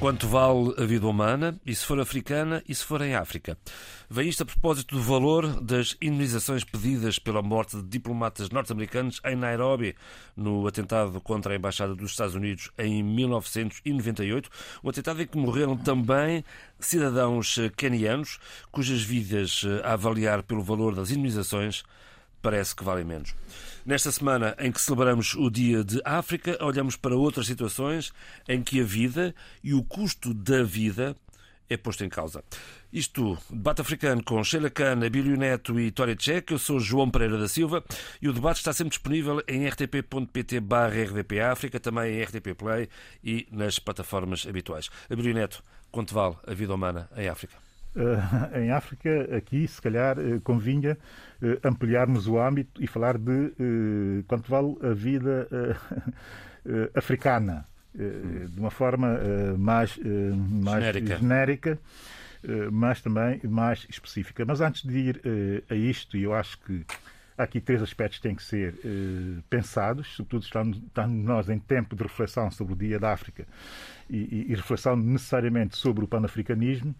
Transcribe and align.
Quanto 0.00 0.28
vale 0.28 0.74
a 0.76 0.84
vida 0.84 1.06
humana, 1.06 1.58
e 1.64 1.74
se 1.74 1.86
for 1.86 1.98
africana, 1.98 2.62
e 2.68 2.74
se 2.74 2.84
for 2.84 3.00
em 3.00 3.14
África? 3.14 3.56
Vem 4.10 4.28
isto 4.28 4.42
a 4.42 4.46
propósito 4.46 4.96
do 4.96 5.00
valor 5.00 5.60
das 5.62 5.96
indenizações 6.00 6.62
pedidas 6.62 7.18
pela 7.18 7.40
morte 7.40 7.76
de 7.76 7.84
diplomatas 7.84 8.50
norte-americanos 8.50 9.20
em 9.24 9.34
Nairobi, 9.34 9.96
no 10.36 10.66
atentado 10.66 11.20
contra 11.20 11.54
a 11.54 11.56
Embaixada 11.56 11.94
dos 11.94 12.10
Estados 12.10 12.34
Unidos 12.34 12.70
em 12.76 13.02
1998, 13.02 14.50
um 14.82 14.90
atentado 14.90 15.22
em 15.22 15.26
que 15.26 15.38
morreram 15.38 15.76
também 15.76 16.44
cidadãos 16.78 17.56
quenianos, 17.76 18.38
cujas 18.70 19.02
vidas, 19.02 19.62
a 19.84 19.94
avaliar 19.94 20.42
pelo 20.42 20.62
valor 20.62 20.94
das 20.94 21.10
indenizações, 21.10 21.82
parece 22.44 22.76
que 22.76 22.84
valem 22.84 23.06
menos. 23.06 23.34
Nesta 23.86 24.12
semana 24.12 24.54
em 24.58 24.70
que 24.70 24.80
celebramos 24.80 25.34
o 25.34 25.48
Dia 25.48 25.82
de 25.82 25.98
África, 26.04 26.58
olhamos 26.62 26.94
para 26.94 27.16
outras 27.16 27.46
situações 27.46 28.12
em 28.46 28.62
que 28.62 28.82
a 28.82 28.84
vida 28.84 29.34
e 29.62 29.72
o 29.72 29.82
custo 29.82 30.34
da 30.34 30.62
vida 30.62 31.16
é 31.70 31.78
posto 31.78 32.04
em 32.04 32.08
causa. 32.10 32.44
Isto, 32.92 33.38
debate 33.48 33.80
africano 33.80 34.22
com 34.22 34.44
Sheila 34.44 34.68
Cana, 34.68 35.08
Bílio 35.08 35.38
Neto 35.38 35.80
e 35.80 35.90
Tória 35.90 36.14
Tchek. 36.14 36.52
Eu 36.52 36.58
sou 36.58 36.78
João 36.78 37.10
Pereira 37.10 37.38
da 37.38 37.48
Silva 37.48 37.82
e 38.20 38.28
o 38.28 38.32
debate 38.34 38.58
está 38.58 38.74
sempre 38.74 38.90
disponível 38.90 39.42
em 39.48 39.66
rtp.pt 39.66 40.60
barra 40.60 41.02
RDP 41.02 41.40
África, 41.40 41.80
também 41.80 42.14
em 42.14 42.22
RTP 42.22 42.54
Play 42.54 42.90
e 43.24 43.48
nas 43.50 43.78
plataformas 43.78 44.46
habituais. 44.46 44.90
Bílio 45.08 45.32
Neto, 45.32 45.62
quanto 45.90 46.12
vale 46.12 46.36
a 46.46 46.52
vida 46.52 46.74
humana 46.74 47.08
em 47.16 47.26
África? 47.26 47.63
Uh, 47.94 48.58
em 48.58 48.72
África, 48.72 49.36
aqui, 49.36 49.68
se 49.68 49.80
calhar, 49.80 50.18
uh, 50.18 50.40
convinha 50.40 50.98
uh, 51.40 51.68
ampliarmos 51.68 52.26
o 52.26 52.40
âmbito 52.40 52.82
e 52.82 52.88
falar 52.88 53.16
de 53.16 53.52
quanto 54.26 54.50
vale 54.50 54.76
a 54.82 54.92
vida 54.92 55.48
africana, 56.94 57.64
de 57.94 58.58
uma 58.58 58.70
forma 58.70 59.20
mais, 59.56 59.96
mais 60.60 60.84
genérica, 60.84 61.16
genérica 61.16 61.78
mas 62.72 63.00
também 63.00 63.40
mais 63.44 63.86
específica. 63.88 64.44
Mas 64.44 64.60
antes 64.60 64.82
de 64.82 64.98
ir 64.98 65.22
a 65.70 65.74
isto, 65.74 66.16
eu 66.16 66.34
acho 66.34 66.58
que 66.58 66.84
há 67.38 67.44
aqui 67.44 67.60
três 67.60 67.80
aspectos 67.80 68.18
que 68.18 68.22
têm 68.22 68.34
que 68.34 68.42
ser 68.42 68.74
pensados, 69.48 70.08
sobretudo 70.16 70.42
estamos, 70.42 70.76
estamos 70.78 71.24
nós 71.24 71.48
em 71.48 71.58
tempo 71.58 71.94
de 71.94 72.02
reflexão 72.02 72.50
sobre 72.50 72.72
o 72.72 72.76
Dia 72.76 72.98
da 72.98 73.12
África 73.12 73.46
e, 74.08 74.46
e, 74.50 74.54
reflexão 74.54 74.96
necessariamente 74.96 75.76
sobre 75.76 76.04
o 76.04 76.08
panafricanismo, 76.08 76.94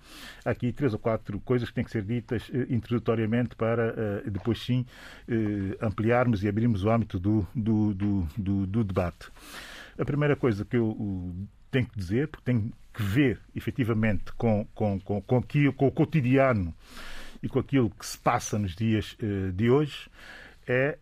há 0.45 0.51
aqui 0.51 0.73
três 0.73 0.93
ou 0.93 0.99
quatro 0.99 1.39
coisas 1.41 1.69
que 1.69 1.75
têm 1.75 1.85
que 1.85 1.91
ser 1.91 2.03
ditas 2.03 2.51
eh, 2.53 2.67
introdutoriamente 2.71 3.55
para 3.57 3.95
eh, 3.97 4.31
depois 4.31 4.63
sim 4.63 4.87
eh, 5.29 5.77
ampliarmos 5.81 6.43
e 6.43 6.49
abrirmos 6.49 6.85
o 6.85 6.91
âmbito 6.91 7.19
do, 7.19 7.47
do, 7.55 7.95
do, 7.95 8.29
do, 8.37 8.67
do 8.67 8.85
debate. 8.85 9.29
A 9.99 10.05
primeira 10.05 10.35
coisa 10.35 10.65
que 10.65 10.77
eu 10.77 11.35
tenho 11.71 11.87
que 11.87 11.99
dizer, 11.99 12.29
porque 12.29 12.45
tenho 12.45 12.73
que 12.93 13.03
ver 13.03 13.41
efetivamente 13.55 14.33
com, 14.37 14.67
com, 14.75 14.99
com, 15.01 15.21
com, 15.21 15.37
aquilo, 15.37 15.73
com 15.73 15.87
o 15.87 15.93
cotidiano 15.93 16.75
e 17.43 17.49
com 17.49 17.59
aquilo 17.59 17.91
que 17.91 18.07
se 18.07 18.19
passa 18.19 18.59
nos 18.59 18.75
dias 18.75 19.17
de 19.55 19.71
hoje, 19.71 20.09
é 20.67 20.99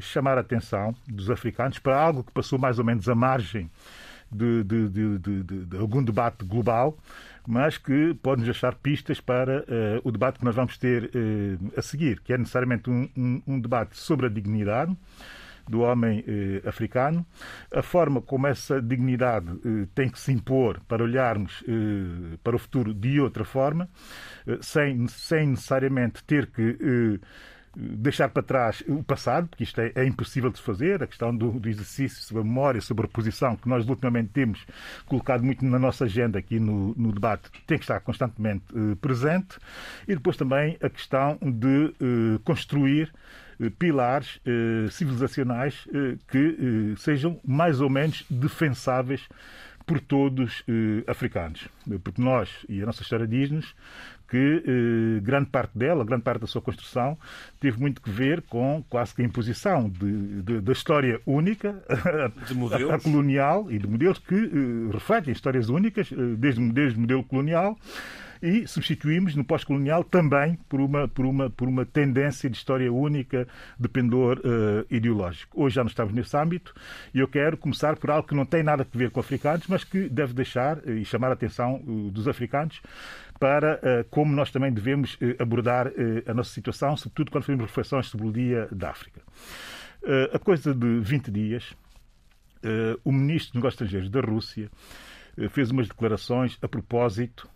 chamar 0.00 0.38
a 0.38 0.42
atenção 0.42 0.94
dos 1.08 1.30
africanos 1.30 1.78
para 1.78 1.98
algo 1.98 2.22
que 2.22 2.32
passou 2.32 2.58
mais 2.58 2.78
ou 2.78 2.84
menos 2.84 3.08
à 3.08 3.14
margem 3.14 3.70
de, 4.30 4.64
de, 4.64 4.88
de, 5.18 5.42
de 5.44 5.76
algum 5.76 6.02
debate 6.02 6.44
global, 6.44 6.98
mas 7.46 7.78
que 7.78 8.14
pode 8.14 8.40
nos 8.40 8.46
deixar 8.46 8.74
pistas 8.74 9.20
para 9.20 9.60
uh, 9.60 10.00
o 10.02 10.10
debate 10.10 10.38
que 10.38 10.44
nós 10.44 10.54
vamos 10.54 10.76
ter 10.76 11.04
uh, 11.04 11.72
a 11.76 11.82
seguir, 11.82 12.20
que 12.20 12.32
é 12.32 12.38
necessariamente 12.38 12.90
um, 12.90 13.08
um, 13.16 13.42
um 13.46 13.60
debate 13.60 13.96
sobre 13.96 14.26
a 14.26 14.28
dignidade 14.28 14.96
do 15.68 15.80
homem 15.80 16.24
eh, 16.26 16.68
africano, 16.68 17.26
a 17.74 17.82
forma 17.82 18.22
como 18.22 18.46
essa 18.46 18.80
dignidade 18.80 19.50
eh, 19.50 19.86
tem 19.94 20.08
que 20.08 20.18
se 20.18 20.32
impor 20.32 20.80
para 20.86 21.02
olharmos 21.02 21.64
eh, 21.66 22.36
para 22.42 22.56
o 22.56 22.58
futuro 22.58 22.94
de 22.94 23.20
outra 23.20 23.44
forma, 23.44 23.88
sem, 24.60 25.08
sem 25.08 25.48
necessariamente 25.48 26.22
ter 26.22 26.46
que 26.46 27.20
deixar 27.76 28.30
para 28.30 28.42
trás 28.42 28.82
o 28.88 29.04
passado, 29.04 29.48
porque 29.48 29.62
isto 29.62 29.78
é, 29.80 29.92
é 29.94 30.04
impossível 30.06 30.50
de 30.50 30.60
fazer, 30.60 31.02
a 31.02 31.06
questão 31.06 31.36
do, 31.36 31.52
do, 31.52 31.68
exercício 31.68 32.22
sobre 32.22 32.40
a 32.40 32.44
memória, 32.44 32.80
sobre 32.80 33.04
a 33.04 33.08
posição, 33.08 33.54
que 33.54 33.68
nós 33.68 33.86
ultimamente 33.86 34.30
temos 34.30 34.64
colocado 35.04 35.44
muito 35.44 35.62
na 35.64 35.78
nossa 35.78 36.06
agenda 36.06 36.38
aqui 36.38 36.58
no, 36.58 36.94
no 36.96 37.12
debate, 37.12 37.50
tem 37.66 37.76
que 37.76 37.84
estar 37.84 38.00
constantemente 38.00 38.64
uh, 38.72 38.96
presente, 38.96 39.58
e 40.08 40.14
depois 40.14 40.38
também 40.38 40.78
a 40.82 40.88
questão 40.88 41.38
de 41.42 41.92
uh, 42.00 42.38
construir 42.44 43.12
uh, 43.60 43.70
pilares 43.72 44.40
civilizacionais 44.90 45.86
que 46.28 46.94
sejam 46.96 47.40
mais 47.44 47.80
ou 47.80 47.90
menos 47.90 48.24
defensáveis 48.30 49.28
por 49.84 50.00
todos 50.00 50.62
africanos. 51.06 51.68
Porque 52.02 52.20
nós, 52.20 52.50
e 52.68 52.82
a 52.82 52.86
nossa 52.86 53.02
história 53.02 53.26
diz-nos, 53.26 53.74
que 54.28 54.62
eh, 54.66 55.20
grande 55.20 55.46
parte 55.50 55.76
dela, 55.76 56.04
grande 56.04 56.22
parte 56.22 56.40
da 56.40 56.46
sua 56.46 56.60
construção, 56.60 57.16
teve 57.60 57.78
muito 57.80 58.00
que 58.00 58.10
ver 58.10 58.42
com 58.42 58.84
quase 58.88 59.14
que 59.14 59.22
a 59.22 59.24
imposição 59.24 59.90
da 60.62 60.72
história 60.72 61.20
única, 61.26 61.82
a, 61.88 62.26
a, 62.94 62.98
colonial 62.98 63.70
e 63.70 63.78
de 63.78 63.86
modelos 63.86 64.18
que 64.18 64.34
eh, 64.34 64.92
refletem 64.92 65.32
histórias 65.32 65.68
únicas, 65.68 66.10
eh, 66.12 66.16
desde, 66.36 66.72
desde 66.72 66.98
o 66.98 67.00
modelo 67.00 67.24
colonial 67.24 67.76
e 68.42 68.66
substituímos 68.66 69.34
no 69.34 69.44
pós-colonial 69.44 70.04
também 70.04 70.58
por 70.68 70.80
uma, 70.80 71.08
por, 71.08 71.26
uma, 71.26 71.50
por 71.50 71.68
uma 71.68 71.84
tendência 71.84 72.48
de 72.48 72.56
história 72.56 72.92
única 72.92 73.46
de 73.78 73.88
pendor 73.88 74.38
uh, 74.38 74.86
ideológico. 74.90 75.62
Hoje 75.62 75.76
já 75.76 75.82
não 75.82 75.88
estamos 75.88 76.12
nesse 76.12 76.36
âmbito 76.36 76.74
e 77.14 77.18
eu 77.18 77.28
quero 77.28 77.56
começar 77.56 77.96
por 77.96 78.10
algo 78.10 78.26
que 78.26 78.34
não 78.34 78.44
tem 78.44 78.62
nada 78.62 78.82
a 78.82 78.98
ver 78.98 79.10
com 79.10 79.20
africanos, 79.20 79.66
mas 79.68 79.84
que 79.84 80.08
deve 80.08 80.32
deixar 80.32 80.78
uh, 80.78 80.90
e 80.90 81.04
chamar 81.04 81.28
a 81.28 81.32
atenção 81.32 81.82
uh, 81.86 82.10
dos 82.10 82.28
africanos 82.28 82.80
para 83.38 84.04
como 84.10 84.34
nós 84.34 84.50
também 84.50 84.72
devemos 84.72 85.18
abordar 85.38 85.92
a 86.26 86.34
nossa 86.34 86.50
situação, 86.50 86.96
sobretudo 86.96 87.30
quando 87.30 87.44
fazemos 87.44 87.66
reflexões 87.66 88.06
sobre 88.06 88.26
o 88.26 88.32
Dia 88.32 88.68
da 88.70 88.90
África. 88.90 89.20
a 90.32 90.38
coisa 90.38 90.74
de 90.74 91.00
20 91.00 91.30
dias, 91.30 91.74
o 93.04 93.12
ministro 93.12 93.52
dos 93.52 93.56
Negócios 93.56 93.74
Estrangeiros 93.74 94.10
da 94.10 94.20
Rússia 94.20 94.70
fez 95.50 95.70
umas 95.70 95.88
declarações 95.88 96.58
a 96.62 96.68
propósito 96.68 97.48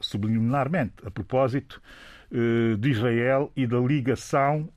subliminarmente, 0.00 0.94
a 1.04 1.10
propósito 1.10 1.80
de 2.78 2.90
Israel 2.90 3.52
e 3.56 3.66
da 3.66 3.78
ligação 3.78 4.68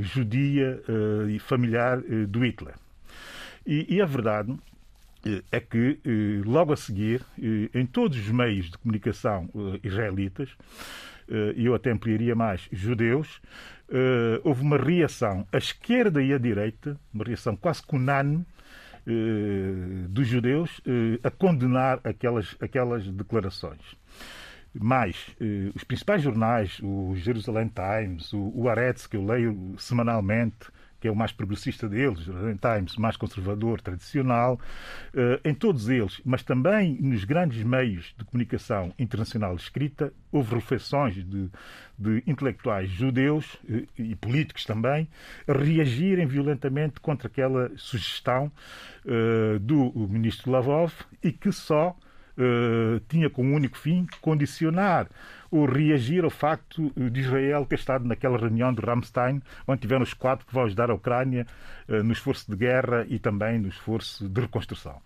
judia 0.00 0.82
e 1.28 1.38
familiar 1.38 2.00
do 2.28 2.44
Hitler. 2.44 2.74
E, 3.66 3.96
e, 3.96 4.02
a 4.02 4.06
verdade 4.06 4.56
é 5.50 5.60
que, 5.60 6.00
logo 6.44 6.72
a 6.72 6.76
seguir, 6.76 7.22
em 7.74 7.86
todos 7.86 8.18
os 8.18 8.28
meios 8.28 8.70
de 8.70 8.78
comunicação 8.78 9.48
israelitas, 9.82 10.50
e 11.54 11.66
eu 11.66 11.74
até 11.74 11.90
ampliaria 11.90 12.34
mais, 12.34 12.68
judeus, 12.72 13.40
houve 14.42 14.62
uma 14.62 14.76
reação 14.76 15.46
à 15.52 15.58
esquerda 15.58 16.22
e 16.22 16.32
à 16.32 16.38
direita, 16.38 16.98
uma 17.12 17.24
reação 17.24 17.56
quase 17.56 17.82
unânime, 17.92 18.44
dos 20.08 20.26
judeus 20.26 20.80
a 21.22 21.30
condenar 21.30 22.00
aquelas, 22.04 22.56
aquelas 22.60 23.06
declarações. 23.06 23.80
Mais 24.74 25.36
eh, 25.38 25.70
os 25.74 25.84
principais 25.84 26.22
jornais, 26.22 26.80
o 26.82 27.14
Jerusalem 27.14 27.68
Times, 27.68 28.32
o 28.32 28.68
Aretz, 28.70 29.06
que 29.06 29.18
eu 29.18 29.24
leio 29.24 29.74
semanalmente, 29.76 30.70
que 31.02 31.08
é 31.08 31.10
o 31.10 31.16
mais 31.16 31.32
progressista 31.32 31.88
deles, 31.88 32.20
Jerusalem 32.20 32.56
Times, 32.56 32.94
mais 32.94 33.16
conservador, 33.16 33.80
tradicional, 33.80 34.60
eh, 35.12 35.40
em 35.44 35.52
todos 35.52 35.88
eles, 35.88 36.20
mas 36.24 36.44
também 36.44 36.96
nos 37.00 37.24
grandes 37.24 37.64
meios 37.64 38.14
de 38.16 38.24
comunicação 38.24 38.94
internacional 38.96 39.56
escrita, 39.56 40.12
houve 40.30 40.54
reflexões 40.54 41.16
de, 41.16 41.50
de 41.98 42.22
intelectuais 42.24 42.88
judeus 42.88 43.58
eh, 43.68 43.82
e 43.98 44.14
políticos 44.14 44.64
também 44.64 45.08
reagirem 45.48 46.24
violentamente 46.24 47.00
contra 47.00 47.26
aquela 47.26 47.72
sugestão 47.76 48.52
eh, 49.04 49.58
do 49.58 49.92
ministro 50.08 50.52
Lavrov 50.52 50.92
e 51.20 51.32
que 51.32 51.50
só 51.50 51.96
tinha 53.08 53.28
como 53.28 53.54
único 53.54 53.76
fim 53.76 54.06
condicionar 54.22 55.06
ou 55.52 55.66
reagir 55.66 56.24
ao 56.24 56.30
facto 56.30 56.90
de 56.96 57.20
Israel 57.20 57.66
ter 57.66 57.74
estado 57.74 58.06
naquela 58.06 58.38
reunião 58.38 58.72
de 58.72 58.80
Ramstein, 58.80 59.42
onde 59.68 59.82
tiveram 59.82 60.02
os 60.02 60.14
quatro 60.14 60.46
que 60.46 60.54
vão 60.54 60.64
ajudar 60.64 60.90
a 60.90 60.94
Ucrânia 60.94 61.46
uh, 61.86 62.02
no 62.02 62.12
esforço 62.12 62.50
de 62.50 62.56
guerra 62.56 63.04
e 63.06 63.18
também 63.18 63.58
no 63.58 63.68
esforço 63.68 64.26
de 64.26 64.40
reconstrução. 64.40 64.98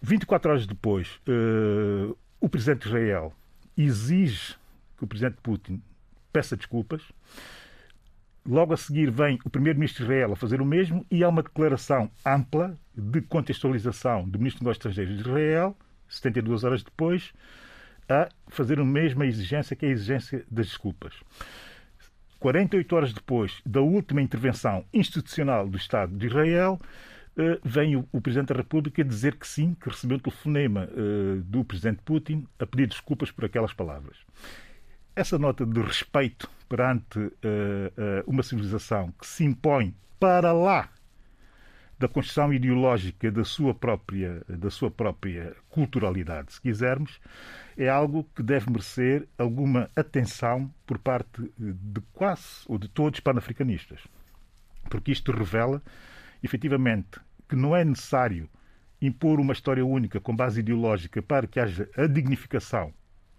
24 0.00 0.50
horas 0.50 0.66
depois, 0.66 1.20
uh, 1.28 2.16
o 2.40 2.48
presidente 2.48 2.82
de 2.82 2.88
Israel 2.88 3.34
exige 3.76 4.56
que 4.96 5.04
o 5.04 5.06
presidente 5.06 5.36
Putin 5.42 5.82
peça 6.32 6.56
desculpas. 6.56 7.02
Logo 8.46 8.72
a 8.72 8.76
seguir 8.78 9.10
vem 9.10 9.38
o 9.44 9.50
primeiro-ministro 9.50 9.98
de 9.98 10.10
Israel 10.10 10.32
a 10.32 10.36
fazer 10.36 10.62
o 10.62 10.64
mesmo 10.64 11.04
e 11.10 11.22
há 11.22 11.28
uma 11.28 11.42
declaração 11.42 12.10
ampla 12.24 12.74
de 12.96 13.20
contextualização 13.20 14.26
do 14.26 14.38
ministro 14.38 14.64
dos 14.64 14.78
Negócios 14.78 14.78
Estrangeiros 14.78 15.14
de 15.16 15.28
Israel, 15.28 15.76
72 16.08 16.64
horas 16.64 16.82
depois, 16.82 17.34
a 18.08 18.28
fazer 18.48 18.80
a 18.80 18.84
mesma 18.84 19.26
exigência 19.26 19.76
que 19.76 19.86
a 19.86 19.90
exigência 19.90 20.44
das 20.50 20.66
desculpas. 20.66 21.14
48 22.38 22.96
horas 22.96 23.12
depois 23.12 23.60
da 23.66 23.80
última 23.80 24.22
intervenção 24.22 24.84
institucional 24.92 25.68
do 25.68 25.76
Estado 25.76 26.16
de 26.16 26.26
Israel, 26.26 26.80
eh, 27.36 27.58
vem 27.64 27.96
o, 27.96 28.20
Presidente 28.20 28.48
da 28.48 28.56
República 28.56 29.04
dizer 29.04 29.36
que 29.36 29.46
sim, 29.46 29.74
que 29.80 29.88
recebeu 29.88 30.16
um 30.16 30.20
telefonema 30.20 30.88
uh, 30.90 31.40
do 31.42 31.64
Presidente 31.64 32.02
Putin 32.04 32.46
a 32.58 32.66
pedir 32.66 32.88
desculpas 32.88 33.30
por 33.30 33.44
aquelas 33.44 33.72
palavras. 33.72 34.16
Essa 35.14 35.38
nota 35.38 35.64
de 35.64 35.80
respeito 35.80 36.50
perante 36.68 37.18
uh, 37.18 37.32
uma 38.26 38.42
civilização 38.42 39.12
que 39.12 39.26
se 39.26 39.44
impõe 39.44 39.94
para 40.18 40.52
lá 40.52 40.90
da 41.98 42.06
construção 42.06 42.52
ideológica 42.52 43.30
da 43.30 43.44
sua 43.44 43.74
própria, 43.74 44.42
da 44.48 44.70
sua 44.70 44.90
própria 44.90 45.56
culturalidade, 45.68 46.52
se 46.52 46.60
quisermos, 46.60 47.20
é 47.76 47.88
algo 47.88 48.24
que 48.34 48.42
deve 48.42 48.70
merecer 48.70 49.26
alguma 49.36 49.90
atenção 49.96 50.72
por 50.86 50.98
parte 50.98 51.50
de 51.58 52.00
quase 52.12 52.62
ou 52.66 52.78
de 52.78 52.88
todos 52.88 53.18
os 53.18 53.20
panafricanistas. 53.22 54.00
Porque 54.88 55.10
isto 55.10 55.32
revela, 55.32 55.82
efetivamente, 56.42 57.20
que 57.48 57.56
não 57.56 57.74
é 57.74 57.84
necessário 57.84 58.48
impor 59.02 59.40
uma 59.40 59.52
história 59.52 59.84
única 59.84 60.20
com 60.20 60.34
base 60.34 60.60
ideológica 60.60 61.20
para 61.20 61.46
que 61.46 61.58
haja 61.58 61.88
a 61.96 62.06
dignificação 62.06 62.92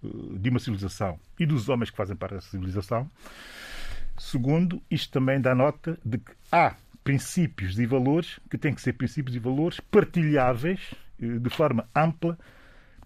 eh, 0.03 0.07
de 0.37 0.49
uma 0.49 0.59
civilização 0.59 1.19
e 1.39 1.45
dos 1.45 1.69
homens 1.69 1.89
que 1.89 1.97
fazem 1.97 2.15
parte 2.15 2.35
dessa 2.35 2.49
civilização. 2.49 3.09
Segundo, 4.17 4.81
isto 4.91 5.11
também 5.11 5.39
dá 5.39 5.55
nota 5.55 5.97
de 6.03 6.17
que 6.17 6.31
há 6.51 6.75
princípios 7.09 7.79
e 7.79 7.87
valores 7.87 8.39
que 8.51 8.55
têm 8.55 8.71
que 8.71 8.79
ser 8.79 8.93
princípios 8.93 9.35
e 9.35 9.39
valores 9.39 9.79
partilháveis 9.79 10.93
eh, 11.19 11.39
de 11.39 11.49
forma 11.49 11.89
ampla 11.95 12.37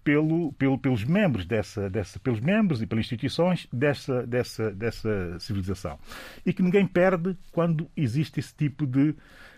pelo, 0.04 0.52
pelo, 0.52 0.76
pelos 0.76 1.02
membros 1.04 1.46
dessa, 1.46 1.88
dessa, 1.88 2.20
pelos 2.20 2.38
membros 2.38 2.82
e 2.82 2.86
pelas 2.86 3.06
instituições 3.06 3.66
dessa, 3.72 4.26
dessa, 4.26 4.70
dessa 4.72 5.38
civilização. 5.40 5.98
E 6.44 6.52
que 6.52 6.62
ninguém 6.62 6.86
perde 6.86 7.34
quando 7.50 7.90
existe 7.96 8.40
esse 8.40 8.54
tipo 8.54 8.86
de, 8.86 9.14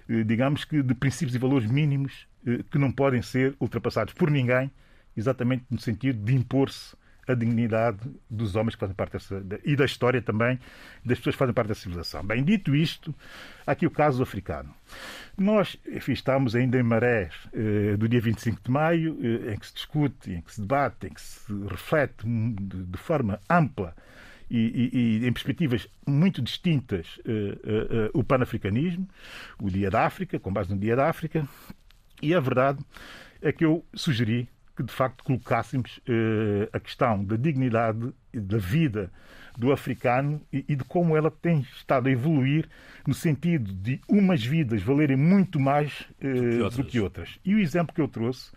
eh, 0.08 0.22
digamos 0.22 0.64
que, 0.64 0.80
de 0.80 0.94
princípios 0.94 1.34
e 1.34 1.38
valores 1.38 1.68
mínimos 1.68 2.28
eh, 2.46 2.60
que 2.70 2.78
não 2.78 2.92
podem 2.92 3.22
ser 3.22 3.56
ultrapassados 3.58 4.14
por 4.14 4.30
ninguém, 4.30 4.70
exatamente 5.16 5.64
no 5.68 5.80
sentido 5.80 6.24
de 6.24 6.36
impor-se 6.36 6.94
a 7.26 7.34
dignidade 7.34 7.98
dos 8.30 8.56
homens 8.56 8.74
que 8.74 8.80
fazem 8.80 8.94
parte 8.94 9.12
dessa, 9.12 9.42
e 9.64 9.74
da 9.76 9.84
história 9.84 10.22
também 10.22 10.58
das 11.04 11.18
pessoas 11.18 11.34
que 11.34 11.38
fazem 11.38 11.54
parte 11.54 11.68
da 11.68 11.74
civilização. 11.74 12.24
Bem, 12.24 12.44
dito 12.44 12.74
isto, 12.74 13.14
aqui 13.66 13.86
o 13.86 13.90
caso 13.90 14.22
africano. 14.22 14.74
Nós, 15.36 15.76
enfim, 15.86 16.12
estamos 16.12 16.54
ainda 16.54 16.78
em 16.78 16.82
marés 16.82 17.34
eh, 17.52 17.96
do 17.96 18.08
dia 18.08 18.20
25 18.20 18.60
de 18.62 18.70
maio, 18.70 19.18
eh, 19.20 19.52
em 19.52 19.58
que 19.58 19.66
se 19.66 19.74
discute, 19.74 20.32
em 20.32 20.40
que 20.40 20.54
se 20.54 20.60
debate, 20.60 21.06
em 21.06 21.10
que 21.10 21.20
se 21.20 21.52
reflete 21.68 22.24
de, 22.24 22.84
de 22.84 22.98
forma 22.98 23.40
ampla 23.50 23.94
e, 24.50 24.58
e, 24.58 24.90
e, 24.92 25.26
em 25.26 25.32
perspectivas 25.32 25.88
muito 26.06 26.40
distintas 26.40 27.18
uh, 27.18 27.30
uh, 27.30 28.06
uh, 28.06 28.10
o 28.14 28.24
panafricanismo, 28.24 29.08
o 29.60 29.68
Dia 29.68 29.90
da 29.90 30.06
África, 30.06 30.38
com 30.38 30.52
base 30.52 30.70
no 30.70 30.78
Dia 30.78 30.94
da 30.94 31.08
África, 31.08 31.46
e 32.22 32.34
a 32.34 32.40
verdade 32.40 32.78
é 33.42 33.52
que 33.52 33.64
eu 33.64 33.84
sugeri 33.94 34.48
que 34.76 34.82
de 34.82 34.92
facto 34.92 35.24
colocássemos 35.24 36.00
eh, 36.06 36.68
a 36.72 36.78
questão 36.78 37.24
da 37.24 37.36
dignidade 37.36 38.12
da 38.32 38.58
vida 38.58 39.10
do 39.56 39.72
africano 39.72 40.40
e, 40.52 40.64
e, 40.68 40.76
de 40.76 40.84
como 40.84 41.16
ela 41.16 41.30
tem 41.30 41.60
estado 41.60 42.08
a 42.08 42.10
evoluir 42.10 42.68
no 43.06 43.14
sentido 43.14 43.72
de 43.72 44.00
umas 44.06 44.44
vidas 44.44 44.82
valerem 44.82 45.16
muito 45.16 45.58
mais 45.58 46.06
eh, 46.20 46.58
do, 46.58 46.70
que 46.70 46.76
do, 46.76 46.84
que 46.84 47.00
outras. 47.00 47.38
E 47.44 47.54
o 47.54 47.58
exemplo 47.58 47.94
que 47.94 48.00
eu 48.00 48.08
trouxe 48.08 48.52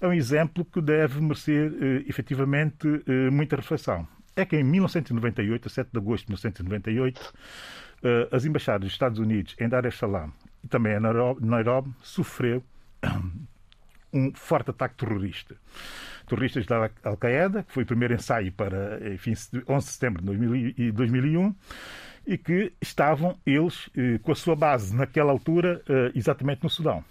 é 0.00 0.08
um 0.08 0.12
exemplo 0.12 0.64
que 0.64 0.80
deve 0.80 1.20
merecer 1.20 1.72
eh, 1.80 2.04
efetivamente 2.08 2.86
eh, 3.06 3.30
muita 3.30 3.56
reflexão. 3.56 4.06
É 4.36 4.44
que 4.44 4.56
em 4.56 4.64
1998, 4.64 5.68
a 5.68 5.70
7 5.70 5.90
de 5.92 5.98
agosto 5.98 6.26
de 6.26 6.32
1998, 6.32 7.32
eh, 8.02 8.28
as 8.32 8.44
embaixadas 8.44 8.82
dos 8.82 8.92
Estados 8.92 9.18
Unidos 9.18 9.54
em 9.58 9.68
Dar 9.68 9.84
es 9.86 9.96
Salaam 9.96 10.32
e 10.62 10.68
também 10.68 10.94
em 10.94 11.00
Nairobi 11.00 11.90
sofreu 12.02 12.62
um 14.14 14.32
forte 14.32 14.70
ataque 14.70 14.94
terrorista. 14.94 15.56
Terroristas 16.26 16.64
da 16.64 16.90
Al-Qaeda, 17.02 17.64
que 17.64 17.72
foi 17.72 17.82
o 17.82 17.86
primeiro 17.86 18.14
ensaio 18.14 18.50
para 18.52 19.12
enfim, 19.12 19.32
11 19.68 19.86
de 19.86 19.92
setembro 19.92 20.22
de 20.22 20.92
2001, 20.92 21.54
e 22.26 22.38
que 22.38 22.72
estavam 22.80 23.38
eles 23.44 23.90
eh, 23.96 24.18
com 24.22 24.32
a 24.32 24.34
sua 24.34 24.56
base 24.56 24.96
naquela 24.96 25.30
altura 25.30 25.82
eh, 25.86 26.12
exatamente 26.14 26.62
no 26.62 26.70
Sudão. 26.70 27.04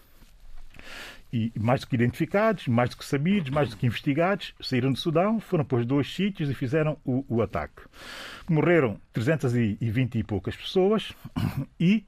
E 1.32 1.52
mais 1.60 1.82
do 1.82 1.88
que 1.88 1.96
identificados, 1.96 2.68
mais 2.68 2.92
do 2.92 2.98
que 2.98 3.06
sabidos, 3.06 3.50
mais 3.50 3.70
do 3.70 3.78
que 3.78 3.86
investigados, 3.86 4.54
saíram 4.60 4.92
do 4.92 4.98
Sudão, 4.98 5.40
foram 5.40 5.66
para 5.66 5.80
os 5.80 5.86
dois 5.86 6.12
sítios 6.14 6.50
e 6.50 6.54
fizeram 6.54 6.98
o, 7.04 7.26
o 7.28 7.42
ataque. 7.42 7.84
Morreram 8.50 9.00
320 9.12 10.20
e 10.20 10.24
poucas 10.24 10.56
pessoas 10.56 11.12
e 11.80 12.04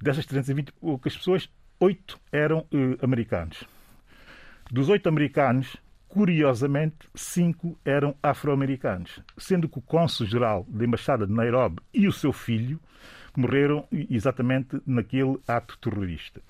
dessas 0.00 0.26
320 0.26 0.68
e 0.68 0.72
poucas 0.72 1.16
pessoas, 1.16 1.48
oito 1.80 2.20
eram 2.32 2.66
eh, 2.72 2.98
americanos. 3.02 3.64
Dos 4.70 4.88
oito 4.88 5.08
americanos, 5.08 5.76
curiosamente, 6.08 7.08
cinco 7.14 7.78
eram 7.84 8.14
afro-americanos, 8.22 9.20
sendo 9.36 9.68
que 9.68 9.78
o 9.78 9.82
cônsul-geral 9.82 10.64
da 10.68 10.84
Embaixada 10.84 11.26
de 11.26 11.32
Nairobi 11.32 11.82
e 11.92 12.08
o 12.08 12.12
seu 12.12 12.32
filho 12.32 12.80
morreram 13.36 13.86
exatamente 14.10 14.80
naquele 14.86 15.38
ato 15.46 15.76
terrorista. 15.78 16.40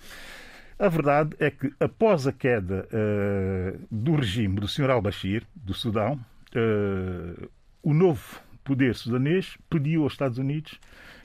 A 0.79 0.89
verdade 0.89 1.37
é 1.39 1.51
que, 1.51 1.73
após 1.81 2.27
a 2.27 2.33
queda 2.33 2.87
uh, 2.87 3.87
do 3.91 4.17
regime 4.17 4.61
do 4.61 4.69
Sr. 4.69 4.91
al-Bashir, 4.91 5.45
do 5.55 5.73
Sudão, 5.73 6.15
uh, 6.55 7.49
o 7.83 7.95
novo 7.95 8.41
poder 8.65 8.95
sudanês 8.95 9.57
pediu 9.71 10.03
aos 10.03 10.15
Estados 10.15 10.39
Unidos 10.39 10.81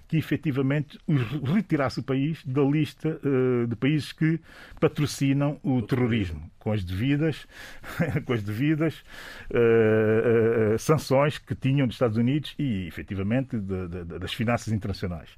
que 0.09 0.17
efetivamente 0.17 0.99
retirasse 1.45 1.99
o 1.99 2.03
país 2.03 2.43
da 2.43 2.63
lista 2.63 3.21
uh, 3.23 3.67
de 3.67 3.75
países 3.75 4.11
que 4.11 4.39
patrocinam 4.79 5.59
o 5.61 5.83
terrorismo, 5.83 6.49
com 6.57 6.71
as 6.71 6.83
devidas, 6.83 7.47
com 8.25 8.33
as 8.33 8.41
devidas 8.41 9.03
uh, 9.51 10.73
uh, 10.73 10.79
sanções 10.79 11.37
que 11.37 11.53
tinham 11.53 11.85
dos 11.85 11.95
Estados 11.95 12.17
Unidos 12.17 12.55
e 12.57 12.87
efetivamente 12.87 13.59
de, 13.59 13.87
de, 13.87 14.03
das 14.03 14.33
finanças 14.33 14.73
internacionais 14.73 15.29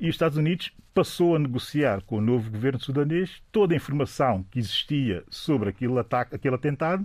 e 0.00 0.08
os 0.08 0.14
Estados 0.14 0.36
Unidos 0.36 0.72
passou 0.94 1.34
a 1.34 1.38
negociar 1.40 2.00
com 2.02 2.18
o 2.18 2.20
novo 2.20 2.48
governo 2.50 2.78
sudanês 2.78 3.42
toda 3.50 3.74
a 3.74 3.76
informação 3.76 4.44
que 4.50 4.60
existia 4.60 5.24
sobre 5.28 5.68
aquele 5.68 5.98
ataque, 5.98 6.36
aquele 6.36 6.54
atentado, 6.54 7.04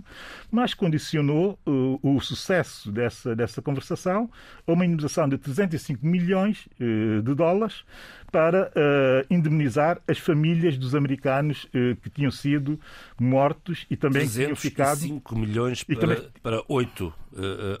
mas 0.50 0.72
condicionou 0.72 1.58
uh, 1.66 1.98
o 2.00 2.20
sucesso 2.20 2.92
dessa, 2.92 3.34
dessa 3.34 3.60
conversação 3.60 4.30
a 4.64 4.72
uma 4.72 4.86
indemnização 4.86 5.28
de 5.28 5.36
305 5.36 6.06
milhões 6.06 6.68
uh, 6.80 7.20
de 7.20 7.34
dólares 7.34 7.84
para 8.30 8.68
uh, 8.68 9.26
indemnizar 9.28 10.00
as 10.06 10.18
famílias 10.18 10.78
dos 10.78 10.94
americanos 10.94 11.66
que 12.00 12.08
tinham 12.10 12.30
sido 12.30 12.78
mortos 13.18 13.86
e 13.90 13.96
também 13.96 14.28
que 14.28 14.34
tinham 14.34 14.54
ficado 14.54 14.98
5 14.98 15.36
milhões 15.36 15.82
para, 15.82 15.96
também, 15.96 16.28
para 16.40 16.62
8, 16.68 17.12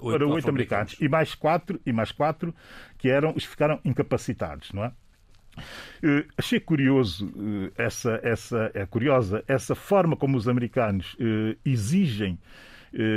para 0.00 0.26
8 0.26 0.48
americanos. 0.48 0.96
e 1.00 1.08
mais 1.08 1.36
4 1.36 1.80
e 1.86 1.92
mais 1.92 2.10
4 2.10 2.52
que 3.00 3.08
eram 3.08 3.30
os 3.30 3.44
que 3.44 3.48
ficaram 3.48 3.80
incapacitados, 3.84 4.72
não 4.72 4.84
é? 4.84 4.92
Uh, 6.02 6.24
achei 6.38 6.60
curioso 6.60 7.26
uh, 7.26 7.72
essa, 7.76 8.20
essa 8.22 8.70
é 8.72 8.86
curiosa 8.86 9.42
essa 9.48 9.74
forma 9.74 10.16
como 10.16 10.36
os 10.36 10.46
americanos 10.46 11.14
uh, 11.14 11.58
exigem 11.64 12.38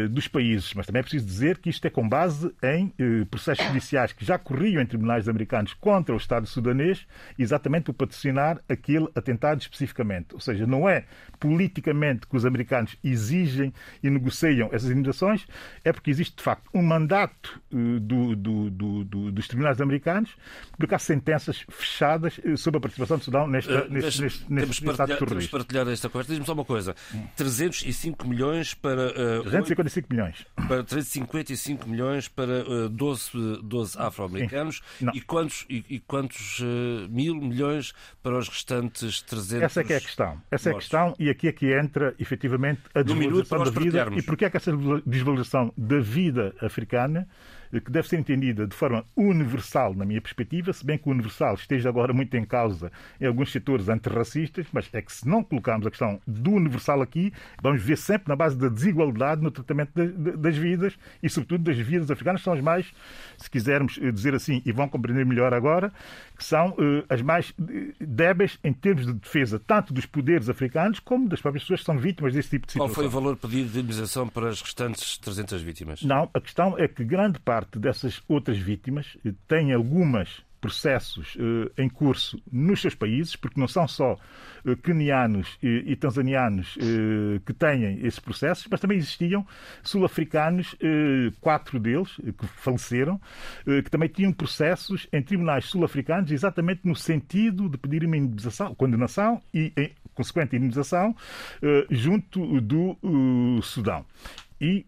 dos 0.09 0.27
países, 0.27 0.73
mas 0.73 0.85
também 0.85 0.99
é 0.99 1.03
preciso 1.03 1.25
dizer 1.25 1.57
que 1.57 1.69
isto 1.69 1.85
é 1.85 1.89
com 1.89 2.07
base 2.07 2.53
em 2.61 2.93
eh, 2.97 3.25
processos 3.29 3.65
judiciais 3.65 4.13
que 4.13 4.23
já 4.23 4.37
corriam 4.37 4.81
em 4.81 4.85
tribunais 4.85 5.27
americanos 5.27 5.73
contra 5.73 6.13
o 6.13 6.17
Estado 6.17 6.45
sudanês, 6.45 7.05
exatamente 7.37 7.85
por 7.85 7.93
patrocinar 7.93 8.61
aquele 8.69 9.07
atentado 9.15 9.61
especificamente. 9.61 10.33
Ou 10.33 10.39
seja, 10.39 10.67
não 10.67 10.87
é 10.87 11.05
politicamente 11.39 12.27
que 12.27 12.35
os 12.35 12.45
americanos 12.45 12.95
exigem 13.03 13.73
e 14.01 14.09
negociam 14.09 14.69
essas 14.71 14.89
indenizações, 14.89 15.45
é 15.83 15.91
porque 15.91 16.11
existe 16.11 16.37
de 16.37 16.43
facto 16.43 16.69
um 16.73 16.81
mandato 16.81 17.61
eh, 17.71 17.99
do, 17.99 18.35
do, 18.35 18.69
do, 18.69 19.31
dos 19.31 19.47
tribunais 19.47 19.81
americanos, 19.81 20.35
porque 20.77 20.95
há 20.95 20.99
sentenças 20.99 21.65
fechadas 21.69 22.39
sobre 22.57 22.77
a 22.77 22.81
participação 22.81 23.17
do 23.17 23.23
Sudão 23.23 23.47
neste, 23.47 23.71
uh, 23.71 23.89
neste, 23.89 24.21
neste, 24.21 24.51
neste 24.51 24.87
atentado 24.87 25.17
terrorista. 25.17 25.27
Temos 25.29 25.47
partilhar 25.47 25.87
esta 25.87 26.09
conversa. 26.09 26.31
Diz-me 26.31 26.45
só 26.45 26.53
uma 26.53 26.65
coisa: 26.65 26.95
305 27.35 28.27
milhões 28.27 28.73
para. 28.73 29.11
Uh, 29.11 29.62
355 29.63 30.07
milhões. 30.13 30.45
Para 30.55 30.83
355 30.83 31.89
milhões 31.89 32.27
para 32.27 32.63
uh, 32.69 32.89
12, 32.89 33.61
12 33.63 33.97
afro-americanos 33.99 34.81
e 35.13 35.21
quantos, 35.21 35.65
e, 35.69 35.83
e 35.89 35.99
quantos 35.99 36.59
uh, 36.59 37.09
mil 37.09 37.35
milhões 37.35 37.93
para 38.21 38.37
os 38.37 38.47
restantes 38.47 39.21
300 39.21 39.63
Essa 39.63 39.81
é 39.81 39.83
que 39.83 39.93
é 39.93 39.97
a 39.97 40.01
questão. 40.01 40.41
Essa 40.51 40.69
é 40.69 40.71
a 40.71 40.75
questão 40.75 41.15
e 41.19 41.29
aqui 41.29 41.47
é 41.47 41.51
que 41.51 41.73
entra 41.73 42.13
efetivamente 42.19 42.81
a 42.93 43.01
desvalorização 43.01 43.63
da 43.63 43.71
vida. 43.71 44.09
E 44.15 44.21
porquê 44.21 44.45
é 44.45 44.49
que 44.49 44.57
essa 44.57 44.71
desvalorização 45.05 45.73
da 45.77 45.99
vida 45.99 46.53
africana 46.61 47.27
que 47.81 47.91
deve 47.91 48.07
ser 48.07 48.19
entendida 48.19 48.67
de 48.67 48.75
forma 48.75 49.05
universal, 49.15 49.93
na 49.93 50.05
minha 50.05 50.21
perspectiva, 50.21 50.71
se 50.73 50.85
bem 50.85 50.97
que 50.97 51.07
o 51.07 51.11
universal 51.11 51.55
esteja 51.55 51.89
agora 51.89 52.13
muito 52.13 52.35
em 52.35 52.45
causa 52.45 52.91
em 53.19 53.25
alguns 53.25 53.51
setores 53.51 53.89
antirracistas, 53.89 54.67
mas 54.71 54.89
é 54.93 55.01
que 55.01 55.11
se 55.11 55.27
não 55.27 55.43
colocarmos 55.43 55.87
a 55.87 55.89
questão 55.89 56.21
do 56.27 56.51
universal 56.51 57.01
aqui, 57.01 57.33
vamos 57.61 57.81
ver 57.81 57.97
sempre 57.97 58.29
na 58.29 58.35
base 58.35 58.57
da 58.57 58.69
desigualdade 58.69 59.41
no 59.41 59.51
tratamento 59.51 59.91
das 60.37 60.57
vidas 60.57 60.97
e, 61.21 61.29
sobretudo, 61.29 61.63
das 61.63 61.77
vidas 61.77 62.09
africanas, 62.09 62.41
são 62.41 62.53
as 62.53 62.61
mais, 62.61 62.93
se 63.37 63.49
quisermos 63.49 63.99
dizer 64.13 64.35
assim, 64.35 64.61
e 64.65 64.71
vão 64.71 64.87
compreender 64.87 65.25
melhor 65.25 65.53
agora, 65.53 65.91
que 66.43 66.49
são 66.49 66.71
uh, 66.71 67.05
as 67.07 67.21
mais 67.21 67.53
débeis 67.99 68.59
em 68.63 68.73
termos 68.73 69.05
de 69.05 69.13
defesa, 69.13 69.57
tanto 69.65 69.93
dos 69.93 70.05
poderes 70.05 70.49
africanos 70.49 70.99
como 70.99 71.29
das 71.29 71.41
próprias 71.41 71.63
pessoas 71.63 71.79
que 71.79 71.85
são 71.85 71.97
vítimas 71.97 72.33
desse 72.33 72.49
tipo 72.49 72.67
de 72.67 72.73
situação. 72.73 72.93
Qual 72.93 72.95
foi 72.95 73.07
o 73.07 73.09
valor 73.09 73.37
pedido 73.37 73.69
de 73.69 73.79
indemnização 73.79 74.27
para 74.27 74.49
as 74.49 74.61
restantes 74.61 75.17
300 75.19 75.61
vítimas? 75.61 76.03
Não, 76.03 76.29
a 76.33 76.41
questão 76.41 76.77
é 76.77 76.87
que 76.87 77.03
grande 77.05 77.39
parte 77.39 77.79
dessas 77.79 78.21
outras 78.27 78.57
vítimas 78.57 79.17
eh, 79.25 79.31
têm 79.47 79.71
algumas 79.71 80.43
processos 80.63 81.35
eh, 81.37 81.83
em 81.83 81.89
curso 81.89 82.41
nos 82.49 82.79
seus 82.79 82.95
países, 82.95 83.35
porque 83.35 83.59
não 83.59 83.67
são 83.67 83.85
só 83.85 84.15
eh, 84.65 84.77
quenianos 84.77 85.57
e, 85.61 85.91
e 85.91 85.95
tanzanianos 85.97 86.77
eh, 86.79 87.41
que 87.45 87.51
têm 87.51 87.99
esses 88.05 88.19
processos, 88.19 88.65
mas 88.71 88.79
também 88.79 88.97
existiam 88.97 89.45
sul-africanos, 89.83 90.73
eh, 90.79 91.33
quatro 91.41 91.77
deles, 91.81 92.15
eh, 92.25 92.31
que 92.31 92.47
faleceram, 92.47 93.19
eh, 93.67 93.81
que 93.81 93.91
também 93.91 94.07
tinham 94.07 94.31
processos 94.31 95.05
em 95.11 95.21
tribunais 95.21 95.65
sul-africanos 95.65 96.31
exatamente 96.31 96.79
no 96.85 96.95
sentido 96.95 97.67
de 97.67 97.77
pedir 97.77 98.05
uma 98.05 98.15
indemnização, 98.15 98.73
condenação 98.73 99.41
e 99.53 99.91
consequente 100.13 100.55
indemnização 100.55 101.13
junto 101.89 102.61
do 102.61 102.97
Sudão. 103.61 104.05
E 104.61 104.85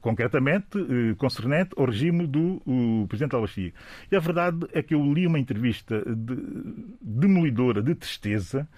concretamente 0.00 0.78
eh, 0.78 1.14
concernente 1.16 1.70
ao 1.76 1.84
regime 1.84 2.26
do 2.26 2.62
presidente 3.08 3.34
al-Bashir. 3.34 3.72
E 4.10 4.16
a 4.16 4.20
verdade 4.20 4.66
é 4.72 4.82
que 4.82 4.94
eu 4.94 5.12
li 5.12 5.26
uma 5.26 5.38
entrevista 5.38 6.02
de, 6.06 6.36
demolidora 7.00 7.82
de 7.82 7.94
tristeza 7.94 8.68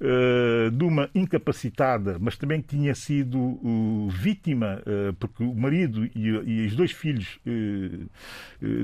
eh, 0.00 0.70
de 0.70 0.84
uma 0.84 1.08
incapacitada, 1.14 2.18
mas 2.20 2.36
também 2.36 2.60
que 2.60 2.68
tinha 2.76 2.94
sido 2.94 3.38
uh, 3.38 4.08
vítima, 4.10 4.80
uh, 4.80 5.14
porque 5.14 5.44
o 5.44 5.54
marido 5.54 6.04
e, 6.04 6.28
e, 6.44 6.66
os 6.66 6.74
dois 6.74 6.90
filhos 6.90 7.38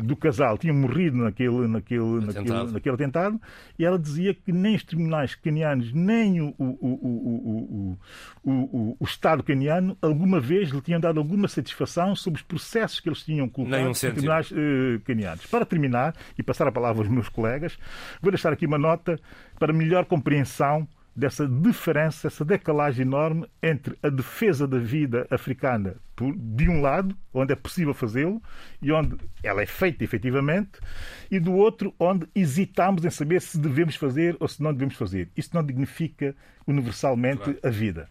do 0.05 0.17
casal 0.17 0.57
tinham 0.57 0.77
morrido 0.77 1.17
naquele, 1.17 1.67
naquele, 1.67 2.19
atentado. 2.19 2.45
naquele, 2.45 2.73
naquele 2.73 2.95
atentado, 2.95 3.41
e 3.79 3.85
ela 3.85 3.99
dizia 3.99 4.33
que 4.33 4.53
nem 4.53 4.77
os 4.77 4.85
tribunais 4.85 5.35
canianos, 5.35 5.93
nem 5.93 6.41
o, 6.41 6.55
o, 6.59 7.99
o, 8.45 8.97
o, 8.99 9.05
Estado 9.05 9.43
caniano, 9.43 9.97
alguma 10.01 10.39
vez 10.39 10.71
lhe 10.71 10.81
tinham 10.81 11.01
dado 11.01 11.19
alguma 11.19 11.49
satisfação 11.49 11.70
sobre 12.17 12.41
os 12.41 12.47
processos 12.47 13.01
que 13.01 13.09
eles 13.09 13.23
tinham 13.23 13.49
colocado 13.49 13.85
nos 13.85 14.01
tribunais 14.01 14.51
canianos. 15.05 15.47
Para 15.47 15.65
terminar, 15.65 16.15
e 16.39 16.43
passar 16.43 16.67
a 16.67 16.73
palavra 16.73 17.03
aos 17.03 17.11
meus 17.11 17.29
colegas, 17.29 17.79
vou 18.21 18.31
deixar 18.31 18.53
aqui 18.53 18.67
uma 18.67 18.79
nota 18.79 19.19
para 19.59 19.73
melhor 19.73 20.05
compreensão 20.05 20.89
dessa 21.15 21.47
diferença, 21.47 22.29
essa 22.29 22.45
decalagem 22.45 23.03
enorme 23.03 23.47
entre 23.63 23.99
a 24.03 24.09
defesa 24.09 24.67
da 24.67 24.79
vida 24.79 25.27
africana, 25.29 25.97
de 26.37 26.69
um 26.69 26.81
lado, 26.81 27.17
onde 27.35 27.53
é 27.53 27.57
possível 27.57 27.93
fazê-lo 27.93 28.41
e 28.81 28.93
onde 28.93 29.17
ela 29.43 29.61
é 29.61 29.67
feita 29.67 30.05
efetivamente, 30.05 30.79
e 31.31 31.41
do 31.41 31.53
outro, 31.53 31.93
onde 31.99 32.27
hesitamos 32.35 33.05
em 33.05 33.11
saber 33.11 33.43
se 33.43 33.59
devemos 33.59 33.97
fazer 33.97 34.37
ou 34.39 34.47
se 34.47 34.63
não 34.63 34.73
devemos 34.73 34.95
fazer. 34.95 35.29
Isso 35.37 35.51
não 35.53 35.65
dignifica 35.65 36.35
universalmente 36.67 37.43
claro. 37.43 37.59
a 37.63 37.71
vida. 37.71 38.09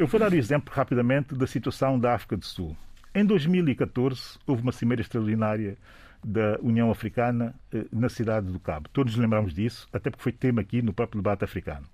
Eu 0.00 0.06
vou 0.06 0.18
dar 0.18 0.32
o 0.32 0.34
exemplo 0.34 0.72
rapidamente 0.74 1.34
da 1.34 1.46
situação 1.46 2.00
da 2.00 2.14
África 2.14 2.34
do 2.34 2.46
Sul. 2.46 2.74
Em 3.14 3.22
2014, 3.22 4.38
houve 4.46 4.62
uma 4.62 4.72
cimeira 4.72 5.02
extraordinária 5.02 5.76
da 6.24 6.58
União 6.62 6.90
Africana 6.90 7.54
eh, 7.70 7.84
na 7.92 8.08
cidade 8.08 8.50
do 8.50 8.58
Cabo. 8.58 8.88
Todos 8.94 9.12
nos 9.12 9.20
lembramos 9.20 9.52
disso, 9.52 9.86
até 9.92 10.08
porque 10.08 10.22
foi 10.22 10.32
tema 10.32 10.62
aqui 10.62 10.80
no 10.80 10.94
próprio 10.94 11.20
debate 11.20 11.44
africano. 11.44 11.86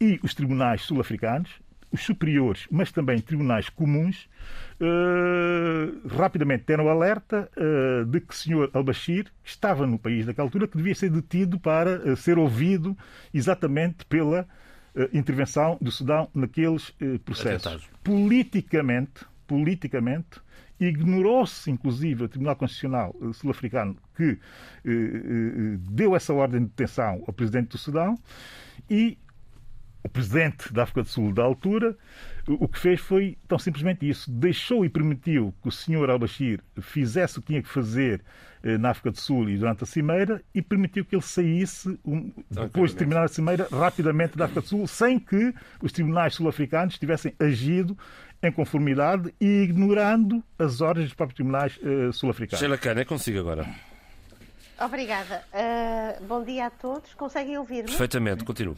E 0.00 0.18
os 0.22 0.32
tribunais 0.32 0.80
sul-africanos, 0.80 1.50
os 1.92 2.02
superiores, 2.02 2.66
mas 2.70 2.90
também 2.90 3.20
tribunais 3.20 3.68
comuns, 3.68 4.30
uh, 4.80 6.08
rapidamente 6.16 6.64
deram 6.66 6.88
alerta 6.88 7.50
uh, 7.54 8.06
de 8.06 8.18
que 8.18 8.32
o 8.32 8.36
senhor 8.36 8.70
al-Bashir 8.72 9.26
estava 9.44 9.86
no 9.86 9.98
país 9.98 10.24
naquela 10.24 10.46
altura, 10.46 10.66
que 10.66 10.78
devia 10.78 10.94
ser 10.94 11.10
detido 11.10 11.60
para 11.60 11.98
uh, 11.98 12.16
ser 12.16 12.38
ouvido 12.38 12.96
exatamente 13.34 14.06
pela 14.06 14.48
intervenção 15.12 15.76
do 15.80 15.90
Sudão 15.90 16.28
naqueles 16.34 16.94
processos. 17.24 17.66
Atentado. 17.66 17.82
Politicamente, 18.02 19.24
politicamente, 19.46 20.40
Ignorou-se, 20.78 21.70
inclusive, 21.70 22.24
o 22.24 22.28
Tribunal 22.28 22.54
Constitucional 22.54 23.14
eh, 23.22 23.32
Sul-Africano 23.32 23.96
que 24.14 24.24
eh, 24.24 24.38
eh, 24.84 25.76
deu 25.90 26.14
essa 26.14 26.34
ordem 26.34 26.60
de 26.60 26.66
detenção 26.66 27.24
ao 27.26 27.32
presidente 27.32 27.68
do 27.68 27.78
Sudão 27.78 28.18
e 28.88 29.16
o 30.06 30.08
presidente 30.08 30.72
da 30.72 30.84
África 30.84 31.02
do 31.02 31.08
Sul 31.08 31.32
da 31.32 31.42
altura, 31.42 31.96
o 32.48 32.68
que 32.68 32.78
fez 32.78 33.00
foi 33.00 33.36
tão 33.46 33.58
simplesmente 33.58 34.08
isso. 34.08 34.30
Deixou 34.30 34.84
e 34.84 34.88
permitiu 34.88 35.52
que 35.60 35.68
o 35.68 35.72
senhor 35.72 36.08
al-Bashir 36.08 36.60
fizesse 36.80 37.38
o 37.38 37.42
que 37.42 37.48
tinha 37.48 37.62
que 37.62 37.68
fazer 37.68 38.22
eh, 38.62 38.78
na 38.78 38.90
África 38.90 39.10
do 39.10 39.18
Sul 39.18 39.50
e 39.50 39.58
durante 39.58 39.82
a 39.82 39.86
cimeira 39.86 40.42
e 40.54 40.62
permitiu 40.62 41.04
que 41.04 41.14
ele 41.14 41.22
saísse, 41.22 41.98
um, 42.04 42.32
depois 42.48 42.92
de 42.92 42.98
terminar 42.98 43.24
a 43.24 43.28
cimeira, 43.28 43.68
rapidamente 43.70 44.36
da 44.36 44.44
África 44.44 44.60
do 44.60 44.66
Sul, 44.68 44.86
sem 44.86 45.18
que 45.18 45.52
os 45.82 45.92
tribunais 45.92 46.34
sul-africanos 46.34 46.98
tivessem 46.98 47.34
agido 47.38 47.98
em 48.42 48.52
conformidade 48.52 49.34
e 49.40 49.62
ignorando 49.62 50.42
as 50.58 50.80
ordens 50.80 51.06
dos 51.06 51.14
próprios 51.14 51.36
tribunais 51.36 51.76
uh, 51.78 52.12
sul-africanos. 52.12 52.60
Sheila 52.60 52.78
Kahn, 52.78 53.00
é 53.00 53.04
consigo 53.04 53.40
agora. 53.40 53.66
Obrigada. 54.78 55.42
Uh, 55.52 56.24
bom 56.26 56.44
dia 56.44 56.66
a 56.66 56.70
todos. 56.70 57.12
Conseguem 57.14 57.58
ouvir-me? 57.58 57.88
Perfeitamente, 57.88 58.44
continuo. 58.44 58.76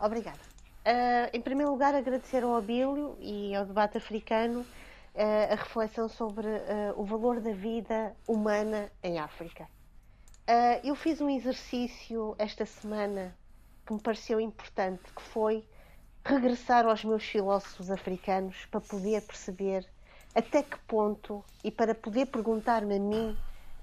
Obrigada. 0.00 0.38
Uh, 0.80 1.28
em 1.36 1.42
primeiro 1.42 1.70
lugar, 1.72 1.94
agradecer 1.94 2.42
ao 2.42 2.56
Abílio 2.56 3.14
e 3.20 3.54
ao 3.54 3.66
debate 3.66 3.98
africano 3.98 4.60
uh, 4.60 5.52
a 5.52 5.54
reflexão 5.54 6.08
sobre 6.08 6.46
uh, 6.48 6.94
o 6.96 7.04
valor 7.04 7.38
da 7.38 7.52
vida 7.52 8.16
humana 8.26 8.90
em 9.02 9.18
África. 9.18 9.68
eu 10.82 10.94
fiz 10.94 11.20
um 11.20 11.28
exercício 11.28 12.34
esta 12.38 12.64
semana 12.64 13.36
que 13.86 13.92
me 13.92 14.00
pareceu 14.00 14.40
importante, 14.40 15.02
que 15.14 15.22
foi 15.22 15.62
regressar 16.24 16.86
aos 16.86 17.04
meus 17.04 17.24
filósofos 17.24 17.90
africanos 17.90 18.66
para 18.70 18.80
poder 18.80 19.20
perceber 19.26 19.86
até 20.34 20.62
que 20.62 20.78
ponto 20.88 21.44
e 21.62 21.70
para 21.70 21.94
poder 21.94 22.26
perguntar-me 22.26 22.96
a 22.96 23.00
mim 23.00 23.36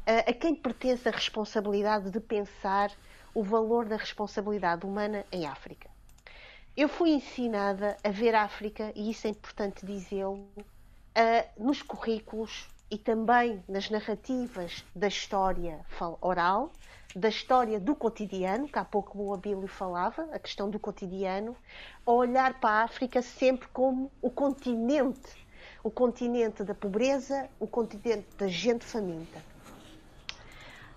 a 0.06 0.34
quem 0.34 0.56
pertence 0.56 1.08
a 1.08 1.12
responsabilidade 1.12 2.10
de 2.10 2.20
pensar 2.20 2.92
o 3.34 3.44
valor 3.44 3.86
da 3.86 3.98
responsabilidade 3.98 4.86
humana 4.86 5.26
em 5.32 5.46
África. 5.46 5.90
Eu 6.78 6.88
fui 6.88 7.10
ensinada 7.10 7.98
a 8.04 8.10
ver 8.10 8.36
África, 8.36 8.92
e 8.94 9.10
isso 9.10 9.26
é 9.26 9.32
importante 9.32 9.84
dizê-lo, 9.84 10.48
nos 11.58 11.82
currículos 11.82 12.70
e 12.92 13.00
também 13.00 13.64
nas 13.68 13.90
narrativas 13.90 14.86
da 14.96 15.08
história 15.08 15.84
oral, 16.22 16.72
da 17.16 17.30
história 17.30 17.80
do 17.80 17.96
cotidiano, 17.96 18.68
que 18.68 18.78
há 18.78 18.86
pouco 18.86 19.18
o 19.18 19.34
Abílio 19.34 19.68
falava, 19.68 20.30
a 20.32 20.38
questão 20.38 20.70
do 20.70 20.78
cotidiano, 20.78 21.58
a 22.06 22.12
olhar 22.12 22.60
para 22.60 22.82
a 22.82 22.84
África 22.84 23.24
sempre 23.24 23.68
como 23.70 24.12
o 24.22 24.30
continente, 24.30 25.48
o 25.84 25.90
continente 25.90 26.64
da 26.64 26.76
pobreza, 26.76 27.50
o 27.60 27.66
continente 27.66 28.28
da 28.38 28.48
gente 28.48 28.86
faminta. 28.86 29.42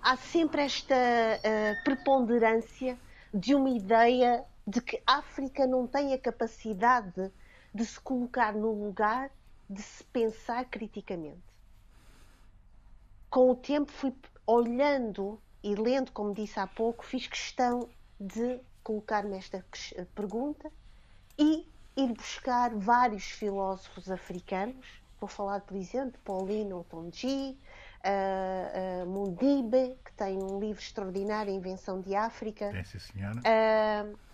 Há 0.03 0.15
sempre 0.19 0.61
esta 0.61 0.95
uh, 0.95 1.85
preponderância 1.85 2.99
de 3.33 3.55
uma 3.55 3.71
ideia 3.71 4.45
de 4.71 4.81
que 4.81 5.03
a 5.05 5.17
África 5.17 5.67
não 5.67 5.85
tem 5.85 6.15
a 6.15 6.19
capacidade 6.19 7.33
de 7.75 7.85
se 7.85 7.99
colocar 8.01 8.55
no 8.55 8.73
lugar 8.73 9.29
de 9.69 9.83
se 9.83 10.05
pensar 10.05 10.65
criticamente. 10.67 11.43
Com 13.29 13.51
o 13.51 13.57
tempo 13.57 13.91
fui 13.91 14.15
olhando 14.47 15.41
e 15.63 15.75
lendo, 15.75 16.13
como 16.13 16.33
disse 16.33 16.61
há 16.61 16.69
pouco, 16.69 17.05
fiz 17.05 17.27
questão 17.27 17.89
de 18.19 18.61
colocar-me 18.85 19.37
esta 19.37 19.65
pergunta 20.15 20.71
e 21.37 21.69
ir 21.97 22.13
buscar 22.13 22.73
vários 22.73 23.25
filósofos 23.25 24.09
africanos. 24.09 25.03
Vou 25.21 25.29
falar, 25.29 25.63
por 25.63 25.77
exemplo, 25.77 26.13
de 26.13 26.19
Paulino 26.19 26.87
Tonji, 26.89 27.59
uh, 28.05 29.05
uh, 29.05 29.07
Mundibe, 29.07 29.97
que 30.05 30.13
tem 30.13 30.39
um 30.39 30.61
livro 30.61 30.81
extraordinário, 30.81 31.53
Invenção 31.53 32.01
de 32.01 32.15
África. 32.15 32.71
Tem, 32.71 32.85
sim, 32.85 32.99
senhora. 33.01 33.41
Uh, 33.41 34.30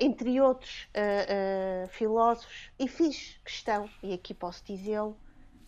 entre 0.00 0.40
outros 0.40 0.88
uh, 0.94 1.84
uh, 1.84 1.88
filósofos, 1.88 2.70
e 2.78 2.88
fiz 2.88 3.40
questão, 3.44 3.88
e 4.02 4.12
aqui 4.12 4.34
posso 4.34 4.64
dizê-lo, 4.64 5.16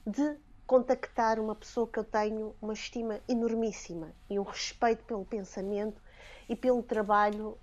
de 0.06 0.36
contactar 0.66 1.38
uma 1.38 1.54
pessoa 1.54 1.86
que 1.86 1.98
eu 1.98 2.04
tenho 2.04 2.54
uma 2.60 2.72
estima 2.72 3.20
enormíssima 3.28 4.12
e 4.28 4.38
um 4.38 4.42
respeito 4.42 5.04
pelo 5.04 5.24
pensamento 5.24 6.00
e 6.48 6.56
pelo 6.56 6.82
trabalho 6.82 7.58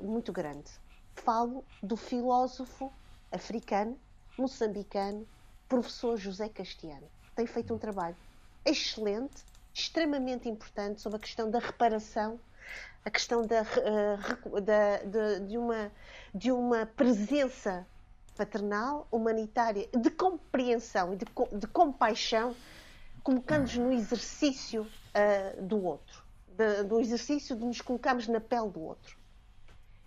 muito 0.00 0.32
grande. 0.32 0.70
Falo 1.14 1.64
do 1.82 1.96
filósofo 1.96 2.90
africano, 3.30 3.98
moçambicano, 4.38 5.26
professor 5.68 6.16
José 6.16 6.48
Castiano. 6.48 7.06
Tem 7.36 7.46
feito 7.46 7.74
um 7.74 7.78
trabalho 7.78 8.16
excelente, 8.64 9.44
extremamente 9.72 10.48
importante 10.48 11.00
sobre 11.00 11.18
a 11.18 11.20
questão 11.20 11.50
da 11.50 11.58
reparação, 11.58 12.40
a 13.04 13.10
questão 13.10 13.46
da, 13.46 13.62
uh, 13.62 14.60
da, 14.60 14.98
de, 14.98 15.46
de, 15.46 15.58
uma, 15.58 15.92
de 16.34 16.52
uma 16.52 16.86
presença 16.86 17.86
paternal, 18.36 19.06
humanitária, 19.10 19.88
de 19.94 20.10
compreensão 20.10 21.12
e 21.12 21.16
de, 21.16 21.26
de 21.58 21.66
compaixão, 21.66 22.54
colocando-nos 23.22 23.76
no 23.76 23.92
exercício 23.92 24.82
uh, 24.82 25.62
do 25.62 25.84
outro, 25.84 26.24
do 26.88 27.00
exercício 27.00 27.56
de 27.56 27.64
nos 27.64 27.80
colocarmos 27.80 28.28
na 28.28 28.40
pele 28.40 28.70
do 28.70 28.80
outro. 28.80 29.16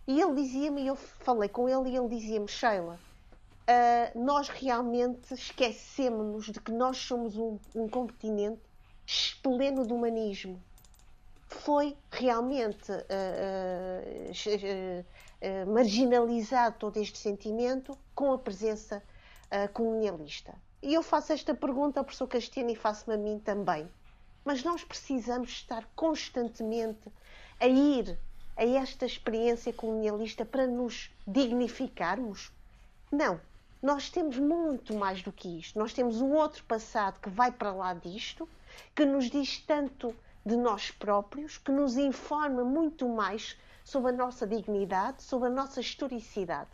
E 0.05 0.19
ele 0.19 0.35
dizia-me, 0.35 0.85
eu 0.85 0.95
falei 0.95 1.49
com 1.49 1.69
ele 1.69 1.89
e 1.89 1.97
ele 1.97 2.09
dizia-me, 2.09 2.47
Sheila, 2.47 2.99
uh, 3.63 4.19
nós 4.19 4.49
realmente 4.49 5.33
esquecemos-nos 5.33 6.45
de 6.45 6.59
que 6.59 6.71
nós 6.71 6.97
somos 6.97 7.37
um, 7.37 7.57
um 7.73 7.87
continente 7.87 8.61
pleno 9.41 9.85
de 9.85 9.93
humanismo. 9.93 10.61
Foi 11.53 11.95
realmente 12.11 12.91
uh, 12.91 12.95
uh, 15.41 15.71
marginalizado 15.71 16.77
todo 16.79 16.97
este 16.97 17.17
sentimento 17.17 17.97
com 18.13 18.33
a 18.33 18.37
presença 18.37 19.01
colonialista. 19.71 20.51
E 20.81 20.95
eu 20.95 21.03
faço 21.03 21.31
esta 21.31 21.53
pergunta 21.53 21.99
ao 21.99 22.03
professor 22.03 22.27
Castiano 22.27 22.71
e 22.71 22.75
faço-me 22.75 23.13
a 23.15 23.17
mim 23.19 23.37
também. 23.37 23.87
Mas 24.43 24.63
nós 24.63 24.83
precisamos 24.83 25.51
estar 25.51 25.87
constantemente 25.95 27.07
a 27.59 27.67
ir 27.67 28.17
a 28.57 28.65
esta 28.65 29.05
experiência 29.05 29.71
colonialista 29.71 30.43
para 30.43 30.65
nos 30.65 31.11
dignificarmos? 31.27 32.51
Não. 33.11 33.39
Nós 33.81 34.09
temos 34.09 34.37
muito 34.39 34.95
mais 34.95 35.21
do 35.21 35.31
que 35.31 35.59
isto. 35.59 35.77
Nós 35.77 35.93
temos 35.93 36.21
o 36.21 36.29
outro 36.29 36.63
passado 36.63 37.19
que 37.19 37.29
vai 37.29 37.51
para 37.51 37.73
lá 37.73 37.93
disto, 37.93 38.47
que 38.95 39.05
nos 39.05 39.29
diz 39.29 39.59
tanto 39.59 40.15
de 40.45 40.55
nós 40.55 40.91
próprios, 40.91 41.57
que 41.57 41.71
nos 41.71 41.97
informa 41.97 42.63
muito 42.63 43.07
mais 43.07 43.57
sobre 43.83 44.11
a 44.11 44.13
nossa 44.13 44.45
dignidade, 44.47 45.23
sobre 45.23 45.47
a 45.47 45.51
nossa 45.51 45.79
historicidade. 45.79 46.71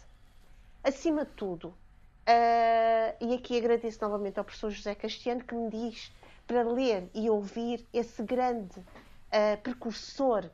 Acima 0.83 1.25
de 1.25 1.31
tudo, 1.31 1.67
uh, 1.69 3.25
e 3.25 3.33
aqui 3.33 3.57
agradeço 3.57 4.01
novamente 4.01 4.37
ao 4.37 4.45
professor 4.45 4.71
José 4.71 4.95
Castiano 4.95 5.43
que 5.43 5.53
me 5.53 5.69
diz 5.69 6.11
para 6.47 6.63
ler 6.63 7.09
e 7.13 7.29
ouvir 7.29 7.85
esse 7.93 8.23
grande 8.23 8.79
uh, 8.79 9.61
precursor 9.61 10.49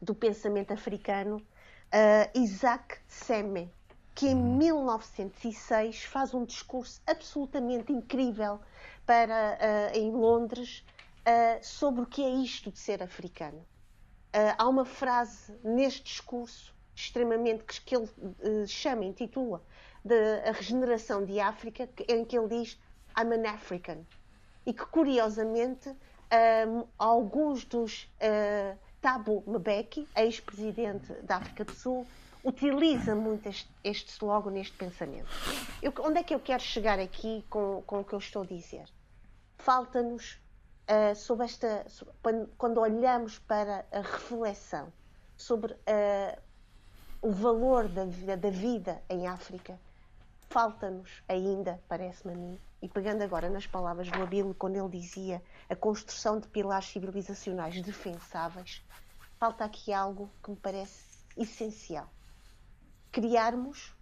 do 0.00 0.14
pensamento 0.14 0.72
africano, 0.72 1.36
uh, 1.36 2.38
Isaac 2.38 2.98
Seme, 3.08 3.72
que 4.14 4.28
em 4.28 4.36
1906 4.36 6.04
uhum. 6.04 6.10
faz 6.10 6.34
um 6.34 6.44
discurso 6.44 7.00
absolutamente 7.06 7.92
incrível 7.92 8.60
para, 9.04 9.58
uh, 9.58 9.96
em 9.96 10.12
Londres 10.12 10.84
uh, 11.30 11.64
sobre 11.64 12.02
o 12.02 12.06
que 12.06 12.22
é 12.22 12.30
isto 12.30 12.70
de 12.70 12.78
ser 12.78 13.02
africano. 13.02 13.58
Uh, 13.58 14.54
há 14.58 14.68
uma 14.68 14.84
frase 14.84 15.52
neste 15.62 16.02
discurso 16.02 16.74
extremamente 16.94 17.64
que, 17.64 17.80
que 17.80 17.96
ele 17.96 18.08
chama, 18.66 19.04
intitula 19.04 19.62
de 20.04 20.14
A 20.46 20.52
Regeneração 20.52 21.24
de 21.24 21.40
África, 21.40 21.88
em 22.08 22.24
que 22.24 22.36
ele 22.36 22.48
diz 22.48 22.78
I'm 23.16 23.32
an 23.32 23.48
African. 23.48 24.04
E 24.66 24.74
que, 24.74 24.84
curiosamente, 24.84 25.90
alguns 26.98 27.64
dos 27.64 28.06
Thabo 29.00 29.42
Mbeki, 29.46 30.06
ex-presidente 30.14 31.12
da 31.22 31.36
África 31.36 31.64
do 31.64 31.72
Sul, 31.72 32.06
utiliza 32.44 33.14
muito 33.14 33.48
este, 33.48 33.70
este 33.82 34.10
slogan 34.10 34.50
neste 34.50 34.76
pensamento. 34.76 35.28
Eu, 35.82 35.92
onde 36.00 36.18
é 36.18 36.22
que 36.22 36.34
eu 36.34 36.40
quero 36.40 36.62
chegar 36.62 36.98
aqui 36.98 37.44
com, 37.48 37.82
com 37.86 38.00
o 38.00 38.04
que 38.04 38.12
eu 38.12 38.18
estou 38.18 38.42
a 38.42 38.46
dizer? 38.46 38.84
Falta-nos, 39.56 40.38
uh, 40.90 41.14
sobre 41.14 41.44
esta, 41.44 41.88
sobre, 41.88 42.12
quando 42.58 42.80
olhamos 42.80 43.38
para 43.38 43.86
a 43.92 44.00
reflexão 44.00 44.92
sobre 45.36 45.72
uh, 45.72 46.40
o 47.22 47.30
valor 47.30 47.88
da 47.88 48.04
vida, 48.04 48.36
da 48.36 48.50
vida 48.50 49.02
em 49.08 49.26
África, 49.26 49.78
falta-nos 50.48 51.22
ainda, 51.28 51.80
parece-me 51.88 52.34
a 52.34 52.36
mim, 52.36 52.60
e 52.82 52.88
pegando 52.88 53.22
agora 53.22 53.48
nas 53.48 53.66
palavras 53.66 54.10
do 54.10 54.22
Abílio, 54.22 54.54
quando 54.54 54.76
ele 54.76 54.88
dizia 54.88 55.42
a 55.68 55.76
construção 55.76 56.40
de 56.40 56.48
pilares 56.48 56.88
civilizacionais 56.88 57.80
defensáveis, 57.82 58.82
falta 59.38 59.64
aqui 59.64 59.92
algo 59.92 60.30
que 60.42 60.50
me 60.50 60.56
parece 60.56 61.24
essencial. 61.36 62.08
Criarmos, 63.12 63.94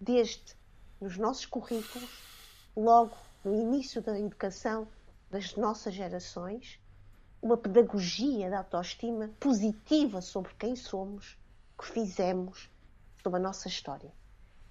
desde 0.00 0.56
nos 1.00 1.16
nossos 1.16 1.46
currículos, 1.46 2.22
logo 2.76 3.16
no 3.44 3.54
início 3.54 4.00
da 4.00 4.18
educação 4.18 4.86
das 5.30 5.54
nossas 5.54 5.94
gerações, 5.94 6.80
uma 7.40 7.56
pedagogia 7.56 8.50
da 8.50 8.58
autoestima 8.58 9.30
positiva 9.38 10.20
sobre 10.20 10.52
quem 10.54 10.74
somos, 10.76 11.38
o 11.74 11.82
que 11.82 11.88
fizemos, 11.88 12.68
sobre 13.22 13.38
a 13.38 13.42
nossa 13.42 13.68
história. 13.68 14.12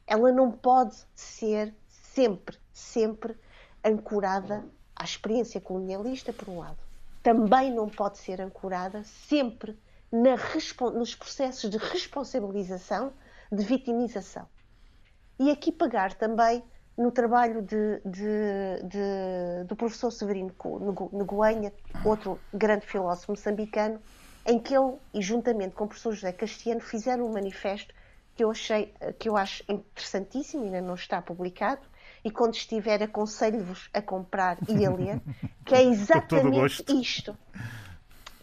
Ela 0.06 0.32
não 0.32 0.52
pode 0.52 0.96
ser 1.16 1.74
sempre, 1.88 2.58
sempre 2.74 3.38
ancorada 3.84 4.66
à 4.96 5.04
experiência 5.04 5.62
colonialista, 5.62 6.34
por 6.34 6.50
um 6.50 6.60
lado. 6.60 6.78
Também 7.24 7.74
não 7.74 7.88
pode 7.90 8.18
ser 8.18 8.42
ancorada 8.42 9.04
sempre 9.04 9.80
na, 10.12 10.36
nos 10.92 11.16
processos 11.16 11.70
de 11.70 11.78
responsabilização 11.78 13.14
de 13.52 13.64
vitimização. 13.64 14.48
E 15.40 15.50
aqui 15.50 15.72
pegar 15.72 16.14
também 16.14 16.64
no 17.00 17.12
trabalho 17.12 17.62
de, 17.62 18.02
de, 18.06 18.84
de, 18.84 19.64
do 19.66 19.74
professor 19.74 20.12
Severino 20.12 20.54
Noguenha, 21.14 21.72
outro 22.04 22.38
grande 22.54 22.86
filósofo 22.86 23.32
moçambicano, 23.32 24.02
em 24.46 24.60
que 24.60 24.76
ele, 24.76 24.96
e 25.14 25.22
juntamente 25.22 25.76
com 25.76 25.86
o 25.86 25.88
professor 25.88 26.14
José 26.14 26.34
Castiano, 26.34 26.82
fizeram 26.82 27.26
um 27.26 27.32
manifesto 27.32 27.94
que 28.36 28.44
eu, 28.44 28.52
achei, 28.52 28.94
que 29.18 29.30
eu 29.30 29.38
acho 29.38 29.64
interessantíssimo, 29.70 30.66
ainda 30.66 30.82
não 30.82 30.96
está 30.96 31.22
publicado, 31.22 31.82
e 32.24 32.30
quando 32.30 32.56
estiver 32.56 33.02
aconselho-vos 33.02 33.90
a 33.94 34.02
comprar 34.02 34.58
e 34.68 34.86
a 34.86 34.92
ler, 34.92 35.22
que 35.66 35.76
é 35.76 35.84
exatamente 35.88 36.84
isto 37.00 37.34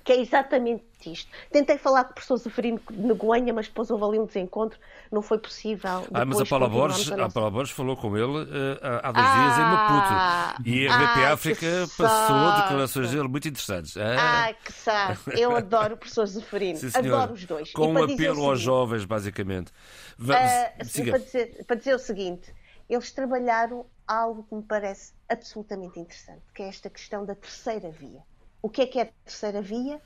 que 0.06 0.12
é 0.12 0.20
exatamente 0.20 0.84
isto. 1.04 1.28
Tentei 1.50 1.76
falar 1.76 2.04
com 2.04 2.12
o 2.12 2.14
professor 2.14 2.36
Zeferino 2.36 2.80
de 2.88 3.12
Goiânia, 3.12 3.52
mas 3.52 3.66
depois 3.66 3.90
houve 3.90 4.04
ali 4.04 4.18
um 4.20 4.24
desencontro, 4.24 4.78
não 5.10 5.20
foi 5.20 5.36
possível. 5.36 6.06
ah, 6.14 6.24
mas 6.24 6.40
a 6.40 6.46
Paula, 6.46 6.68
Borges, 6.68 7.10
a, 7.10 7.16
nossa... 7.16 7.28
a 7.28 7.32
Paula 7.32 7.50
Borges 7.50 7.74
falou 7.74 7.96
com 7.96 8.16
ele 8.16 8.44
uh, 8.44 8.78
há 9.02 9.10
dois 9.10 9.26
ah, 9.26 9.42
dias 9.42 9.58
em 9.58 10.62
Maputo. 10.62 10.68
E 10.68 10.88
a 10.88 10.96
BP 10.96 11.24
ah, 11.24 11.32
África 11.32 11.66
passou 11.98 12.62
declarações 12.62 13.10
dele 13.10 13.26
muito 13.26 13.48
interessantes. 13.48 13.96
Ah, 13.96 14.46
ah 14.46 14.54
que 14.54 14.72
sabe. 14.72 15.18
Eu 15.32 15.56
adoro 15.56 15.94
o 15.94 15.96
professor 15.96 16.24
Zeferino. 16.26 16.78
Sim, 16.78 16.90
adoro 16.94 17.32
os 17.32 17.44
dois. 17.44 17.72
Com 17.72 17.92
um 17.92 18.04
apelo 18.04 18.48
aos 18.48 18.60
jovens, 18.60 19.04
basicamente. 19.04 19.72
Vamos, 20.16 20.40
uh, 20.40 21.10
para, 21.10 21.18
dizer, 21.18 21.64
para 21.66 21.76
dizer 21.76 21.94
o 21.96 21.98
seguinte, 21.98 22.54
eles 22.88 23.10
trabalharam 23.10 23.84
algo 24.06 24.44
que 24.44 24.54
me 24.54 24.62
parece 24.62 25.12
absolutamente 25.28 25.98
interessante, 25.98 26.42
que 26.54 26.62
é 26.62 26.68
esta 26.68 26.88
questão 26.88 27.26
da 27.26 27.34
terceira 27.34 27.90
via. 27.90 28.22
O 28.66 28.68
que 28.68 28.83
é 28.83 28.87
que 28.88 28.98
é 28.98 29.02
a 29.02 29.09
terceira 29.24 29.62
via? 29.62 30.02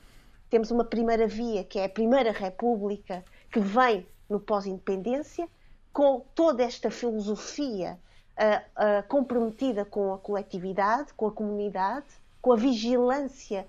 Temos 0.47 0.69
uma 0.69 0.85
primeira 0.85 1.25
via, 1.25 1.63
que 1.63 1.79
é 1.79 1.85
a 1.85 1.89
Primeira 1.89 2.31
República, 2.31 3.25
que 3.51 3.59
vem 3.59 4.05
no 4.29 4.39
pós-independência, 4.39 5.49
com 5.91 6.23
toda 6.35 6.61
esta 6.61 6.91
filosofia 6.91 7.97
uh, 8.37 8.99
uh, 8.99 9.07
comprometida 9.07 9.83
com 9.83 10.13
a 10.13 10.19
coletividade, 10.19 11.11
com 11.15 11.25
a 11.25 11.31
comunidade, 11.31 12.05
com 12.39 12.53
a 12.53 12.55
vigilância 12.55 13.67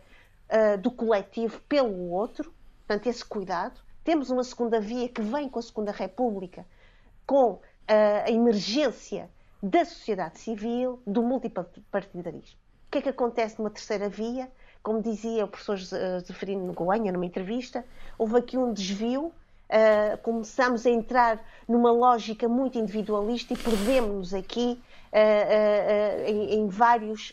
uh, 0.51 0.77
do 0.77 0.91
coletivo 0.91 1.59
pelo 1.63 2.11
outro, 2.11 2.53
portanto, 2.87 3.07
esse 3.07 3.25
cuidado. 3.25 3.81
Temos 4.05 4.29
uma 4.29 4.45
segunda 4.45 4.79
via 4.79 5.09
que 5.09 5.23
vem 5.23 5.49
com 5.49 5.59
a 5.59 5.63
Segunda 5.63 5.91
República, 5.91 6.67
com 7.27 7.61
a 7.89 8.31
emergência 8.31 9.31
da 9.63 9.87
sociedade 9.87 10.39
civil, 10.39 11.01
do 11.07 11.23
multipartidarismo. 11.23 12.59
O 12.89 12.91
que 12.91 12.99
é 12.99 13.03
que 13.03 13.09
acontece 13.09 13.59
numa 13.59 13.71
terceira 13.71 14.07
via? 14.07 14.53
Como 14.83 15.01
dizia 15.01 15.45
o 15.45 15.49
professor 15.49 15.79
Zeferino 15.79 16.67
Noguenha 16.67 17.13
numa 17.13 17.27
entrevista, 17.27 17.85
houve 18.19 18.39
aqui 18.39 18.59
um 18.59 18.73
desvio 18.73 19.33
Uh, 19.73 20.19
começamos 20.19 20.85
a 20.85 20.91
entrar 20.91 21.43
numa 21.67 21.91
lógica 21.91 22.47
muito 22.47 22.77
individualista 22.77 23.55
e 23.55 23.57
perdemos-nos 23.57 24.35
aqui 24.35 24.79
uh, 25.11 25.17
uh, 25.17 26.29
em, 26.29 26.57
em, 26.57 26.69
vários 26.69 27.33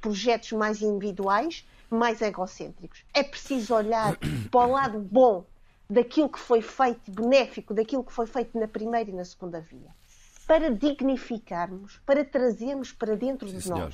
projetos 0.00 0.52
mais 0.52 0.80
individuais, 0.80 1.66
mais 1.90 2.22
egocêntricos. 2.22 3.04
É 3.12 3.24
preciso 3.24 3.74
olhar 3.74 4.16
para 4.52 4.66
o 4.68 4.70
lado 4.70 5.00
bom 5.00 5.44
daquilo 5.90 6.28
que 6.28 6.38
foi 6.38 6.62
feito, 6.62 7.10
benéfico, 7.10 7.74
daquilo 7.74 8.04
que 8.04 8.12
foi 8.12 8.26
feito 8.28 8.56
na 8.56 8.68
primeira 8.68 9.10
e 9.10 9.12
na 9.12 9.24
segunda 9.24 9.60
via, 9.60 9.90
para 10.46 10.70
dignificarmos, 10.70 12.00
para 12.06 12.24
trazermos 12.24 12.92
para 12.92 13.16
dentro 13.16 13.48
Sim, 13.48 13.56
de 13.56 13.62
senhor. 13.62 13.92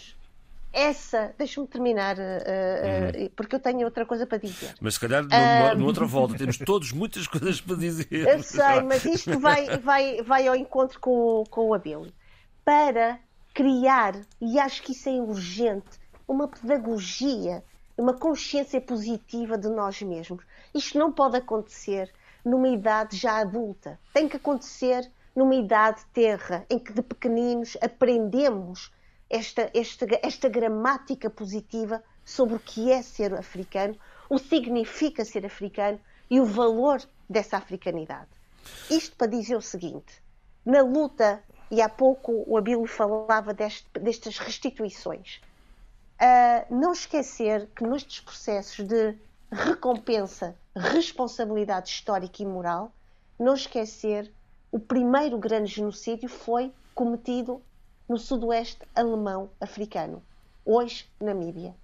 Essa, 0.73 1.35
deixa-me 1.37 1.67
terminar, 1.67 2.17
uh, 2.17 2.21
uh, 2.21 3.31
porque 3.37 3.57
eu 3.57 3.61
tenho 3.61 3.85
outra 3.85 4.07
coisa 4.07 4.27
para 4.27 4.39
dizer. 4.39 4.75
Mas 4.81 4.95
se 4.95 5.01
calhar 5.01 5.23
numa, 5.23 5.75
numa 5.75 5.87
outra 5.87 6.07
volta 6.07 6.35
temos 6.35 6.57
todos 6.59 6.93
muitas 6.93 7.27
coisas 7.29 7.61
para 7.61 7.77
dizer. 7.77 8.07
Eu 8.11 8.43
sei, 8.43 8.81
mas 8.83 9.05
isto 9.05 9.39
vai, 9.39 9.79
vai, 9.79 10.23
vai 10.23 10.49
ao 10.49 10.57
encontro 10.57 10.99
com, 10.99 11.45
com 11.51 11.69
o 11.69 11.75
Abílio. 11.75 12.13
Para 12.65 13.19
criar, 13.53 14.15
e 14.41 14.59
acho 14.59 14.83
que 14.83 14.93
isso 14.93 15.09
é 15.09 15.13
urgente, 15.13 16.01
uma 16.27 16.49
pedagogia, 16.49 17.63
uma 17.97 18.15
consciência 18.15 18.81
positiva 18.81 19.59
de 19.59 19.69
nós 19.69 20.01
mesmos. 20.01 20.43
Isto 20.75 20.99
não 20.99 21.13
pode 21.13 21.37
acontecer 21.37 22.11
numa 22.45 22.69
idade 22.69 23.17
já 23.17 23.39
adulta. 23.39 24.01
Tem 24.15 24.27
que 24.27 24.37
acontecer 24.37 25.09
numa 25.37 25.55
idade 25.55 26.03
terra, 26.13 26.65
em 26.71 26.79
que 26.79 26.93
de 26.93 27.03
pequeninos 27.03 27.77
aprendemos 27.81 28.91
esta, 29.33 29.71
esta, 29.73 30.07
esta 30.23 30.49
gramática 30.51 31.31
positiva 31.31 32.05
sobre 32.23 32.57
o 32.57 32.61
que 32.61 32.93
é 32.93 33.01
ser 33.01 33.33
africano, 33.33 33.97
o 34.29 34.39
significa 34.39 35.25
ser 35.25 35.47
africano 35.47 35.99
e 36.31 36.39
o 36.39 36.45
valor 36.45 37.03
dessa 37.29 37.57
africanidade. 37.57 38.29
Isto 38.91 39.17
para 39.17 39.29
dizer 39.29 39.57
o 39.57 39.63
seguinte: 39.63 40.23
na 40.65 40.83
luta, 40.83 41.43
e 41.71 41.81
há 41.81 41.89
pouco 41.89 42.45
o 42.47 42.59
Abílio 42.59 42.87
falava 42.87 43.55
deste, 43.55 43.89
destas 43.99 44.37
restituições, 44.39 45.41
uh, 46.21 46.75
não 46.75 46.93
esquecer 46.93 47.69
que 47.75 47.85
nestes 47.85 48.21
processos 48.21 48.87
de 48.87 49.17
recompensa, 49.51 50.55
responsabilidade 50.77 51.89
histórica 51.89 52.43
e 52.43 52.47
moral, 52.47 52.93
não 53.39 53.55
esquecer 53.55 54.31
o 54.71 54.79
primeiro 54.79 55.39
grande 55.39 55.73
genocídio 55.73 56.29
foi 56.29 56.73
cometido 56.95 57.63
no 58.09 58.19
sudoeste 58.19 58.81
alemão 58.95 59.51
africano, 59.61 60.23
hoje 60.65 61.09
Namíbia. 61.21 61.75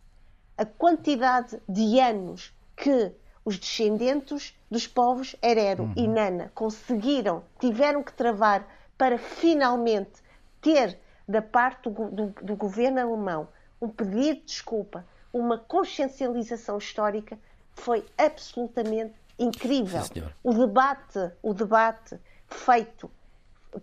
A 0.57 0.65
quantidade 0.65 1.61
de 1.69 2.01
anos 2.01 2.53
que 2.77 3.13
os 3.45 3.59
descendentes 3.59 4.55
dos 4.71 4.87
povos 4.87 5.35
Herero 5.43 5.85
uhum. 5.85 5.95
e 5.97 6.07
Nana 6.07 6.51
conseguiram, 6.55 7.43
tiveram 7.59 8.03
que 8.03 8.13
travar 8.13 8.67
para 8.97 9.17
finalmente 9.17 10.23
ter 10.61 10.99
da 11.27 11.41
parte 11.41 11.89
do, 11.89 12.11
do, 12.11 12.27
do 12.43 12.57
governo 12.57 13.01
alemão 13.01 13.49
um 13.81 13.89
pedido 13.89 14.41
de 14.41 14.47
desculpa, 14.47 15.07
uma 15.33 15.59
consciencialização 15.59 16.79
histórica, 16.79 17.39
foi 17.73 18.05
absolutamente 18.17 19.15
incrível. 19.39 20.03
Sim, 20.03 20.25
o 20.43 20.53
debate, 20.53 21.31
o 21.43 21.55
debate 21.55 22.19
feito 22.49 23.11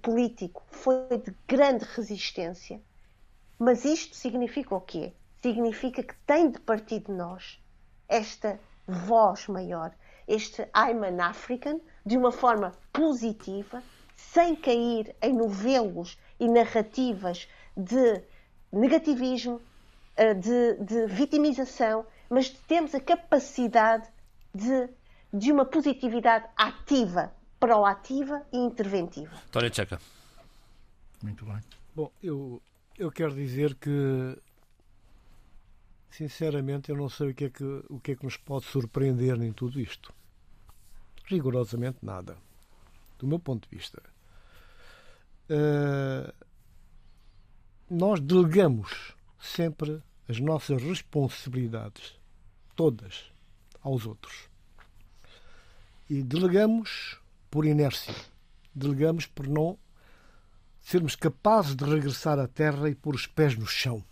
político 0.02 0.64
foi 0.68 1.18
de 1.18 1.34
grande 1.48 1.86
resistência, 1.86 2.82
mas 3.58 3.86
isto 3.86 4.16
significa 4.16 4.76
o 4.76 4.82
quê? 4.82 5.14
Significa 5.42 6.04
que 6.04 6.16
tem 6.26 6.50
de 6.50 6.60
partir 6.60 7.00
de 7.00 7.12
nós 7.12 7.62
esta 8.08 8.60
voz 8.88 9.48
maior, 9.48 9.94
este 10.28 10.62
I'm 10.76 11.04
an 11.06 11.24
African, 11.24 11.80
de 12.06 12.18
uma 12.18 12.32
forma 12.32 12.74
positiva, 12.92 13.82
sem 14.16 14.56
cair 14.56 15.16
em 15.22 15.34
novelos 15.34 16.18
e 16.40 16.48
narrativas 16.48 17.48
de 17.76 18.22
negativismo, 18.72 19.62
eh, 20.16 20.34
de, 20.34 20.76
de 20.76 21.08
vitimização, 21.08 22.06
mas 22.30 22.50
temos 22.50 22.94
a 22.96 23.00
capacidade 23.00 24.08
de, 24.54 24.90
de 25.34 25.52
uma 25.52 25.66
positividade 25.66 26.48
ativa 26.56 27.34
proativa 27.60 28.46
e 28.52 28.58
interventiva. 28.58 29.36
Tória 29.52 29.70
Tcheca. 29.70 30.00
Muito 31.22 31.46
bem. 31.46 31.60
Bom, 31.96 32.12
eu, 32.22 32.62
eu 32.98 33.12
quero 33.12 33.34
dizer 33.34 33.76
que, 33.76 34.38
sinceramente, 36.10 36.90
eu 36.90 36.98
não 36.98 37.10
sei 37.10 37.32
o 37.32 37.34
que, 37.34 37.46
é 37.46 37.50
que, 37.50 37.64
o 37.90 38.00
que 38.00 38.12
é 38.12 38.16
que 38.16 38.26
nos 38.26 38.38
pode 38.38 38.66
surpreender 38.66 39.42
em 39.42 39.52
tudo 39.52 39.80
isto. 39.80 40.14
Rigorosamente 41.26 42.00
nada. 42.02 42.38
Do 43.18 43.26
meu 43.26 43.40
ponto 43.40 43.68
de 43.68 43.76
vista. 43.76 44.02
Uh, 45.50 46.34
nós 47.90 48.20
delegamos 48.20 49.16
sempre 49.40 50.02
as 50.28 50.40
nossas 50.40 50.82
responsabilidades, 50.82 52.20
todas, 52.76 53.32
aos 53.82 54.06
outros. 54.06 54.50
E 56.10 56.22
delegamos 56.24 57.20
por 57.56 57.66
inércia. 57.66 58.14
Delegamos 58.76 59.28
por 59.28 59.48
não 59.48 59.80
sermos 60.82 61.16
capazes 61.16 61.74
de 61.74 61.86
regressar 61.86 62.38
à 62.38 62.50
terra 62.50 62.90
e 62.90 62.94
pôr 62.94 63.16
os 63.16 63.28
pés 63.28 63.56
no 63.56 63.66
chão. 63.66 64.04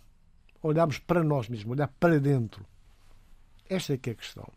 Olharmos 0.62 0.98
para 0.98 1.22
nós 1.22 1.46
mesmos, 1.50 1.72
olhar 1.72 1.88
para 2.00 2.18
dentro. 2.18 2.64
Esta 3.68 3.92
é 3.92 3.96
que 3.98 4.08
é 4.08 4.12
a 4.14 4.16
questão. 4.16 4.50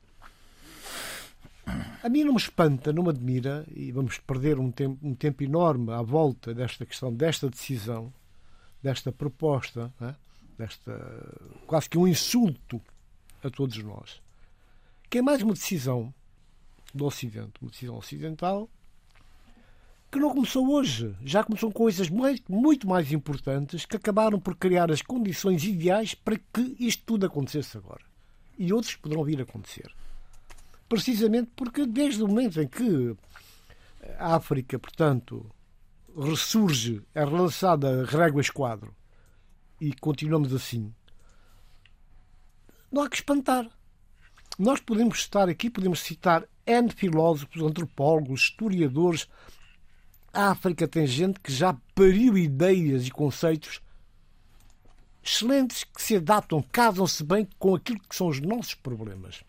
A 2.01 2.07
mim 2.07 2.23
não 2.23 2.31
me 2.31 2.39
espanta, 2.39 2.93
não 2.93 3.03
me 3.03 3.09
admira, 3.09 3.65
e 3.75 3.91
vamos 3.91 4.19
perder 4.19 4.57
um 4.57 4.71
tempo, 4.71 5.05
um 5.05 5.13
tempo 5.13 5.43
enorme 5.43 5.91
à 5.91 6.01
volta 6.01 6.53
desta 6.53 6.85
questão, 6.85 7.13
desta 7.13 7.49
decisão, 7.49 8.13
desta 8.81 9.11
proposta, 9.11 9.93
né? 9.99 10.15
desta 10.57 10.93
quase 11.67 11.89
que 11.89 11.97
um 11.97 12.07
insulto 12.07 12.81
a 13.43 13.49
todos 13.49 13.83
nós, 13.83 14.21
que 15.09 15.17
é 15.17 15.21
mais 15.21 15.41
uma 15.41 15.51
decisão 15.51 16.13
do 16.93 17.03
Ocidente, 17.03 17.51
uma 17.61 17.69
decisão 17.69 17.97
ocidental 17.97 18.69
que 20.11 20.19
não 20.19 20.31
começou 20.31 20.69
hoje. 20.69 21.15
Já 21.23 21.43
começou 21.43 21.71
com 21.71 21.79
coisas 21.79 22.09
muito 22.09 22.87
mais 22.87 23.11
importantes 23.11 23.85
que 23.85 23.97
acabaram 23.97 24.39
por 24.39 24.55
criar 24.55 24.91
as 24.91 25.01
condições 25.01 25.63
ideais 25.63 26.13
para 26.13 26.37
que 26.37 26.75
isto 26.79 27.03
tudo 27.05 27.25
acontecesse 27.25 27.77
agora. 27.77 28.05
E 28.57 28.71
outros 28.73 28.95
poderão 28.95 29.23
vir 29.23 29.39
a 29.39 29.43
acontecer. 29.43 29.93
Precisamente 30.89 31.51
porque 31.55 31.85
desde 31.85 32.23
o 32.23 32.27
momento 32.27 32.61
em 32.61 32.67
que 32.67 33.15
a 34.17 34.35
África, 34.35 34.79
portanto, 34.79 35.49
ressurge, 36.15 37.01
é 37.13 37.23
relançada 37.23 38.05
régua 38.05 38.41
esquadro 38.41 38.95
e 39.79 39.93
continuamos 39.93 40.53
assim, 40.53 40.93
não 42.91 43.03
há 43.03 43.09
que 43.09 43.17
espantar. 43.17 43.69
Nós 44.57 44.79
podemos 44.79 45.19
estar 45.19 45.49
aqui, 45.49 45.69
podemos 45.69 45.99
citar 45.99 46.47
N 46.65 46.89
filósofos, 46.89 47.61
antropólogos, 47.61 48.41
historiadores, 48.41 49.27
a 50.37 50.51
África 50.51 50.87
tem 50.87 51.07
gente 51.07 51.39
que 51.39 51.51
já 51.51 51.75
pariu 51.95 52.37
ideias 52.37 53.07
e 53.07 53.09
conceitos 53.09 53.81
excelentes 55.25 55.83
que 55.83 55.99
se 55.99 56.17
adaptam, 56.17 56.63
casam-se 56.71 57.23
bem 57.23 57.47
com 57.57 57.73
aquilo 57.73 57.99
que 58.07 58.15
são 58.15 58.27
os 58.27 58.39
nossos 58.39 58.75
problemas. 58.75 59.43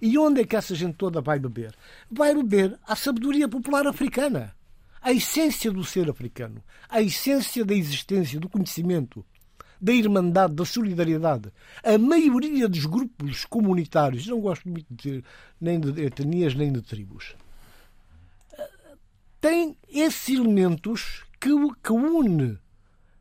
E 0.00 0.16
onde 0.16 0.40
é 0.40 0.44
que 0.44 0.54
essa 0.54 0.76
gente 0.76 0.94
toda 0.94 1.20
vai 1.20 1.40
beber? 1.40 1.74
Vai 2.08 2.36
beber 2.36 2.78
a 2.86 2.94
sabedoria 2.94 3.48
popular 3.48 3.84
africana, 3.88 4.54
a 5.02 5.12
essência 5.12 5.72
do 5.72 5.82
ser 5.82 6.08
africano, 6.08 6.62
a 6.88 7.02
essência 7.02 7.64
da 7.64 7.74
existência, 7.74 8.38
do 8.38 8.48
conhecimento, 8.48 9.26
da 9.80 9.92
irmandade, 9.92 10.54
da 10.54 10.64
solidariedade. 10.64 11.52
A 11.82 11.98
maioria 11.98 12.68
dos 12.68 12.86
grupos 12.86 13.44
comunitários, 13.44 14.24
não 14.28 14.40
gosto 14.40 14.68
muito 14.68 14.86
de 14.88 14.96
ter 14.96 15.24
nem 15.60 15.80
de 15.80 16.00
etnias 16.00 16.54
nem 16.54 16.72
de 16.72 16.80
tribos, 16.80 17.34
tem 19.40 19.76
esses 19.88 20.28
elementos 20.28 21.24
que, 21.40 21.50
que 21.82 21.92
une. 21.92 22.58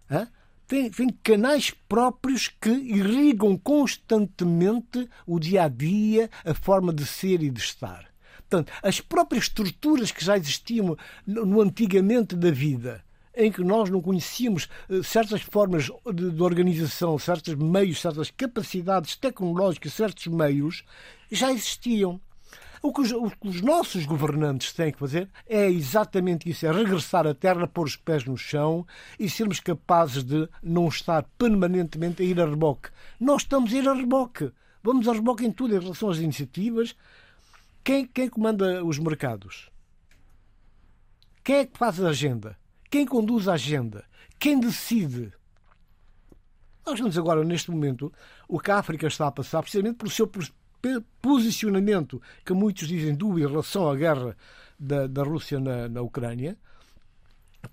Hein? 0.09 0.27
Tem, 0.67 0.89
tem 0.89 1.09
canais 1.23 1.71
próprios 1.87 2.49
que 2.49 2.69
irrigam 2.69 3.57
constantemente 3.57 5.09
o 5.25 5.39
dia 5.39 5.63
a 5.63 5.67
dia, 5.69 6.29
a 6.43 6.53
forma 6.53 6.93
de 6.93 7.05
ser 7.05 7.41
e 7.41 7.49
de 7.49 7.59
estar. 7.59 8.05
Portanto, 8.49 8.71
as 8.81 8.99
próprias 8.99 9.45
estruturas 9.45 10.11
que 10.11 10.23
já 10.23 10.37
existiam 10.37 10.97
no, 11.25 11.45
no 11.45 11.61
antigamente 11.61 12.35
da 12.35 12.51
vida, 12.51 13.03
em 13.35 13.51
que 13.51 13.63
nós 13.63 13.89
não 13.89 14.01
conhecíamos 14.01 14.67
eh, 14.89 15.03
certas 15.03 15.41
formas 15.41 15.89
de, 16.13 16.31
de, 16.31 16.41
organização, 16.41 17.19
certos 17.19 17.53
meios, 17.55 18.01
certas 18.01 18.31
capacidades 18.31 19.15
tecnológicas, 19.15 19.93
certos 19.93 20.27
meios, 20.27 20.83
já 21.31 21.51
existiam. 21.51 22.19
O 22.81 22.93
que, 22.93 23.01
os, 23.01 23.11
os, 23.11 23.61
nossos 23.61 24.05
governantes 24.05 24.73
têm 24.73 24.91
que 24.91 24.99
fazer 24.99 25.29
é 25.47 25.69
exatamente 25.69 26.49
isso: 26.49 26.65
é 26.65 26.71
regressar 26.71 27.25
à 27.25 27.33
terra, 27.33 27.67
pôr 27.67 27.85
os 27.85 27.95
pés 27.95 28.25
no 28.25 28.37
chão 28.37 28.85
e 29.19 29.29
sermos 29.29 29.59
capazes 29.59 30.23
de 30.23 30.47
não 30.61 30.87
estar 30.87 31.23
permanentemente 31.37 32.21
a 32.21 32.25
ir 32.25 32.39
a 32.39 32.45
reboque. 32.45 32.89
Nós 33.19 33.41
estamos 33.41 33.73
a 33.73 33.77
ir 33.77 33.87
a 33.87 33.93
reboque. 33.93 34.51
Vamos 34.83 35.07
a 35.07 35.13
reboque 35.13 35.45
em 35.45 35.51
tudo 35.51 35.75
em 35.75 35.79
relação 35.79 36.09
às 36.09 36.17
iniciativas. 36.17 36.95
Quem, 37.83 38.05
quem 38.05 38.29
comanda 38.29 38.83
os 38.83 38.99
mercados? 38.99 39.69
Quem 41.43 41.57
é 41.57 41.65
que 41.65 41.77
faz 41.77 42.01
a 42.01 42.09
agenda? 42.09 42.57
Quem 42.89 43.05
conduz 43.05 43.47
a 43.47 43.53
agenda? 43.53 44.05
Quem 44.39 44.59
decide? 44.59 45.33
Nós 46.85 46.99
vemos 46.99 47.17
agora, 47.17 47.43
neste 47.43 47.69
momento, 47.69 48.13
o 48.47 48.59
que 48.59 48.71
a 48.71 48.77
África 48.77 49.07
está 49.07 49.27
a 49.27 49.31
passar, 49.31 49.61
precisamente 49.61 49.97
pelo 49.97 50.09
seu 50.09 50.27
posicionamento 51.21 52.21
que 52.45 52.53
muitos 52.53 52.87
dizem 52.87 53.15
dúvida 53.15 53.47
em 53.47 53.51
relação 53.51 53.89
à 53.89 53.95
guerra 53.95 54.35
da, 54.79 55.07
da 55.07 55.23
Rússia 55.23 55.59
na, 55.59 55.87
na 55.89 56.01
Ucrânia, 56.01 56.57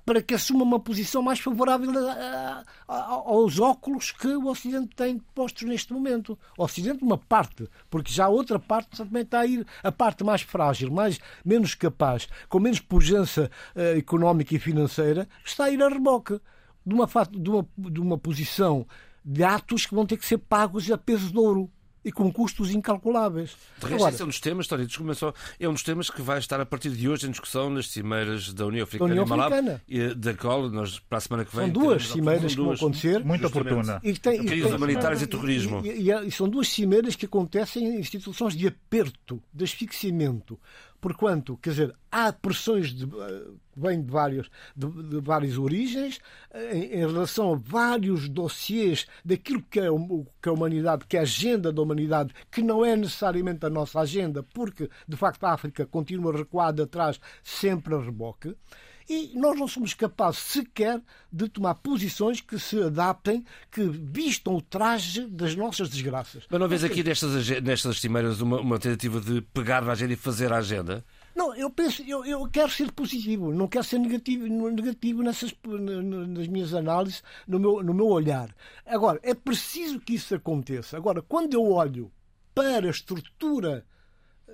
para 0.04 0.22
que 0.22 0.34
assuma 0.34 0.62
uma 0.62 0.80
posição 0.80 1.22
mais 1.22 1.38
favorável 1.38 1.90
a, 2.08 2.64
a, 2.88 2.94
aos 2.96 3.58
óculos 3.58 4.12
que 4.12 4.28
o 4.28 4.48
Ocidente 4.48 4.94
tem 4.96 5.18
postos 5.34 5.62
neste 5.64 5.92
momento. 5.92 6.38
O 6.58 6.64
Ocidente, 6.64 7.04
uma 7.04 7.18
parte, 7.18 7.68
porque 7.90 8.12
já 8.12 8.26
a 8.26 8.28
outra 8.28 8.58
parte 8.58 8.96
também 8.96 9.22
está 9.22 9.40
a 9.40 9.46
ir, 9.46 9.66
a 9.82 9.92
parte 9.92 10.24
mais 10.24 10.42
frágil, 10.42 10.90
mais, 10.90 11.20
menos 11.44 11.74
capaz, 11.74 12.28
com 12.48 12.58
menos 12.58 12.80
pujança 12.80 13.50
uh, 13.74 13.98
económica 13.98 14.54
e 14.54 14.58
financeira, 14.58 15.28
está 15.44 15.64
a 15.64 15.70
ir 15.70 15.82
a 15.82 15.88
reboque 15.88 16.40
de 16.84 16.94
uma, 16.94 17.08
de 17.30 17.50
uma, 17.50 17.68
de 17.78 18.00
uma 18.00 18.18
posição 18.18 18.86
de 19.24 19.42
atos 19.42 19.86
que 19.86 19.94
vão 19.94 20.04
ter 20.04 20.16
que 20.16 20.26
ser 20.26 20.38
pagos 20.38 20.90
a 20.90 20.98
peso 20.98 21.30
de 21.30 21.38
ouro 21.38 21.70
e 22.04 22.12
com 22.12 22.30
custos 22.32 22.70
incalculáveis. 22.70 23.56
De 23.78 23.86
resto, 23.86 23.94
Agora, 23.94 24.12
esse 24.12 24.22
é 24.22 24.24
um 24.24 24.28
dos 24.28 24.40
temas, 24.40 24.66
Tony, 24.66 24.86
desculpa 24.86 25.14
só, 25.14 25.32
é 25.58 25.68
um 25.68 25.72
dos 25.72 25.82
temas 25.82 26.10
que 26.10 26.20
vai 26.20 26.38
estar 26.38 26.60
a 26.60 26.66
partir 26.66 26.90
de 26.90 27.08
hoje 27.08 27.26
em 27.26 27.30
discussão 27.30 27.70
nas 27.70 27.88
cimeiras 27.88 28.52
da 28.52 28.66
União 28.66 28.84
Africana, 28.84 29.14
da 29.14 29.22
União 29.22 29.40
Africana. 29.40 29.82
e 29.88 30.14
da 30.14 30.34
qual 30.34 30.68
nós 30.70 30.98
para 30.98 31.18
a 31.18 31.20
semana 31.20 31.44
que 31.44 31.54
vem. 31.54 31.66
São 31.66 31.72
duas 31.72 32.08
cimeiras 32.08 32.54
que 32.54 32.60
vão 32.60 32.72
acontecer. 32.72 33.24
Muito 33.24 33.46
oportuna. 33.46 34.00
E 34.02 34.12
tem, 34.12 34.42
e 34.42 34.46
tem, 34.46 34.64
humanitários 34.64 35.22
e, 35.22 35.24
e 35.24 35.26
terrorismo. 35.26 35.82
E, 35.84 36.10
e, 36.10 36.26
e, 36.26 36.30
são 36.30 36.48
duas 36.48 36.68
cimeiras 36.68 37.16
que 37.16 37.26
acontecem 37.26 37.84
em 37.86 38.00
instituições 38.00 38.56
de 38.56 38.66
aperto, 38.66 39.42
de 39.52 39.64
asfixiamento 39.64 40.58
porquanto, 41.04 41.58
quer 41.58 41.68
dizer, 41.68 41.94
há 42.10 42.32
pressões 42.32 42.90
eh, 42.92 43.50
que 43.74 43.78
vêm 43.78 44.00
de, 44.00 44.10
vários, 44.10 44.50
de, 44.74 44.86
de 45.02 45.20
várias 45.20 45.58
origens 45.58 46.18
eh, 46.50 46.78
em, 46.78 46.82
em, 46.94 47.00
relação 47.00 47.52
a 47.52 47.56
vários 47.56 48.26
dossiês 48.26 49.06
daquilo 49.22 49.62
que 49.70 49.80
é, 49.80 49.88
que 50.40 50.48
a 50.48 50.52
humanidade, 50.52 51.04
que 51.06 51.18
é 51.18 51.20
a 51.20 51.24
agenda 51.24 51.70
da 51.70 51.82
humanidade, 51.82 52.32
que 52.50 52.62
não 52.62 52.82
é 52.82 52.96
necessariamente 52.96 53.66
a 53.66 53.68
nossa 53.68 54.00
agenda, 54.00 54.42
porque, 54.42 54.88
de 55.06 55.14
facto, 55.14 55.44
a 55.44 55.52
África 55.52 55.84
continua 55.84 56.34
recuada 56.34 56.84
atrás, 56.84 57.20
sempre 57.42 57.94
a 57.94 58.00
reboque 58.00 58.56
e 59.08 59.32
nós 59.34 59.58
não 59.58 59.68
somos 59.68 59.94
capazes 59.94 60.40
sequer 60.40 61.00
de 61.32 61.48
tomar 61.48 61.74
posições 61.76 62.40
que 62.40 62.58
se 62.58 62.82
adaptem, 62.82 63.44
que 63.70 63.82
vistam 63.84 64.56
o 64.56 64.62
traje 64.62 65.26
das 65.26 65.54
nossas 65.54 65.88
desgraças. 65.88 66.44
Mas 66.48 66.60
não 66.60 66.68
vês 66.68 66.84
aqui 66.84 67.02
nestas, 67.02 67.48
nestas 67.60 68.00
cimeiras 68.00 68.40
uma, 68.40 68.60
uma 68.60 68.78
tentativa 68.78 69.20
de 69.20 69.40
pegar 69.40 69.82
na 69.82 69.92
agenda 69.92 70.12
e 70.12 70.16
fazer 70.16 70.52
a 70.52 70.58
agenda? 70.58 71.04
Não, 71.34 71.54
eu 71.54 71.68
penso, 71.68 72.02
eu, 72.02 72.24
eu 72.24 72.48
quero 72.48 72.70
ser 72.70 72.92
positivo, 72.92 73.52
não 73.52 73.66
quero 73.66 73.84
ser 73.84 73.98
negativo, 73.98 74.46
negativo 74.70 75.22
nessas, 75.22 75.52
nas 75.64 76.46
minhas 76.46 76.72
análises, 76.72 77.22
no 77.46 77.58
meu, 77.58 77.82
no 77.82 77.92
meu 77.92 78.06
olhar. 78.06 78.54
Agora, 78.86 79.18
é 79.22 79.34
preciso 79.34 79.98
que 79.98 80.14
isso 80.14 80.34
aconteça. 80.34 80.96
Agora, 80.96 81.20
quando 81.20 81.54
eu 81.54 81.64
olho 81.64 82.12
para 82.54 82.86
a 82.86 82.90
estrutura 82.90 83.84
eh, 84.48 84.52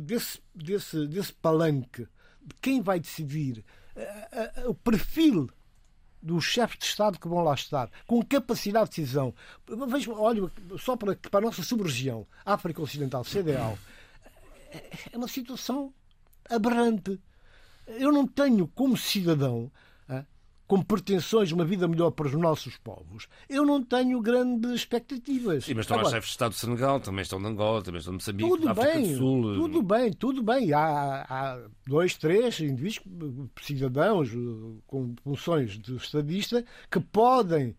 desse, 0.00 0.40
desse, 0.54 1.06
desse 1.08 1.32
palanque, 1.32 2.06
de 2.42 2.54
quem 2.62 2.80
vai 2.80 3.00
decidir, 3.00 3.64
o 4.66 4.74
perfil 4.74 5.48
dos 6.22 6.44
chefes 6.44 6.78
de 6.78 6.84
Estado 6.84 7.18
que 7.18 7.28
vão 7.28 7.42
lá 7.42 7.54
estar, 7.54 7.90
com 8.06 8.22
capacidade 8.22 8.90
de 8.90 9.00
decisão. 9.00 9.34
Vejo, 9.88 10.12
olha, 10.12 10.50
só 10.78 10.96
para, 10.96 11.16
para 11.16 11.38
a 11.38 11.42
nossa 11.42 11.62
sub-região, 11.62 12.26
África 12.44 12.82
Ocidental, 12.82 13.24
CDAO, 13.24 13.78
é 15.12 15.16
uma 15.16 15.28
situação 15.28 15.92
aberrante. 16.48 17.20
Eu 17.86 18.12
não 18.12 18.26
tenho, 18.26 18.68
como 18.68 18.96
cidadão, 18.96 19.70
com 20.70 20.80
pretensões 20.80 21.50
uma 21.50 21.64
vida 21.64 21.88
melhor 21.88 22.12
para 22.12 22.28
os 22.28 22.32
nossos 22.34 22.76
povos, 22.76 23.26
eu 23.48 23.66
não 23.66 23.82
tenho 23.82 24.20
grandes 24.20 24.70
expectativas. 24.70 25.64
Sim, 25.64 25.74
mas 25.74 25.82
estão 25.82 25.96
Agora, 25.96 26.10
lá 26.10 26.14
chefes 26.14 26.28
de 26.28 26.34
Estado 26.34 26.50
do 26.52 26.54
Senegal, 26.54 27.00
também 27.00 27.22
estão 27.22 27.42
de 27.42 27.48
Angola, 27.48 27.82
também 27.82 27.98
estão 27.98 28.12
de 28.12 28.22
Moçambique, 28.22 28.48
tudo 28.48 28.64
da 28.66 28.70
África 28.70 28.92
bem, 28.92 29.10
do 29.10 29.18
Sul. 29.18 29.42
Tudo 29.54 29.82
bem, 29.82 30.12
tudo 30.12 30.42
bem. 30.44 30.72
Há, 30.72 31.26
há 31.28 31.58
dois, 31.88 32.16
três 32.16 32.60
indivíduos, 32.60 33.00
cidadãos 33.60 34.30
com 34.86 35.12
funções 35.24 35.76
de 35.76 35.96
estadista, 35.96 36.64
que 36.88 37.00
podem 37.00 37.74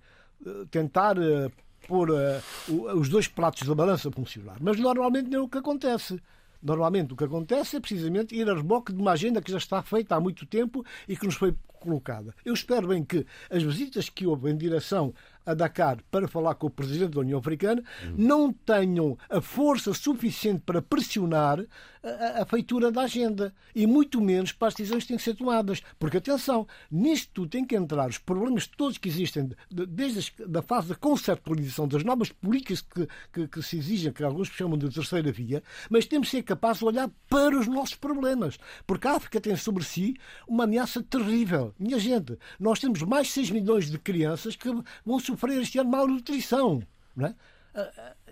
eh, 0.45 0.65
tentar 0.69 1.17
eh, 1.17 1.49
pôr 1.87 2.09
eh, 2.09 2.41
os 2.67 3.07
dois 3.07 3.25
pratos 3.25 3.65
da 3.65 3.73
balança 3.73 4.09
a 4.09 4.11
funcionar. 4.11 4.57
Mas 4.59 4.77
normalmente 4.77 5.29
não 5.29 5.39
é 5.39 5.41
o 5.43 5.47
que 5.47 5.59
acontece. 5.59 6.21
Normalmente 6.61 7.13
o 7.13 7.15
que 7.15 7.23
acontece 7.23 7.77
é 7.77 7.79
precisamente 7.79 8.35
ir 8.35 8.49
a 8.49 8.53
reboque 8.53 8.93
de 8.93 9.01
uma 9.01 9.11
agenda 9.11 9.41
que 9.41 9.51
já 9.51 9.57
está 9.57 9.81
feita 9.81 10.15
há 10.15 10.19
muito 10.19 10.45
tempo 10.45 10.85
e 11.07 11.15
que 11.15 11.25
nos 11.25 11.35
foi 11.35 11.55
colocada. 11.81 12.33
Eu 12.45 12.53
espero 12.53 12.87
bem 12.87 13.03
que 13.03 13.25
as 13.49 13.63
visitas 13.63 14.07
que 14.07 14.27
houve 14.27 14.49
em 14.49 14.55
direção 14.55 15.13
a 15.43 15.55
Dakar 15.55 15.97
para 16.11 16.27
falar 16.27 16.53
com 16.55 16.67
o 16.67 16.69
presidente 16.69 17.15
da 17.15 17.21
União 17.21 17.39
Africana 17.39 17.83
hum. 18.05 18.13
não 18.15 18.53
tenham 18.53 19.17
a 19.29 19.41
força 19.41 19.91
suficiente 19.93 20.61
para 20.63 20.81
pressionar 20.81 21.59
a, 22.03 22.41
a, 22.41 22.45
feitura 22.45 22.91
da 22.91 23.01
agenda 23.01 23.53
e 23.75 23.85
muito 23.85 24.19
menos 24.19 24.51
para 24.51 24.69
as 24.69 24.73
decisões 24.73 25.03
que 25.03 25.09
têm 25.09 25.17
que 25.17 25.23
ser 25.23 25.35
tomadas. 25.35 25.81
Porque, 25.99 26.17
atenção, 26.17 26.67
nisto 26.89 27.47
tem 27.47 27.65
que 27.65 27.75
entrar 27.75 28.09
os 28.09 28.17
problemas 28.17 28.67
todos 28.67 28.97
que 28.97 29.09
existem 29.09 29.51
desde 29.69 30.31
a 30.57 30.61
fase 30.61 30.89
da 30.89 30.95
conceptualização 30.95 31.87
das 31.87 32.03
novas 32.03 32.29
políticas 32.29 32.81
que, 32.81 33.07
que, 33.31 33.47
que 33.47 33.63
se 33.63 33.77
exigem, 33.77 34.11
que 34.11 34.23
alguns 34.23 34.49
chamam 34.49 34.77
de 34.77 34.89
terceira 34.89 35.31
via, 35.31 35.63
mas 35.89 36.05
temos 36.05 36.29
que 36.29 36.37
ser 36.37 36.43
capazes 36.43 36.79
de 36.79 36.85
olhar 36.85 37.09
para 37.29 37.57
os 37.57 37.67
nossos 37.67 37.95
problemas. 37.95 38.57
Porque 38.85 39.07
a 39.07 39.15
África 39.15 39.39
tem 39.39 39.55
sobre 39.55 39.83
si 39.83 40.15
uma 40.47 40.63
ameaça 40.63 41.03
terrível. 41.03 41.73
Minha 41.77 41.99
gente, 41.99 42.37
nós 42.59 42.79
temos 42.79 43.01
mais 43.03 43.27
de 43.27 43.33
6 43.33 43.51
milhões 43.51 43.89
de 43.89 43.97
crianças 43.97 44.55
que 44.55 44.69
vão 45.05 45.19
sofrer 45.19 45.61
este 45.61 45.79
ano 45.79 45.89
malnutrição. 45.89 46.81
Não 47.15 47.27
é? 47.27 47.35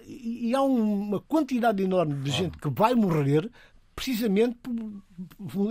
E 0.05 0.53
há 0.53 0.61
uma 0.61 1.19
quantidade 1.21 1.83
enorme 1.83 2.15
de 2.23 2.31
gente 2.31 2.57
que 2.57 2.69
vai 2.69 2.93
morrer 2.93 3.49
precisamente 3.95 4.57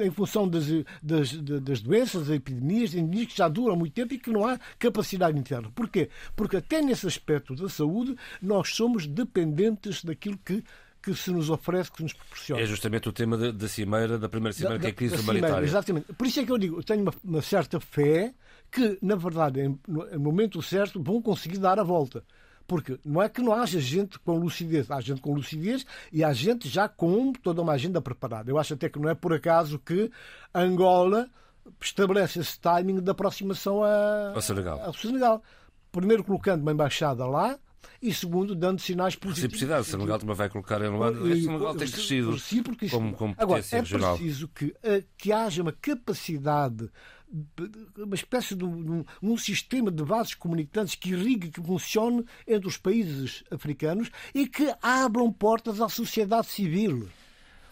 em 0.03 0.11
função 0.11 0.47
das, 0.47 0.67
das, 1.03 1.33
das 1.33 1.81
doenças, 1.81 2.27
das 2.27 2.37
epidemias, 2.37 2.93
epidemias 2.93 3.27
que 3.29 3.37
já 3.39 3.49
duram 3.49 3.75
muito 3.75 3.95
tempo 3.95 4.13
e 4.13 4.19
que 4.19 4.31
não 4.31 4.47
há 4.47 4.59
capacidade 4.79 5.39
interna. 5.39 5.71
Porquê? 5.75 6.11
Porque 6.37 6.59
até 6.59 6.83
nesse 6.83 7.07
aspecto 7.07 7.55
da 7.55 7.71
saúde 7.71 8.15
nós 8.43 8.75
somos 8.75 9.07
dependentes 9.07 10.05
daquilo 10.05 10.39
que 10.45 10.63
que 11.01 11.15
se 11.15 11.31
nos 11.31 11.49
oferece, 11.49 11.93
que 11.93 12.03
nos 12.03 12.13
proporciona. 12.13 12.61
É 12.61 12.67
justamente 12.67 13.09
o 13.09 13.13
tema 13.13 13.37
da, 13.39 13.53
da 13.53 13.69
cimeira, 13.69 14.19
da 14.19 14.29
primeira 14.29 14.53
cimeira, 14.53 14.79
da, 14.79 14.81
que 14.81 14.87
é 14.87 14.91
a 14.91 14.95
crise 14.95 15.17
humanitária. 15.17 15.65
Exatamente. 15.65 16.13
Por 16.13 16.27
isso 16.27 16.41
é 16.41 16.45
que 16.45 16.53
eu 16.53 16.59
digo, 16.59 16.79
eu 16.79 16.83
tenho 16.83 17.03
uma, 17.03 17.15
uma 17.25 17.41
certa 17.41 17.79
fé 17.81 18.35
que, 18.71 18.99
na 19.01 19.15
verdade, 19.15 19.61
em, 19.61 19.79
no 19.87 20.19
momento 20.19 20.61
certo, 20.61 21.03
vão 21.03 21.23
conseguir 21.23 21.59
dar 21.59 21.79
a 21.79 21.85
volta. 21.85 22.25
Porque 22.69 23.01
não 23.03 23.23
é 23.23 23.31
que 23.31 23.41
não 23.41 23.55
haja 23.55 23.81
gente 23.81 24.19
com 24.19 24.37
lucidez, 24.39 24.91
há 24.91 25.01
gente 25.01 25.23
com 25.23 25.33
lucidez 25.33 25.87
e 26.13 26.23
há 26.23 26.35
gente 26.35 26.69
já 26.69 26.87
com 26.87 27.33
toda 27.33 27.63
uma 27.63 27.73
agenda 27.73 27.99
preparada. 27.99 28.51
Eu 28.51 28.59
acho 28.59 28.75
até 28.75 28.91
que 28.91 28.99
não 28.99 29.09
é 29.09 29.15
por 29.15 29.33
acaso 29.33 29.79
que 29.79 30.13
Angola 30.55 31.31
estabelece 31.81 32.41
esse 32.41 32.61
timing 32.61 33.01
da 33.01 33.13
aproximação 33.13 33.83
a, 33.83 34.35
ao 34.35 34.43
Senegal. 34.43 34.83
Ao 34.85 34.93
Senegal. 34.93 35.43
Primeiro 35.91 36.23
colocando 36.23 36.61
uma 36.61 36.71
embaixada 36.73 37.27
lá, 37.27 37.59
e 38.03 38.13
segundo, 38.13 38.55
dando 38.55 38.81
sinais 38.83 39.17
positivos. 39.17 39.53
Reciprocidade, 39.53 39.89
o 39.89 39.91
Senegal 39.91 40.19
também 40.19 40.37
vai 40.37 40.51
colocar 40.51 40.81
em 40.83 40.89
Luanda. 40.89 41.21
O 41.21 41.27
Senegal 41.27 41.75
tem 41.75 41.89
crescido 41.89 42.37
como, 42.91 43.15
como 43.15 43.35
Agora, 43.39 43.65
é 43.73 43.77
regional. 43.77 44.17
preciso 44.17 44.47
que, 44.49 44.75
eh, 44.83 45.05
que 45.17 45.33
haja 45.33 45.63
uma 45.63 45.73
capacidade 45.73 46.91
uma 47.97 48.15
espécie 48.15 48.55
de 48.55 48.65
um, 48.65 49.05
um, 49.23 49.37
sistema 49.37 49.91
de 49.91 50.03
vasos 50.03 50.35
comunicantes 50.35 50.95
que 50.95 51.11
irrigue, 51.11 51.51
que 51.51 51.63
funcione 51.63 52.25
entre 52.47 52.69
os 52.69 52.77
países 52.77 53.45
africanos 53.51 54.11
e 54.35 54.47
que 54.47 54.75
abram 54.83 55.33
portas 55.33 55.81
à 55.81 55.89
sociedade 55.89 56.47
civil 56.47 57.09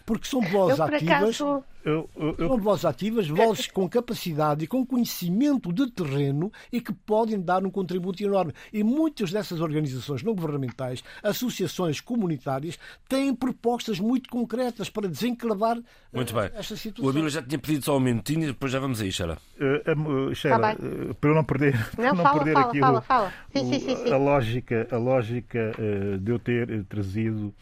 porque 0.07 0.25
são 0.25 0.39
vozes 0.39 0.79
ativas. 0.79 1.03
Acaso... 1.05 1.63
Eu, 1.83 2.09
eu, 2.17 2.35
eu... 2.37 2.47
São 2.47 2.57
vozes 2.57 2.85
ativas, 2.85 3.27
vozes 3.27 3.67
com 3.67 3.87
capacidade 3.87 4.63
e 4.63 4.67
com 4.67 4.85
conhecimento 4.85 5.71
de 5.71 5.89
terreno 5.91 6.51
e 6.71 6.81
que 6.81 6.91
podem 6.93 7.39
dar 7.39 7.65
um 7.65 7.69
contributo 7.69 8.21
enorme. 8.23 8.53
E 8.73 8.83
muitas 8.83 9.31
dessas 9.31 9.61
organizações 9.61 10.23
não 10.23 10.33
governamentais, 10.33 11.03
associações 11.21 12.01
comunitárias, 12.01 12.79
têm 13.07 13.33
propostas 13.35 13.99
muito 13.99 14.29
concretas 14.29 14.89
para 14.89 15.07
desenclavar 15.07 15.77
muito 16.11 16.33
bem. 16.33 16.49
esta 16.55 16.75
situação. 16.75 17.05
O 17.05 17.09
Abílio 17.09 17.29
já 17.29 17.41
tinha 17.41 17.59
pedido 17.59 17.85
só 17.85 17.97
um 17.97 18.01
minutinho 18.01 18.43
e 18.43 18.47
depois 18.47 18.71
já 18.71 18.79
vamos 18.79 19.01
aí, 19.01 19.11
Sheila. 19.11 19.37
Uh, 19.59 20.29
uh, 20.29 20.35
Sheila, 20.35 20.75
tá 20.75 20.81
uh, 20.81 21.13
para 21.15 21.29
eu 21.29 21.35
não 21.35 21.43
perder, 21.43 21.87
não, 21.97 22.15
não 22.15 22.23
fala, 22.23 22.37
perder 22.37 22.53
fala, 22.53 22.67
aqui 22.67 22.79
fala, 22.79 22.99
o, 22.99 23.01
fala. 23.01 23.33
Sim, 23.53 23.79
sim, 23.79 23.79
sim, 23.79 24.11
a 24.11 24.17
lógica, 24.17 24.87
a 24.89 24.97
lógica 24.97 25.71
de 26.19 26.31
eu 26.31 26.39
ter 26.39 26.85
trazido 26.85 27.53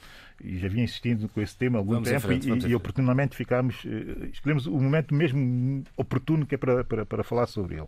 e 0.43 0.57
já 0.57 0.67
vinha 0.67 0.83
insistindo 0.83 1.29
com 1.29 1.41
esse 1.41 1.55
tema 1.55 1.77
há 1.77 1.79
algum 1.79 1.93
vamos 1.93 2.09
tempo 2.09 2.21
frente, 2.21 2.47
e, 2.47 2.69
e, 2.69 2.75
oportunamente 2.75 3.35
ficámos, 3.35 3.83
uh, 3.85 4.25
escolhemos 4.31 4.67
o 4.67 4.71
momento 4.71 5.13
mesmo 5.13 5.83
oportuno 5.95 6.45
que 6.45 6.55
é 6.55 6.57
para, 6.57 6.83
para, 6.83 7.05
para 7.05 7.23
falar 7.23 7.47
sobre 7.47 7.75
ele. 7.75 7.87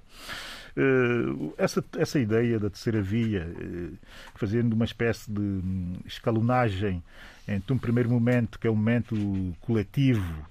Uh, 0.76 1.54
essa, 1.58 1.84
essa 1.98 2.20
ideia 2.20 2.60
da 2.60 2.70
terceira 2.70 3.02
via, 3.02 3.46
uh, 3.46 3.98
fazendo 4.36 4.74
uma 4.74 4.86
espécie 4.86 5.32
de 5.32 5.42
um, 5.42 5.98
escalonagem 6.06 7.04
entre 7.48 7.74
um 7.74 7.78
primeiro 7.78 8.10
momento, 8.10 8.60
que 8.60 8.68
é 8.68 8.70
o 8.70 8.74
um 8.74 8.78
momento 8.78 9.16
coletivo, 9.62 10.46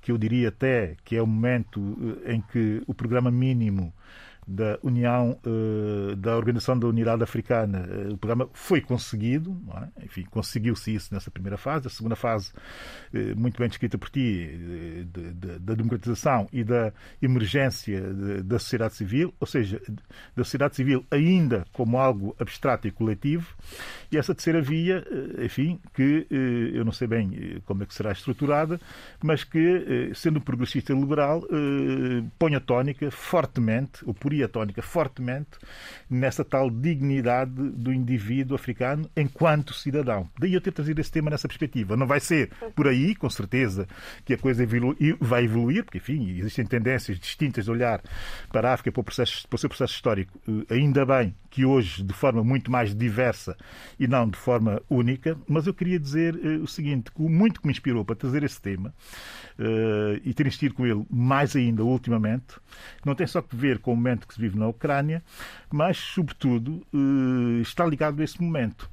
que 0.00 0.12
eu 0.12 0.18
diria 0.18 0.48
até 0.48 0.96
que 1.04 1.16
é 1.16 1.22
o 1.22 1.26
momento 1.26 2.20
em 2.26 2.40
que 2.40 2.82
o 2.86 2.92
programa 2.92 3.30
mínimo 3.30 3.92
da 4.46 4.78
União, 4.82 5.38
uh, 5.46 6.14
da 6.16 6.36
Organização 6.36 6.78
da 6.78 6.86
Unidade 6.86 7.22
Africana. 7.22 7.86
Uh, 7.88 8.14
o 8.14 8.18
programa 8.18 8.48
foi 8.52 8.80
conseguido, 8.80 9.56
é? 9.74 10.04
enfim, 10.04 10.24
conseguiu-se 10.30 10.94
isso 10.94 11.14
nessa 11.14 11.30
primeira 11.30 11.56
fase. 11.56 11.86
A 11.86 11.90
segunda 11.90 12.14
fase, 12.14 12.52
uh, 13.12 13.38
muito 13.38 13.58
bem 13.58 13.68
descrita 13.68 13.96
por 13.96 14.10
ti, 14.10 15.06
da 15.60 15.74
democratização 15.74 16.46
e 16.52 16.62
da 16.62 16.92
emergência 17.22 18.02
da 18.44 18.58
sociedade 18.58 18.94
civil, 18.94 19.32
ou 19.40 19.46
seja, 19.46 19.80
da 20.36 20.44
sociedade 20.44 20.76
civil 20.76 21.04
ainda 21.10 21.64
como 21.72 21.98
algo 21.98 22.36
abstrato 22.38 22.86
e 22.86 22.90
coletivo. 22.90 23.54
E 24.10 24.18
essa 24.18 24.34
terceira 24.34 24.60
via, 24.60 25.04
enfim, 25.42 25.80
que 25.94 26.26
eu 26.30 26.84
não 26.84 26.92
sei 26.92 27.08
bem 27.08 27.60
como 27.64 27.82
é 27.82 27.86
que 27.86 27.94
será 27.94 28.12
estruturada, 28.12 28.80
mas 29.22 29.44
que, 29.44 30.12
sendo 30.14 30.40
progressista 30.40 30.92
e 30.92 30.98
liberal, 30.98 31.42
põe 32.38 32.54
a 32.54 32.60
tónica 32.60 33.10
fortemente, 33.10 34.04
ou 34.04 34.14
por 34.14 34.33
bateria 34.34 34.48
tónica 34.48 34.82
fortemente 34.82 35.50
nessa 36.10 36.44
tal 36.44 36.70
dignidade 36.70 37.52
do 37.52 37.92
indivíduo 37.92 38.56
africano 38.56 39.08
enquanto 39.16 39.72
cidadão. 39.72 40.28
Daí 40.38 40.54
eu 40.54 40.60
ter 40.60 40.72
trazido 40.72 41.00
esse 41.00 41.10
tema 41.10 41.30
nessa 41.30 41.46
perspectiva. 41.46 41.96
Não 41.96 42.06
vai 42.06 42.20
ser 42.20 42.50
por 42.74 42.88
aí, 42.88 43.14
com 43.14 43.30
certeza, 43.30 43.86
que 44.24 44.34
a 44.34 44.38
coisa 44.38 44.64
vai 45.20 45.44
evoluir, 45.44 45.84
porque, 45.84 45.98
enfim, 45.98 46.38
existem 46.38 46.66
tendências 46.66 47.18
distintas 47.18 47.64
de 47.64 47.70
olhar 47.70 48.02
para 48.50 48.70
a 48.70 48.74
África 48.74 48.92
para 48.92 49.00
o, 49.00 49.04
processo, 49.04 49.46
para 49.48 49.56
o 49.56 49.58
seu 49.58 49.68
processo 49.68 49.94
histórico. 49.94 50.38
Eh, 50.48 50.74
ainda 50.74 51.06
bem 51.06 51.34
que 51.50 51.64
hoje, 51.64 52.02
de 52.02 52.12
forma 52.12 52.42
muito 52.42 52.70
mais 52.70 52.94
diversa 52.94 53.56
e 53.98 54.08
não 54.08 54.28
de 54.28 54.36
forma 54.36 54.82
única, 54.90 55.38
mas 55.46 55.68
eu 55.68 55.74
queria 55.74 56.00
dizer 56.00 56.34
uh, 56.34 56.64
o 56.64 56.66
seguinte, 56.66 57.12
muito 57.16 57.60
que 57.60 57.66
me 57.68 57.72
inspirou 57.72 58.04
para 58.04 58.16
trazer 58.16 58.42
esse 58.42 58.60
tema 58.60 58.92
e 60.24 60.34
ter 60.34 60.46
insistido 60.46 60.74
com 60.74 60.86
ele 60.86 61.06
mais 61.10 61.54
ainda 61.54 61.84
ultimamente, 61.84 62.56
não 63.04 63.14
tem 63.14 63.26
só 63.26 63.40
que 63.40 63.54
ver 63.54 63.78
com 63.78 63.92
o 63.92 63.96
momento 63.96 64.26
que 64.26 64.34
se 64.34 64.40
vive 64.40 64.58
na 64.58 64.68
Ucrânia, 64.68 65.22
mas, 65.72 65.96
sobretudo, 65.96 66.84
uh, 66.92 67.60
está 67.60 67.86
ligado 67.86 68.20
a 68.20 68.24
esse 68.24 68.40
momento. 68.42 68.90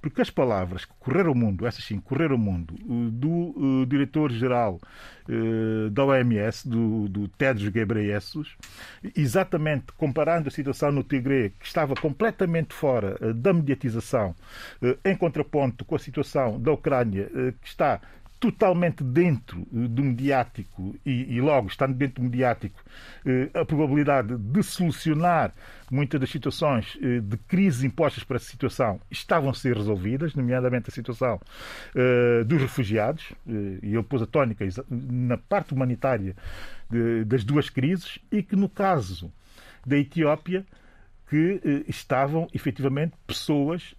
Porque 0.00 0.20
as 0.20 0.28
palavras 0.28 0.84
que 0.84 0.92
correram 0.98 1.32
o 1.32 1.34
mundo, 1.34 1.66
essas 1.66 1.82
sim, 1.82 1.98
correram 1.98 2.36
o 2.36 2.38
mundo, 2.38 2.74
do 3.10 3.28
uh, 3.30 3.86
diretor-geral 3.86 4.78
uh, 5.26 5.88
da 5.88 6.04
OMS, 6.04 6.68
do, 6.68 7.08
do 7.08 7.26
Tedros 7.26 7.70
Ghebreyesus, 7.70 8.54
exatamente 9.16 9.86
comparando 9.96 10.48
a 10.48 10.50
situação 10.50 10.92
no 10.92 11.02
Tigre, 11.02 11.54
que 11.58 11.66
estava 11.66 11.94
completamente 11.94 12.74
fora 12.74 13.16
uh, 13.18 13.32
da 13.32 13.54
mediatização, 13.54 14.34
em 15.02 15.16
contraponto 15.16 15.86
com 15.86 15.94
a 15.94 15.98
situação 15.98 16.60
da 16.60 16.72
Ucrânia, 16.72 17.30
que 17.62 17.66
está 17.66 17.98
totalmente 18.44 19.02
dentro 19.02 19.66
eh, 19.72 19.88
do 19.88 20.02
mediático 20.02 20.94
e, 21.04 21.34
e, 21.34 21.40
logo 21.40 21.68
estando 21.68 21.94
dentro 21.94 22.22
do 22.22 22.24
mediático 22.24 22.78
eh, 23.24 23.48
a 23.54 23.64
probabilidade 23.64 24.36
de 24.36 24.62
solucionar 24.62 25.54
muitas 25.90 26.20
das 26.20 26.28
situações 26.28 26.98
eh, 27.00 27.20
de 27.20 27.38
crise 27.38 27.86
impostas 27.86 28.22
para 28.22 28.36
essa 28.36 28.50
situação 28.50 29.00
estavam 29.10 29.48
a 29.48 29.54
ser 29.54 29.74
resolvidas, 29.74 30.34
nomeadamente 30.34 30.90
a 30.90 30.92
situação 30.92 31.40
dos 32.46 32.60
refugiados, 32.60 33.32
e 33.46 33.94
ele 33.94 34.02
pôs 34.02 34.22
a 34.22 34.26
tónica 34.26 34.66
na 34.90 35.36
parte 35.36 35.72
humanitária 35.72 36.34
das 37.26 37.44
duas 37.44 37.70
crises, 37.70 38.18
e 38.30 38.42
que 38.42 38.56
no 38.56 38.68
caso 38.68 39.32
da 39.86 39.96
Etiópia 39.96 40.64
que 41.28 41.84
estavam 41.88 42.48
efetivamente 42.52 43.14
pessoas 43.26 43.94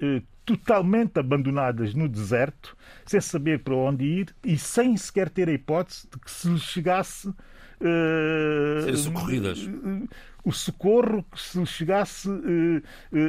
totalmente 0.45 1.19
abandonadas 1.19 1.93
no 1.93 2.07
deserto, 2.07 2.77
sem 3.05 3.19
saber 3.19 3.59
para 3.59 3.75
onde 3.75 4.05
ir 4.05 4.35
e 4.43 4.57
sem 4.57 4.95
sequer 4.95 5.29
ter 5.29 5.49
a 5.49 5.51
hipótese 5.51 6.07
de 6.11 6.19
que 6.19 6.29
se 6.29 6.47
lhes 6.47 6.61
chegasse. 6.61 7.27
Uh, 7.27 8.95
socorridas. 8.95 9.63
Uh, 9.63 10.07
o 10.43 10.51
socorro, 10.51 11.23
que 11.23 11.41
se 11.41 11.59
lhes 11.59 11.69
chegasse 11.69 12.29
uh, 12.29 12.83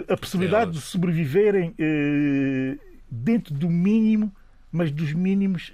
a 0.08 0.16
possibilidade 0.16 0.72
de 0.72 0.80
sobreviverem 0.80 1.74
dentro 3.10 3.54
do 3.54 3.70
mínimo, 3.70 4.30
mas 4.70 4.92
dos 4.92 5.14
mínimos 5.14 5.72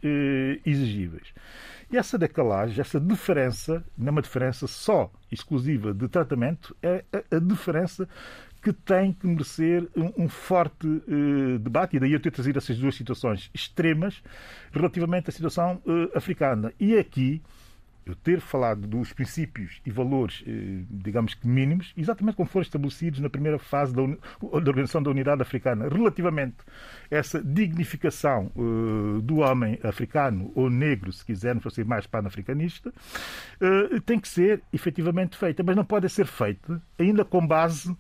exigíveis. 0.65 1.35
E 1.91 1.97
essa 1.97 2.17
decalagem, 2.17 2.81
essa 2.81 2.99
diferença, 2.99 3.85
não 3.99 4.09
é 4.09 4.11
uma 4.13 4.23
diferença 4.23 4.67
só 4.67 5.13
exclusiva 5.31 5.93
de 5.93 6.09
tratamento, 6.09 6.75
é 6.81 7.05
a, 7.13 7.37
a 7.37 7.39
diferença 7.39 8.09
que 8.63 8.73
tem 8.73 9.13
que 9.13 9.27
merecer 9.27 9.89
um, 9.97 10.25
um 10.25 10.29
forte 10.29 10.87
uh, 10.87 11.59
debate, 11.59 11.97
e 11.97 12.01
daí 12.01 12.13
eu 12.13 12.21
ter 12.21 12.31
trazido 12.31 12.59
essas 12.59 12.79
duas 12.79 12.95
situações 12.95 13.51
extremas 13.53 14.23
relativamente 14.71 15.29
à 15.29 15.33
situação 15.33 15.83
uh, 15.85 16.17
africana. 16.17 16.73
E 16.79 16.97
aqui, 16.97 17.43
eu 18.07 18.15
ter 18.15 18.41
falado 18.41 18.87
dos 18.87 19.13
princípios 19.13 19.81
e 19.85 19.91
valores, 19.91 20.43
uh, 20.43 20.87
digamos 20.89 21.35
que 21.35 21.45
mínimos, 21.45 21.93
exatamente 21.97 22.37
como 22.37 22.49
foram 22.49 22.63
estabelecidos 22.63 23.19
na 23.19 23.29
primeira 23.29 23.59
fase 23.59 23.93
da, 23.93 24.07
da 24.07 24.17
Organização 24.69 25.03
da 25.03 25.11
Unidade 25.11 25.43
Africana, 25.43 25.89
relativamente 25.89 26.59
a 27.11 27.17
essa 27.17 27.43
dignificação 27.43 28.53
do 29.25 29.39
homem 29.39 29.77
africano, 29.83 30.53
ou 30.55 30.71
negro, 30.71 31.13
se 31.13 31.25
quisermos, 31.25 31.65
ser 31.75 31.85
mais 31.85 32.07
pan-africanista, 32.07 32.93
tem 34.07 34.21
que 34.21 34.29
ser 34.29 34.63
efetivamente 34.73 35.37
feita, 35.37 35.63
mas 35.63 35.75
não 35.75 35.85
pode 35.85 36.09
ser 36.09 36.27
feita 36.27 36.81
ainda 36.99 37.25
com 37.25 37.45
base 37.47 37.95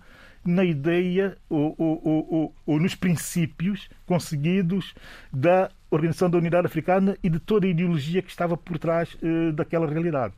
na 0.44 0.64
ideia 0.64 1.37
ou, 1.48 1.74
ou, 1.78 2.02
ou, 2.05 2.55
ou, 2.66 2.81
nos 2.81 2.94
princípios 2.94 3.88
conseguidos 4.07 4.94
da 5.33 5.70
Organização 5.90 6.31
da 6.31 6.38
Unidade 6.38 6.66
Africana 6.66 7.16
e 7.22 7.28
de 7.28 7.38
toda 7.38 7.66
a 7.66 7.70
ideologia 7.70 8.22
que 8.22 8.31
estava 8.31 8.57
por 8.57 8.78
trás 8.78 9.14
uh, 9.22 9.52
daquela 9.52 9.87
realidade. 9.87 10.35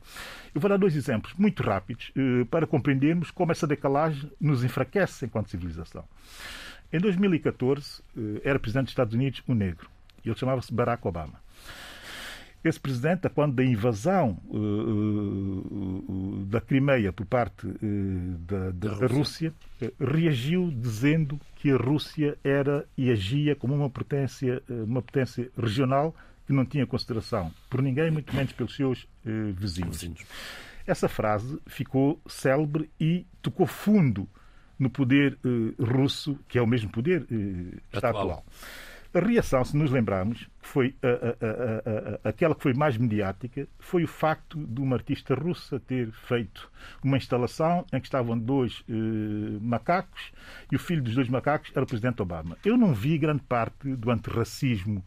Eu 0.53 0.61
vou 0.61 0.69
dar 0.69 0.77
dois 0.77 0.95
exemplos 0.95 1.33
muito 1.37 1.63
rápidos 1.63 2.11
uh, 2.15 2.45
para 2.47 2.67
compreendermos 2.67 3.31
como 3.31 3.51
essa 3.51 3.65
decalagem 3.65 4.29
nos 4.39 4.63
enfraquece 4.63 5.25
enquanto 5.25 5.49
civilização. 5.49 6.03
Em 6.91 6.99
2014, 6.99 8.01
uh, 8.01 8.37
eh, 8.37 8.41
era 8.43 8.59
presidente 8.59 8.85
dos 8.85 8.91
Estados 8.91 9.13
Unidos 9.13 9.41
um 9.47 9.55
negro. 9.55 9.89
Ele 10.23 10.35
chamava-se 10.35 10.73
Barack 10.73 11.07
Obama. 11.07 11.39
Esse 12.65 12.79
presidente, 12.79 13.29
quando 13.29 13.53
da 13.53 13.63
invasão 13.63 14.39
uh, 14.47 14.57
uh, 14.57 16.45
da 16.47 16.59
Crimeia 16.59 17.13
por 17.13 17.23
parte 17.27 17.67
da, 18.39 18.71
da, 18.71 18.95
da, 18.95 19.05
Rússia, 19.05 19.53
reagiu 19.99 20.71
dizendo 20.71 21.39
que 21.57 21.69
a 21.69 21.77
Rússia 21.77 22.35
era 22.43 22.83
e 22.97 23.11
agia 23.11 23.55
como 23.55 23.75
uma 23.75 23.87
potência, 23.87 24.63
uma 24.67 24.99
potência 25.03 25.47
regional 25.55 26.15
que 26.47 26.53
não 26.53 26.65
tinha 26.65 26.87
consideração 26.87 27.51
por 27.69 27.83
ninguém, 27.83 28.09
muito 28.09 28.35
menos 28.35 28.51
pelos 28.53 28.75
seus 28.75 29.07
vizinhos. 29.23 30.01
vizinhos. 30.01 30.25
Essa 30.87 31.07
frase 31.07 31.59
ficou 31.67 32.19
célebre 32.25 32.89
e 32.99 33.27
tocou 33.43 33.67
fundo 33.67 34.27
no 34.77 34.89
poder 34.89 35.37
russo, 35.79 36.35
que 36.47 36.57
é 36.57 36.61
o 36.63 36.67
mesmo 36.67 36.89
poder 36.89 37.27
está 37.93 38.09
atual. 38.09 38.23
atual. 38.23 38.45
A 39.15 39.19
reação, 39.21 39.63
se 39.63 39.77
nos 39.77 39.91
lembrarmos, 39.91 40.39
que 40.61 40.67
foi 40.67 40.93
a, 41.01 41.07
a, 41.07 42.25
a, 42.25 42.29
aquela 42.29 42.53
que 42.53 42.61
foi 42.61 42.73
mais 42.73 42.97
mediática, 42.97 43.65
foi 43.79 44.03
o 44.03 44.07
facto 44.09 44.59
de 44.59 44.81
uma 44.81 44.97
artista 44.97 45.33
russa 45.33 45.79
ter 45.79 46.11
feito 46.11 46.69
uma 47.01 47.15
instalação 47.15 47.85
em 47.93 48.01
que 48.01 48.07
estavam 48.07 48.37
dois 48.37 48.83
eh, 48.89 48.93
macacos 49.61 50.33
e 50.69 50.75
o 50.75 50.79
filho 50.79 51.01
dos 51.01 51.15
dois 51.15 51.29
macacos 51.29 51.71
era 51.73 51.85
o 51.85 51.87
presidente 51.87 52.21
Obama. 52.21 52.57
Eu 52.65 52.75
não 52.75 52.93
vi 52.93 53.17
grande 53.17 53.41
parte 53.43 53.87
do 53.95 54.11
antirracismo, 54.11 55.01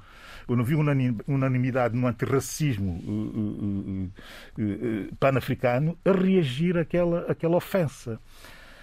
eu 0.48 0.56
não 0.56 0.64
vi 0.64 0.74
unanimidade 0.74 1.94
no 1.94 2.06
antirracismo 2.06 3.02
uh, 3.04 3.10
uh, 3.10 4.10
uh, 4.58 5.16
pan-africano 5.16 5.98
a 6.02 6.12
reagir 6.12 6.78
àquela, 6.78 7.30
àquela 7.30 7.58
ofensa. 7.58 8.18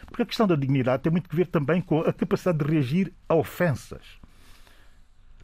Porque 0.06 0.22
a 0.22 0.26
questão 0.28 0.46
da 0.46 0.56
dignidade 0.56 1.02
tem 1.02 1.12
muito 1.12 1.28
que 1.28 1.36
ver 1.36 1.48
também 1.48 1.82
com 1.82 2.02
a 2.02 2.14
capacidade 2.14 2.60
de 2.60 2.72
reagir 2.72 3.12
a 3.28 3.34
ofensas 3.34 4.24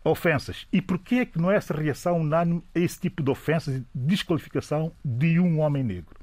ofensas. 0.03 0.67
E 0.71 0.81
porquê 0.81 1.15
é 1.15 1.25
que 1.25 1.39
não 1.39 1.51
é 1.51 1.55
essa 1.55 1.73
reação 1.73 2.19
unânime 2.19 2.63
a 2.75 2.79
esse 2.79 2.99
tipo 2.99 3.21
de 3.23 3.29
ofensas 3.29 3.75
e 3.75 3.85
desqualificação 3.93 4.91
de 5.03 5.39
um 5.39 5.59
homem 5.59 5.83
negro? 5.83 6.15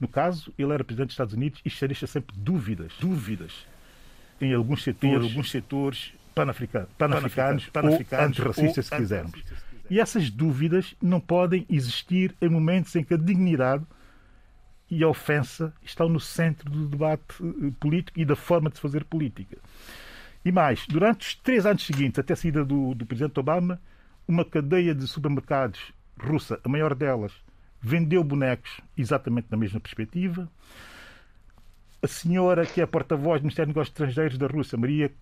No 0.00 0.08
caso, 0.08 0.52
ele 0.58 0.72
era 0.72 0.82
presidente 0.82 1.08
dos 1.08 1.14
Estados 1.14 1.34
Unidos 1.34 1.60
e 1.64 1.86
deixa 1.86 2.06
sempre 2.06 2.34
dúvidas, 2.36 2.92
dúvidas 2.98 3.66
em 4.40 4.52
alguns 4.52 4.82
setores, 4.82 5.24
em 5.24 5.28
alguns 5.28 5.50
setores 5.50 6.12
pan-africanos, 6.34 6.88
pan-africanos, 6.98 7.66
pan-africanos 7.66 8.26
antirracistas, 8.26 8.86
se 8.86 8.96
quisermos. 8.96 9.42
E 9.88 10.00
essas 10.00 10.30
dúvidas 10.30 10.94
não 11.00 11.20
podem 11.20 11.66
existir 11.68 12.34
em 12.40 12.48
momentos 12.48 12.96
em 12.96 13.04
que 13.04 13.14
a 13.14 13.16
dignidade 13.16 13.84
e 14.90 15.02
a 15.02 15.08
ofensa 15.08 15.72
estão 15.82 16.08
no 16.08 16.18
centro 16.20 16.68
do 16.68 16.86
debate 16.86 17.22
eh, 17.40 17.72
político 17.78 18.18
e 18.18 18.24
da 18.24 18.36
forma 18.36 18.68
de 18.70 18.76
se 18.76 18.82
fazer 18.82 19.04
política. 19.04 19.58
E 20.44 20.50
mais, 20.50 20.86
durante 20.86 21.28
os 21.28 21.34
três 21.36 21.64
anos 21.64 21.84
seguintes, 21.86 22.18
até 22.18 22.32
a 22.32 22.36
saída 22.36 22.64
do, 22.64 22.94
do 22.94 23.06
presidente 23.06 23.38
Obama, 23.38 23.80
uma 24.26 24.44
cadeia 24.44 24.94
de 24.94 25.06
supermercados 25.06 25.92
russa, 26.18 26.60
a 26.64 26.68
maior 26.68 26.94
delas, 26.94 27.32
vendeu 27.80 28.22
bonecos 28.22 28.80
exatamente 28.96 29.48
na 29.50 29.56
mesma 29.56 29.80
perspectiva. 29.80 30.48
A 32.02 32.06
senhora 32.06 32.66
que 32.66 32.80
é 32.80 32.86
porta-voz 32.86 33.40
do 33.40 33.44
Ministério 33.44 33.68
dos 33.68 33.76
Negócios 33.76 33.94
Estrangeiros 33.94 34.38
da 34.38 34.46
Rússia, 34.46 34.76
Maria, 34.76 35.12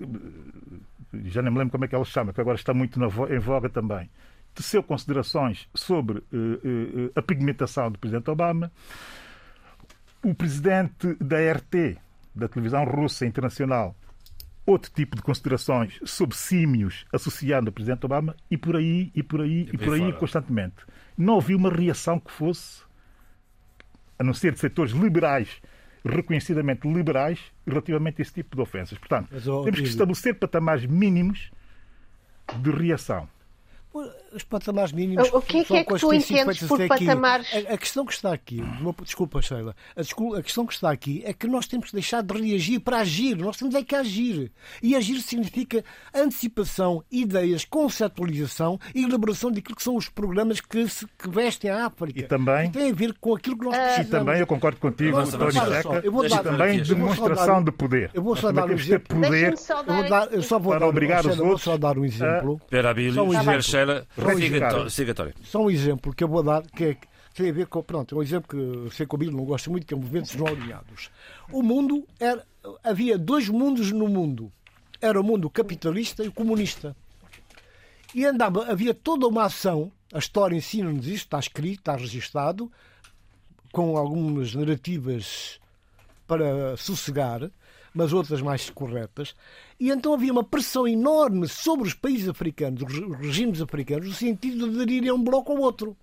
já 1.24 1.42
nem 1.42 1.52
me 1.52 1.58
lembro 1.58 1.72
como 1.72 1.84
é 1.84 1.88
que 1.88 1.94
ela 1.94 2.04
se 2.04 2.12
chama, 2.12 2.32
que 2.32 2.40
agora 2.40 2.56
está 2.56 2.72
muito 2.72 2.98
em 3.02 3.38
voga 3.38 3.68
também, 3.68 4.08
teceu 4.54 4.82
considerações 4.82 5.68
sobre 5.74 6.18
uh, 6.18 6.24
uh, 6.32 7.12
a 7.14 7.22
pigmentação 7.22 7.90
do 7.90 7.98
presidente 7.98 8.30
Obama. 8.30 8.70
O 10.22 10.34
presidente 10.34 11.14
da 11.20 11.36
RT, 11.52 11.98
da 12.34 12.48
televisão 12.48 12.84
russa 12.84 13.26
internacional, 13.26 13.94
outro 14.70 14.90
tipo 14.90 15.16
de 15.16 15.22
considerações 15.22 15.98
sobre 16.04 16.36
símios 16.36 17.04
associando 17.12 17.68
ao 17.68 17.72
presidente 17.72 18.04
Obama 18.06 18.36
e 18.50 18.56
por 18.56 18.76
aí 18.76 19.10
e 19.14 19.22
por 19.22 19.40
aí 19.40 19.68
e, 19.72 19.74
e 19.74 19.78
por 19.78 19.94
aí 19.94 20.00
fora. 20.00 20.12
constantemente. 20.14 20.76
Não 21.16 21.38
havia 21.38 21.56
uma 21.56 21.70
reação 21.70 22.18
que 22.18 22.30
fosse, 22.30 22.82
a 24.18 24.24
não 24.24 24.32
ser 24.32 24.52
de 24.52 24.60
setores 24.60 24.92
liberais, 24.92 25.60
reconhecidamente 26.04 26.88
liberais, 26.88 27.40
relativamente 27.66 28.20
a 28.20 28.22
esse 28.22 28.32
tipo 28.32 28.56
de 28.56 28.62
ofensas. 28.62 28.98
Portanto, 28.98 29.28
Mas, 29.30 29.46
oh, 29.46 29.64
temos 29.64 29.80
que 29.80 29.86
estabelecer 29.86 30.34
patamares 30.38 30.86
mínimos 30.86 31.50
de 32.62 32.70
reação. 32.70 33.28
Os 34.32 34.44
patamares 34.44 34.92
mínimos 34.92 35.28
o 35.32 35.40
que 35.40 35.58
é 35.58 35.64
que, 35.64 35.76
é 35.76 35.84
que 35.84 35.98
tu 35.98 36.12
entendes 36.12 36.62
por 36.62 36.86
patamares? 36.86 37.48
A, 37.52 37.74
a, 37.74 37.78
questão 37.78 38.04
que 38.04 38.12
está 38.12 38.32
aqui, 38.32 38.62
desculpa, 39.02 39.40
Sheila, 39.42 39.74
a, 39.96 40.00
a, 40.38 40.42
questão 40.42 40.66
que 40.66 40.72
está 40.72 40.90
aqui 40.90 41.22
é 41.24 41.32
que 41.32 41.46
nós 41.46 41.66
temos 41.66 41.88
que 41.88 41.94
deixar 41.94 42.22
de 42.22 42.40
reagir 42.40 42.80
para 42.80 42.98
agir. 42.98 43.36
Nós 43.36 43.56
temos 43.56 43.74
é 43.74 43.82
que 43.82 43.94
agir. 43.94 44.50
E 44.82 44.94
agir 44.94 45.20
significa 45.20 45.84
antecipação, 46.14 47.02
ideias, 47.10 47.64
conceptualização 47.64 48.78
e 48.94 49.04
elaboração 49.04 49.50
daquilo 49.50 49.76
que 49.76 49.82
são 49.82 49.96
os 49.96 50.08
programas 50.08 50.60
que, 50.60 50.88
se, 50.88 51.06
que 51.18 51.28
vestem 51.28 51.70
a 51.70 51.86
África. 51.86 52.20
E 52.20 52.22
também. 52.22 52.66
E 52.66 52.70
tem 52.70 52.90
a 52.90 52.94
ver 52.94 53.14
com 53.20 53.34
aquilo 53.34 53.58
que 53.58 53.64
nós 53.64 53.76
precisamos. 53.76 54.08
E 54.08 54.10
também, 54.10 54.40
eu 54.40 54.46
concordo 54.46 54.78
contigo, 54.78 55.22
Tony 55.30 55.52
Checa, 55.52 56.00
eu 56.04 56.12
vou 56.12 56.28
dar, 56.28 56.42
também 56.42 56.82
demonstração 56.82 57.62
de 57.62 57.72
poder. 57.72 58.10
Eu 58.12 58.22
vou 58.22 58.36
só 58.36 58.52
dar 58.52 58.66
um 58.66 58.72
exemplo. 58.72 59.20
Poder 59.20 59.54
eu, 59.54 59.94
vou 59.94 60.08
dar, 60.08 60.32
eu 60.32 60.42
só 60.42 60.58
vou 60.58 60.72
para 60.72 60.80
dar, 60.80 60.86
obrigar 60.86 61.20
os 61.20 61.38
outros. 61.38 61.46
Vou 61.46 61.58
só 61.58 61.76
dar 61.76 61.98
um 61.98 62.04
exemplo. 62.04 62.60
Espera, 62.64 62.90
Abílio, 62.90 63.22
um 63.24 63.32
Sheila, 64.90 65.34
só 65.42 65.62
um 65.62 65.70
exemplo 65.70 66.14
que 66.14 66.24
eu 66.24 66.28
vou 66.28 66.42
dar, 66.42 66.62
que 66.62 66.84
é 66.84 66.96
tem 67.34 67.50
a 67.50 67.52
ver 67.52 67.66
com. 67.66 67.82
Pronto, 67.82 68.14
é 68.14 68.18
um 68.18 68.22
exemplo 68.22 68.48
que 68.48 68.94
sei 68.94 69.06
que 69.06 69.14
o 69.14 69.18
Bíblia 69.18 69.36
não 69.36 69.44
gosta 69.44 69.70
muito, 69.70 69.86
que 69.86 69.94
é 69.94 69.96
o 69.96 70.00
movimento 70.00 70.26
dos 70.26 70.36
não 70.36 70.46
alinhados. 70.46 71.10
O 71.50 71.62
mundo 71.62 72.06
era. 72.18 72.44
Havia 72.84 73.16
dois 73.16 73.48
mundos 73.48 73.90
no 73.92 74.08
mundo. 74.08 74.52
Era 75.00 75.18
o 75.20 75.24
mundo 75.24 75.48
capitalista 75.48 76.22
e 76.22 76.28
o 76.28 76.32
comunista. 76.32 76.94
E 78.14 78.26
andava, 78.26 78.70
havia 78.70 78.92
toda 78.92 79.26
uma 79.26 79.44
ação, 79.44 79.90
a 80.12 80.18
história 80.18 80.56
ensina-nos 80.56 81.06
isto, 81.06 81.26
está 81.26 81.38
escrito, 81.38 81.78
está 81.78 81.96
registado, 81.96 82.70
com 83.72 83.96
algumas 83.96 84.54
narrativas 84.54 85.60
para 86.26 86.76
sossegar, 86.76 87.50
mas 87.94 88.12
outras 88.12 88.40
mais 88.40 88.70
corretas. 88.70 89.34
E 89.78 89.90
então 89.90 90.14
havia 90.14 90.32
uma 90.32 90.44
pressão 90.44 90.86
enorme 90.86 91.48
sobre 91.48 91.88
os 91.88 91.94
países 91.94 92.28
africanos, 92.28 92.82
os 92.82 93.18
regimes 93.18 93.60
africanos, 93.60 94.08
no 94.08 94.14
sentido 94.14 94.68
de 94.68 94.76
aderirem 94.76 95.10
a 95.10 95.14
um 95.14 95.22
bloco 95.22 95.52
ou 95.52 95.60
outro. 95.60 95.96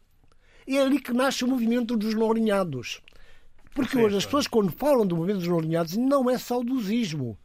É 0.68 0.82
ali 0.82 1.00
que 1.00 1.14
nasce 1.14 1.44
o 1.44 1.48
movimento 1.48 1.96
dos 1.96 2.14
não 2.14 2.30
alinhados. 2.30 3.02
Porque 3.74 3.98
hoje 3.98 4.18
as 4.18 4.26
pessoas, 4.26 4.48
quando 4.48 4.72
falam 4.72 5.06
do 5.06 5.16
movimento 5.16 5.40
dos 5.40 5.48
não 5.48 5.60
alinhados, 5.60 5.96
não 5.96 6.30
é 6.30 6.38
saudosismo. 6.38 7.38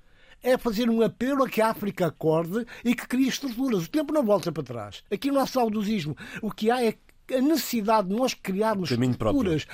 É 0.43 0.59
fazer 0.59 0.91
um 0.91 1.03
apelo 1.03 1.45
a 1.45 1.49
que 1.49 1.61
a 1.61 1.69
África 1.69 2.07
acorde 2.07 2.67
e 2.85 2.97
que 2.97 3.07
crie 3.07 3.29
estruturas. 3.29 3.85
O 3.85 3.91
tempo 3.91 4.13
não 4.13 4.25
volta 4.25 4.51
para 4.51 4.63
trás. 4.63 5.05
Aqui 5.13 5.31
não 5.31 5.41
há 5.41 5.47
saudosismo. 5.47 6.17
O 6.41 6.51
que 6.51 6.69
há 6.69 6.83
é 6.83 6.97
a 7.33 7.41
necessidade 7.41 8.09
de 8.09 8.17
nós 8.17 8.35
criarmos 8.35 8.91
estruturas 8.91 9.67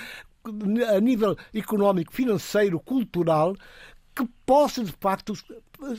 a 0.95 1.01
nível 1.01 1.37
económico, 1.55 2.13
financeiro, 2.13 2.81
cultural, 2.81 3.55
que 4.19 4.29
possa, 4.45 4.83
de 4.83 4.93
facto, 4.99 5.33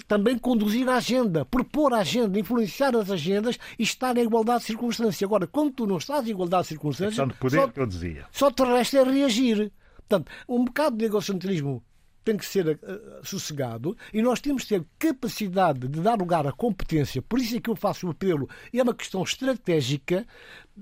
também 0.08 0.38
conduzir 0.38 0.90
a 0.90 0.98
agenda, 0.98 1.46
propor 1.46 1.94
a 1.94 2.00
agenda, 2.00 2.38
influenciar 2.38 2.94
as 2.98 3.10
agendas 3.10 3.58
e 3.78 3.84
estar 3.84 4.18
em 4.18 4.24
igualdade 4.24 4.60
de 4.60 4.66
circunstância. 4.66 5.26
Agora, 5.26 5.48
quando 5.48 5.72
tu 5.72 5.88
não 5.88 5.98
estás 5.98 6.28
em 6.28 6.32
igualdade 6.32 6.64
de 6.64 6.70
circunstâncias. 6.70 7.28
de 7.28 7.34
poder 7.36 7.62
só, 7.62 7.68
que 7.70 7.80
eu 7.80 7.88
dizia. 7.88 8.26
Só 8.32 8.52
te 8.52 8.64
resta 8.64 8.98
é 8.98 9.04
reagir. 9.04 9.72
Portanto, 9.96 10.30
um 10.50 10.66
bocado 10.66 10.98
de 10.98 11.06
egocentrismo 11.06 11.82
tem 12.30 12.38
que 12.38 12.46
ser 12.46 12.68
uh, 12.68 13.26
sossegado 13.26 13.98
e 14.14 14.22
nós 14.22 14.40
temos 14.40 14.64
que 14.64 14.70
ter 14.70 14.86
capacidade 15.00 15.88
de 15.88 16.00
dar 16.00 16.16
lugar 16.16 16.46
à 16.46 16.52
competência. 16.52 17.22
Por 17.22 17.40
isso 17.40 17.58
é 17.58 17.60
que 17.60 17.70
eu 17.70 17.76
faço 17.76 18.06
o 18.06 18.12
apelo, 18.12 18.48
e 18.72 18.80
é 18.80 18.84
uma 18.84 18.94
questão 18.94 19.24
estratégica, 19.24 20.28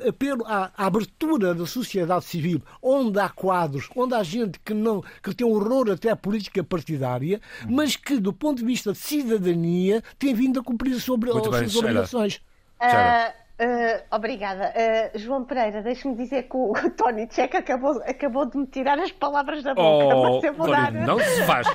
apelo 0.05 0.45
à, 0.45 0.71
à, 0.75 0.85
abertura 0.85 1.55
da 1.55 1.65
sociedade 1.65 2.25
civil, 2.25 2.61
onde 2.81 3.17
há 3.19 3.29
quadros, 3.29 3.89
onde 3.95 4.13
há 4.13 4.23
gente 4.23 4.59
que 4.59 4.73
não 4.73 5.01
que 5.23 5.33
tem 5.33 5.47
horror 5.47 5.89
até 5.89 6.09
à 6.09 6.15
política 6.15 6.63
partidária, 6.63 7.39
mas 7.69 7.95
que, 7.95 8.19
do 8.19 8.33
ponto 8.33 8.59
de 8.59 8.65
vista 8.65 8.91
de 8.91 8.97
cidadania, 8.97 10.03
tem 10.19 10.33
vindo 10.33 10.59
a 10.59 10.63
cumprir 10.63 10.99
sobre 10.99 11.29
as 11.29 11.41
suas 11.41 11.75
obrigações. 11.77 12.41
Uh... 12.81 13.46
Uh, 13.59 14.15
obrigada. 14.15 14.71
Uh, 14.71 15.17
João 15.17 15.43
Pereira, 15.43 15.81
deixe-me 15.81 16.15
dizer 16.15 16.43
que 16.43 16.55
o 16.55 16.73
Tony 16.95 17.27
Checa 17.31 17.57
acabou, 17.57 17.99
acabou 18.03 18.45
de 18.45 18.55
me 18.55 18.67
tirar 18.67 18.99
as 18.99 19.11
palavras 19.11 19.63
da 19.63 19.73
boca, 19.73 20.15
oh, 20.15 20.33
mas 20.35 20.43
eu 20.43 20.53
vou 20.53 20.67
Tony, 20.67 20.77
dar. 20.77 20.91
Não 20.91 21.19
se 21.19 21.43
faz, 21.43 21.67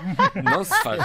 não 0.45 0.65
se 0.65 0.83
faz. 0.83 1.01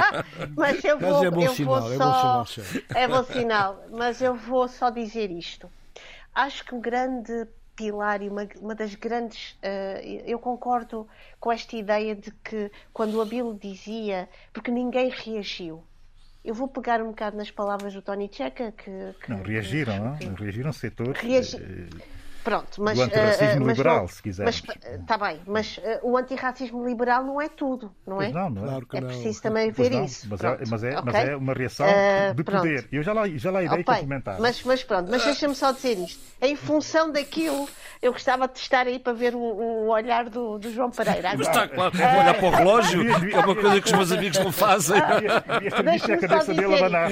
mas 0.56 0.82
eu 0.82 0.98
vou, 0.98 1.10
mas 1.10 1.22
é 1.24 1.30
bom 1.30 1.42
eu 1.42 1.50
sinal, 1.50 1.80
vou 1.80 1.96
só. 1.98 2.02
É 2.24 2.38
bom, 2.38 2.44
sinal, 2.46 2.74
é 2.94 3.08
bom 3.08 3.24
sinal, 3.24 3.84
mas 3.90 4.22
eu 4.22 4.34
vou 4.34 4.66
só 4.66 4.88
dizer 4.88 5.30
isto. 5.30 5.70
Acho 6.34 6.64
que 6.64 6.74
um 6.74 6.80
grande 6.80 7.46
pilar 7.76 8.22
e 8.22 8.28
uma, 8.30 8.48
uma 8.62 8.74
das 8.74 8.94
grandes. 8.94 9.52
Uh, 9.62 10.22
eu 10.24 10.38
concordo 10.38 11.06
com 11.38 11.52
esta 11.52 11.76
ideia 11.76 12.16
de 12.16 12.30
que 12.30 12.72
quando 12.94 13.16
o 13.16 13.20
Abilo 13.20 13.58
dizia, 13.58 14.26
porque 14.54 14.70
ninguém 14.70 15.10
reagiu 15.10 15.84
eu 16.44 16.54
vou 16.54 16.68
pegar 16.68 17.00
um 17.00 17.08
bocado 17.08 17.36
nas 17.36 17.50
palavras 17.50 17.94
do 17.94 18.02
Tony 18.02 18.28
Checa, 18.30 18.72
que, 18.72 18.90
que 19.20 19.30
não 19.30 19.42
reagiram, 19.42 20.16
que, 20.16 20.26
não? 20.26 20.34
reagiram 20.34 20.72
setores. 20.72 21.20
Reagi... 21.20 21.56
Pronto, 22.44 22.82
mas. 22.82 22.98
O 22.98 23.02
antirracismo 23.02 23.64
uh, 23.64 23.68
liberal, 23.68 24.06
se 24.06 24.22
quisermos. 24.22 24.62
Está 25.00 25.16
bem, 25.16 25.40
mas 25.46 25.78
uh, 25.78 25.82
o 26.02 26.16
antirracismo 26.16 26.86
liberal 26.86 27.24
não 27.24 27.40
é 27.40 27.48
tudo, 27.48 27.90
não 28.06 28.20
é? 28.20 28.30
Pois 28.30 28.34
não, 28.34 28.50
não 28.50 28.64
é? 28.64 28.80
Claro 28.82 29.06
é 29.06 29.08
preciso 29.08 29.42
também 29.42 29.70
ver 29.70 29.92
isso. 30.04 30.26
Mas 30.28 30.44
é, 30.44 30.58
mas, 30.68 30.84
é, 30.84 30.90
okay. 30.90 31.02
mas 31.04 31.14
é 31.14 31.36
uma 31.36 31.54
reação 31.54 31.86
uh, 31.86 32.34
de 32.34 32.44
poder. 32.44 32.86
Eu 32.92 33.02
já 33.02 33.14
lá, 33.14 33.26
já 33.28 33.50
lá 33.50 33.62
irei 33.62 33.80
okay. 33.80 33.84
complementar. 33.84 34.38
Mas, 34.38 34.62
mas 34.62 34.84
pronto, 34.84 35.10
mas 35.10 35.24
deixa-me 35.24 35.54
só 35.54 35.72
dizer 35.72 35.98
isto. 35.98 36.22
Em 36.42 36.54
função 36.54 37.10
daquilo, 37.10 37.66
eu 38.02 38.12
gostava 38.12 38.46
de 38.46 38.58
estar 38.58 38.86
aí 38.86 38.98
para 38.98 39.14
ver 39.14 39.34
o, 39.34 39.38
o 39.38 39.88
olhar 39.88 40.28
do, 40.28 40.58
do, 40.58 40.70
João 40.70 40.90
Pereira. 40.90 41.30
Mas 41.38 41.48
está 41.48 41.66
claro, 41.66 41.96
vou 41.96 42.06
olhar 42.06 42.34
para 42.34 42.46
o 42.46 42.50
relógio, 42.50 43.02
é 43.10 43.38
uma 43.38 43.54
coisa 43.54 43.80
que 43.80 43.86
os 43.86 43.92
meus 43.92 44.12
amigos 44.12 44.38
não 44.38 44.52
fazem. 44.52 45.00
Deixa 45.82 46.12
a 46.12 46.18
cabeça 46.18 46.52
dele 46.52 46.74
abanar. 46.74 47.10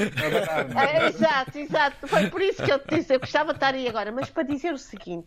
Exato, 1.09 1.59
exato. 1.59 2.07
Foi 2.07 2.29
por 2.29 2.43
isso 2.43 2.63
que 2.63 2.71
eu 2.71 2.79
te 2.79 2.97
disse, 2.97 3.15
eu 3.15 3.21
gostava 3.21 3.53
de 3.53 3.57
estar 3.57 3.75
aí 3.75 3.89
agora. 3.89 4.13
Mas 4.13 4.29
para 4.29 4.43
dizer 4.43 4.75
o 4.75 4.79
seguinte. 4.79 5.22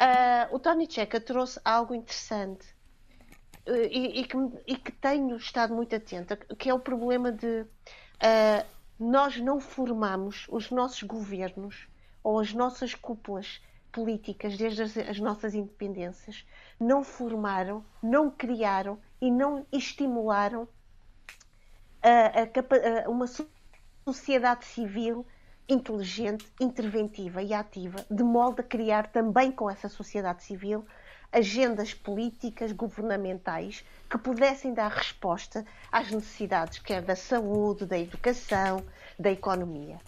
Uh, 0.00 0.54
o 0.54 0.60
Tony 0.60 0.86
Checa 0.88 1.20
trouxe 1.20 1.60
algo 1.64 1.92
interessante 1.92 2.64
uh, 3.66 3.74
e, 3.90 4.20
e, 4.20 4.24
que, 4.24 4.36
e, 4.64 4.76
que, 4.76 4.92
tenho 4.92 5.36
estado 5.36 5.74
muito 5.74 5.94
atenta, 5.96 6.36
que 6.36 6.70
é 6.70 6.74
o 6.74 6.78
problema 6.78 7.32
de 7.32 7.62
uh, 7.62 8.66
nós 8.96 9.38
não 9.38 9.58
formamos 9.58 10.46
os 10.48 10.70
nossos 10.70 11.02
governos 11.02 11.88
ou 12.22 12.38
as 12.38 12.54
nossas 12.54 12.94
cúpulas 12.94 13.60
políticas 13.90 14.56
desde 14.56 14.82
as, 14.82 14.96
as 14.96 15.18
nossas 15.18 15.54
independências. 15.54 16.46
Não 16.78 17.02
formaram, 17.02 17.84
não 18.00 18.30
criaram 18.30 19.00
e 19.20 19.30
não 19.30 19.66
estimularam 19.72 20.68
a, 22.00 23.04
a, 23.04 23.10
uma 23.10 23.26
sociedade 24.06 24.64
civil 24.64 25.26
inteligente, 25.68 26.46
interventiva 26.58 27.42
e 27.42 27.52
ativa, 27.52 28.04
de 28.10 28.22
modo 28.22 28.60
a 28.60 28.64
criar 28.64 29.08
também 29.08 29.52
com 29.52 29.68
essa 29.68 29.88
sociedade 29.88 30.42
civil 30.42 30.86
agendas 31.30 31.92
políticas 31.92 32.72
governamentais 32.72 33.84
que 34.08 34.16
pudessem 34.16 34.72
dar 34.72 34.90
resposta 34.90 35.66
às 35.92 36.10
necessidades 36.10 36.78
quer 36.78 37.02
da 37.02 37.14
saúde, 37.14 37.84
da 37.84 37.98
educação, 37.98 38.82
da 39.18 39.30
economia. 39.30 40.00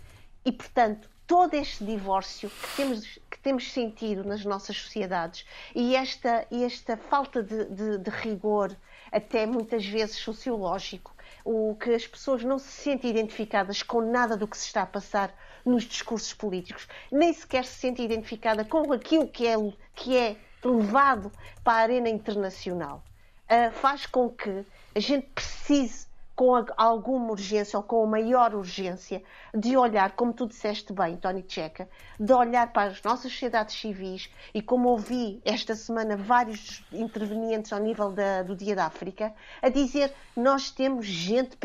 E, 0.45 0.51
portanto, 0.51 1.11
todo 1.27 1.55
este 1.55 1.85
divórcio 1.85 2.49
que 2.49 2.77
temos, 2.77 3.19
que 3.31 3.39
temos 3.41 3.71
sentido 3.71 4.25
nas 4.25 4.45
nossas 4.45 4.77
sociedades 4.79 5.45
e 5.75 5.95
esta, 5.95 6.47
esta 6.51 6.97
falta 6.97 7.43
de, 7.43 7.67
de, 7.67 7.99
de 7.99 8.11
rigor, 8.11 8.75
até 9.13 9.45
muitas 9.45 9.85
vezes 9.85 10.17
sociológico, 10.17 11.15
o 11.45 11.77
que 11.77 11.91
as 11.91 12.07
pessoas 12.07 12.43
não 12.43 12.59
se 12.59 12.69
sentem 12.69 13.11
identificadas 13.11 13.83
com 13.83 14.01
nada 14.01 14.37
do 14.37 14.49
que 14.49 14.57
se 14.57 14.67
está 14.67 14.83
a 14.83 14.87
passar 14.87 15.35
nos 15.65 15.85
discursos 15.85 16.33
políticos, 16.35 16.89
nem 17.11 17.33
sequer 17.33 17.65
se 17.65 17.75
sente 17.75 18.03
identificada 18.03 18.65
com 18.65 18.93
aquilo 18.93 19.29
que 19.29 19.47
é, 19.47 19.55
que 19.95 20.17
é 20.17 20.37
levado 20.65 21.31
para 21.65 21.73
a 21.73 21.83
arena 21.83 22.09
internacional, 22.09 23.03
uh, 23.45 23.73
faz 23.73 24.07
com 24.07 24.29
que 24.29 24.65
a 24.95 25.01
gente 25.01 25.27
precise 25.35 26.10
com 26.35 26.65
alguma 26.77 27.33
urgência 27.33 27.77
ou 27.77 27.83
com 27.83 28.07
maior 28.07 28.55
urgência 28.55 29.23
de 29.55 29.77
olhar, 29.77 30.13
como 30.13 30.33
tu 30.33 30.47
disseste 30.47 30.93
bem, 30.93 31.17
Tony 31.17 31.45
Checa, 31.47 31.89
de 32.19 32.33
olhar 32.33 32.73
para 32.73 32.91
as 32.91 33.03
nossas 33.03 33.31
sociedades 33.33 33.75
civis 33.75 34.31
e 34.55 34.63
como 34.63 34.89
ouvi 34.89 35.41
esta 35.45 35.75
semana 35.75 36.17
vários 36.17 36.83
intervenientes 36.93 37.73
ao 37.73 37.81
nível 37.81 38.11
da, 38.11 38.43
do 38.43 38.57
Dia 38.57 38.75
da 38.75 38.87
África, 38.87 39.35
a 39.61 39.69
dizer 39.69 40.15
nós 40.35 40.71
temos 40.71 41.05
gente 41.05 41.59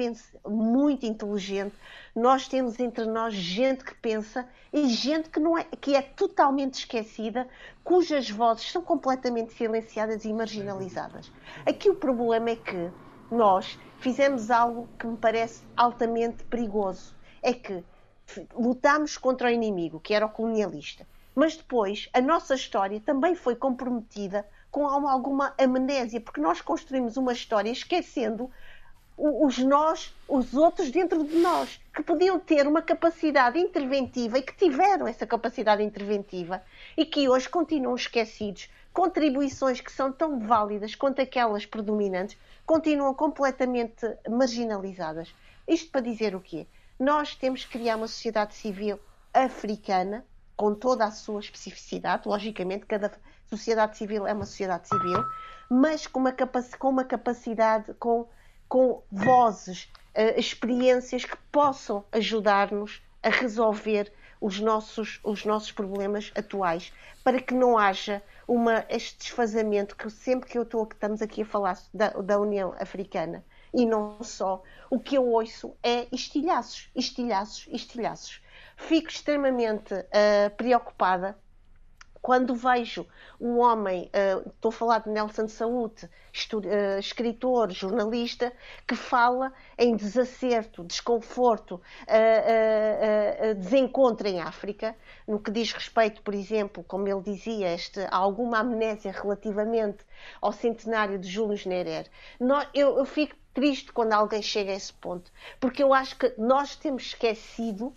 muito 0.45 1.05
inteligente, 1.05 1.75
nós 2.13 2.47
temos 2.47 2.79
entre 2.79 3.05
nós 3.05 3.33
gente 3.33 3.83
que 3.83 3.95
pensa 3.95 4.47
e 4.73 4.89
gente 4.89 5.29
que, 5.29 5.39
não 5.39 5.57
é, 5.57 5.63
que 5.63 5.95
é 5.95 6.01
totalmente 6.01 6.79
esquecida, 6.79 7.47
cujas 7.83 8.29
vozes 8.29 8.69
são 8.71 8.81
completamente 8.81 9.53
silenciadas 9.53 10.25
e 10.25 10.33
marginalizadas. 10.33 11.31
Aqui 11.65 11.89
o 11.89 11.95
problema 11.95 12.49
é 12.49 12.55
que 12.57 12.91
nós 13.31 13.79
fizemos 13.99 14.51
algo 14.51 14.87
que 14.99 15.07
me 15.07 15.17
parece 15.17 15.63
altamente 15.75 16.43
perigoso. 16.45 17.15
É 17.41 17.53
que 17.53 17.83
lutámos 18.55 19.17
contra 19.17 19.47
o 19.47 19.51
inimigo, 19.51 19.99
que 19.99 20.13
era 20.13 20.25
o 20.25 20.29
colonialista. 20.29 21.07
Mas 21.33 21.57
depois 21.57 22.09
a 22.13 22.21
nossa 22.21 22.55
história 22.55 22.99
também 22.99 23.35
foi 23.35 23.55
comprometida 23.55 24.45
com 24.71 24.87
alguma 24.87 25.53
amnésia, 25.57 26.19
porque 26.21 26.41
nós 26.41 26.61
construímos 26.61 27.17
uma 27.17 27.33
história 27.33 27.69
esquecendo 27.69 28.49
os 29.17 29.57
nós, 29.59 30.13
os 30.27 30.53
outros 30.53 30.91
dentro 30.91 31.23
de 31.23 31.37
nós, 31.37 31.79
que 31.93 32.03
podiam 32.03 32.37
ter 32.39 32.67
uma 32.67 32.81
capacidade 32.81 33.57
interventiva 33.57 34.37
e 34.37 34.41
que 34.41 34.55
tiveram 34.55 35.07
essa 35.07 35.25
capacidade 35.25 35.81
interventiva 35.81 36.61
e 36.97 37.05
que 37.05 37.29
hoje 37.29 37.47
continuam 37.47 37.95
esquecidos. 37.95 38.69
Contribuições 38.95 39.81
que 39.81 39.91
são 39.91 40.09
tão 40.09 40.39
válidas 40.39 40.95
quanto 40.95 41.21
aquelas 41.21 41.65
predominantes 41.65 42.37
continuam 42.65 43.13
completamente 43.13 44.07
marginalizadas. 44.29 45.35
Isto 45.67 45.91
para 45.91 45.99
dizer 45.99 46.33
o 46.33 46.39
quê? 46.39 46.65
Nós 46.97 47.35
temos 47.35 47.65
que 47.65 47.77
criar 47.77 47.97
uma 47.97 48.07
sociedade 48.07 48.55
civil 48.55 48.97
africana, 49.33 50.25
com 50.55 50.73
toda 50.73 51.03
a 51.03 51.11
sua 51.11 51.41
especificidade. 51.41 52.25
Logicamente, 52.25 52.85
cada 52.85 53.11
sociedade 53.47 53.97
civil 53.97 54.25
é 54.25 54.31
uma 54.31 54.45
sociedade 54.45 54.87
civil, 54.87 55.25
mas 55.69 56.07
com 56.07 56.21
uma, 56.21 56.31
capac 56.31 56.77
com 56.77 56.87
uma 56.87 57.03
capacidade, 57.03 57.93
com, 57.95 58.25
com 58.69 59.03
vozes, 59.11 59.91
uh, 60.15 60.39
experiências 60.39 61.25
que 61.25 61.35
possam 61.51 62.05
ajudar-nos 62.13 63.01
a 63.21 63.27
resolver 63.29 64.09
os 64.39 64.61
nossos, 64.61 65.19
os 65.21 65.43
nossos 65.43 65.73
problemas 65.73 66.31
atuais, 66.33 66.93
para 67.25 67.41
que 67.41 67.53
não 67.53 67.77
haja 67.77 68.23
uma, 68.47 68.85
este 68.89 69.17
desfazamento 69.19 69.95
que 69.95 70.09
sempre 70.09 70.49
que 70.49 70.57
eu 70.57 70.63
estou, 70.63 70.85
que 70.85 70.95
estamos 70.95 71.21
aqui 71.21 71.41
a 71.41 71.45
falar 71.45 71.79
da, 71.93 72.09
da 72.09 72.39
União 72.39 72.73
Africana, 72.79 73.43
e 73.73 73.85
não 73.85 74.23
só, 74.23 74.63
o 74.89 74.99
que 74.99 75.15
eu 75.15 75.27
ouço 75.27 75.75
é 75.83 76.07
estilhaços, 76.11 76.89
estilhaços, 76.95 77.67
estilhaços. 77.71 78.41
Fico 78.77 79.09
extremamente 79.09 79.93
uh, 79.93 80.55
preocupada 80.55 81.37
quando 82.25 82.55
vejo 82.55 83.05
um 83.39 83.59
homem, 83.59 84.09
uh, 84.09 84.49
estou 84.49 84.69
a 84.69 84.71
falar 84.71 84.97
de 85.03 85.11
Nelson 85.11 85.47
Saúde, 85.47 86.05
uh, 86.05 86.97
escritor, 86.99 87.71
jornalista, 87.71 88.51
que 88.87 88.95
fala 88.95 89.53
em 89.77 89.95
desacerto, 89.95 90.83
desconforto, 90.83 91.75
uh, 91.75 93.53
desencontro 93.59 94.27
em 94.27 94.41
África, 94.41 94.95
no 95.27 95.39
que 95.39 95.51
diz 95.51 95.71
respeito, 95.71 96.23
por 96.23 96.33
exemplo, 96.33 96.83
como 96.87 97.07
ele 97.07 97.21
dizia, 97.21 97.71
este, 97.75 97.99
a 97.99 98.15
alguma 98.15 98.57
amnésia 98.57 99.11
relativamente 99.11 100.03
ao 100.41 100.51
centenário 100.51 101.19
de 101.19 101.29
Júlio 101.29 101.59
Nerer. 101.67 102.09
Eu, 102.73 102.97
eu 102.97 103.05
fico 103.05 103.35
triste 103.53 103.93
quando 103.93 104.13
alguém 104.13 104.41
chega 104.41 104.71
a 104.71 104.75
esse 104.75 104.93
ponto, 104.93 105.31
porque 105.59 105.83
eu 105.83 105.93
acho 105.93 106.17
que 106.17 106.33
nós 106.39 106.75
temos 106.75 107.03
esquecido 107.03 107.93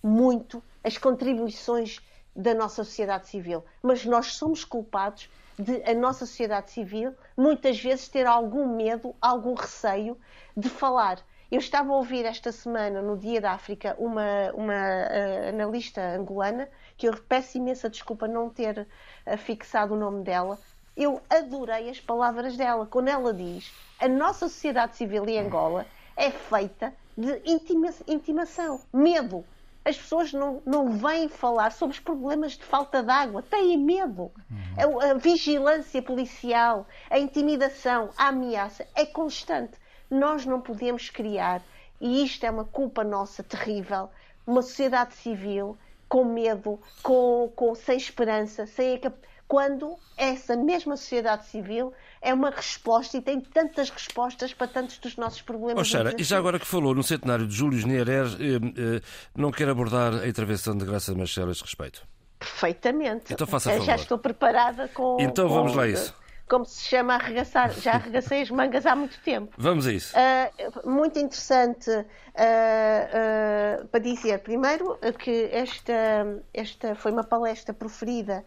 muito 0.00 0.62
as 0.84 0.96
contribuições 0.96 2.00
da 2.34 2.54
nossa 2.54 2.84
sociedade 2.84 3.28
civil, 3.28 3.64
mas 3.82 4.04
nós 4.04 4.34
somos 4.34 4.64
culpados 4.64 5.28
de 5.58 5.82
a 5.84 5.94
nossa 5.94 6.24
sociedade 6.26 6.70
civil 6.70 7.14
muitas 7.36 7.78
vezes 7.80 8.08
ter 8.08 8.26
algum 8.26 8.74
medo, 8.74 9.14
algum 9.20 9.54
receio 9.54 10.18
de 10.56 10.68
falar. 10.68 11.18
Eu 11.50 11.58
estava 11.58 11.92
a 11.92 11.96
ouvir 11.96 12.24
esta 12.24 12.50
semana, 12.50 13.02
no 13.02 13.18
Dia 13.18 13.38
da 13.38 13.52
África, 13.52 13.94
uma, 13.98 14.50
uma 14.54 14.72
uh, 14.72 15.48
analista 15.50 16.00
angolana, 16.00 16.66
que 16.96 17.06
eu 17.06 17.12
peço 17.28 17.58
imensa 17.58 17.90
desculpa 17.90 18.26
não 18.26 18.48
ter 18.48 18.88
uh, 19.26 19.36
fixado 19.36 19.92
o 19.92 19.98
nome 19.98 20.24
dela. 20.24 20.58
Eu 20.96 21.20
adorei 21.28 21.90
as 21.90 22.00
palavras 22.00 22.56
dela, 22.56 22.86
quando 22.86 23.08
ela 23.08 23.34
diz 23.34 23.70
a 24.02 24.08
nossa 24.08 24.48
sociedade 24.48 24.96
civil 24.96 25.28
em 25.28 25.38
Angola 25.38 25.86
é 26.16 26.30
feita 26.30 26.92
de 27.16 27.40
intima 27.44 27.90
intimação, 28.08 28.80
medo. 28.92 29.44
As 29.84 29.96
pessoas 29.96 30.32
não, 30.32 30.62
não 30.64 30.90
vêm 30.90 31.28
falar 31.28 31.72
sobre 31.72 31.94
os 31.94 32.00
problemas 32.00 32.52
de 32.52 32.64
falta 32.64 33.02
de 33.02 33.10
água, 33.10 33.42
têm 33.42 33.76
medo. 33.76 34.30
Uhum. 34.50 35.00
A, 35.00 35.10
a 35.10 35.14
vigilância 35.14 36.00
policial, 36.00 36.86
a 37.10 37.18
intimidação, 37.18 38.10
a 38.16 38.28
ameaça 38.28 38.86
é 38.94 39.04
constante. 39.04 39.72
Nós 40.10 40.46
não 40.46 40.60
podemos 40.60 41.10
criar, 41.10 41.62
e 42.00 42.24
isto 42.24 42.44
é 42.44 42.50
uma 42.50 42.64
culpa 42.64 43.02
nossa 43.02 43.42
terrível, 43.42 44.10
uma 44.46 44.62
sociedade 44.62 45.14
civil 45.14 45.76
com 46.08 46.24
medo, 46.24 46.78
com, 47.02 47.50
com 47.56 47.74
sem 47.74 47.96
esperança, 47.96 48.66
sem 48.66 49.00
quando 49.48 49.96
essa 50.16 50.56
mesma 50.56 50.96
sociedade 50.96 51.46
civil 51.46 51.92
é 52.22 52.32
uma 52.32 52.50
resposta 52.50 53.16
e 53.16 53.20
tem 53.20 53.40
tantas 53.40 53.90
respostas 53.90 54.54
para 54.54 54.68
tantos 54.68 54.96
dos 54.98 55.16
nossos 55.16 55.42
problemas. 55.42 55.80
Oh, 55.80 55.84
Xara, 55.84 56.14
e 56.16 56.22
já 56.22 56.38
agora 56.38 56.58
que 56.58 56.66
falou 56.66 56.94
no 56.94 57.02
centenário 57.02 57.46
de 57.46 57.54
Júlio 57.54 57.84
Nerer, 57.86 58.26
eh, 58.26 58.96
eh, 58.96 59.02
não 59.36 59.50
quer 59.50 59.68
abordar 59.68 60.14
a 60.14 60.28
intervenção 60.28 60.76
de 60.76 60.84
Graça 60.84 61.12
Machel 61.14 61.48
a 61.48 61.50
este 61.50 61.64
respeito? 61.64 62.06
Perfeitamente. 62.38 63.32
Então 63.32 63.46
faça 63.46 63.70
a 63.70 63.72
favor. 63.72 63.86
Já 63.86 63.96
estou 63.96 64.18
preparada 64.18 64.88
com. 64.88 65.16
Então 65.20 65.48
com, 65.48 65.54
vamos 65.54 65.74
lá 65.74 65.86
isso 65.88 66.14
como 66.52 66.66
se 66.66 66.82
chama 66.82 67.14
arregaçar. 67.14 67.72
Já 67.72 67.92
arregacei 67.92 68.42
as 68.42 68.50
mangas 68.50 68.84
há 68.84 68.94
muito 68.94 69.18
tempo. 69.22 69.54
Vamos 69.56 69.86
a 69.86 69.92
isso. 69.92 70.14
Uh, 70.14 70.90
muito 70.90 71.18
interessante 71.18 71.90
uh, 71.90 72.02
uh, 72.02 73.88
para 73.88 74.00
dizer, 74.00 74.38
primeiro, 74.40 74.98
que 75.18 75.48
esta, 75.50 76.42
esta 76.52 76.94
foi 76.94 77.10
uma 77.10 77.24
palestra 77.24 77.72
proferida 77.72 78.44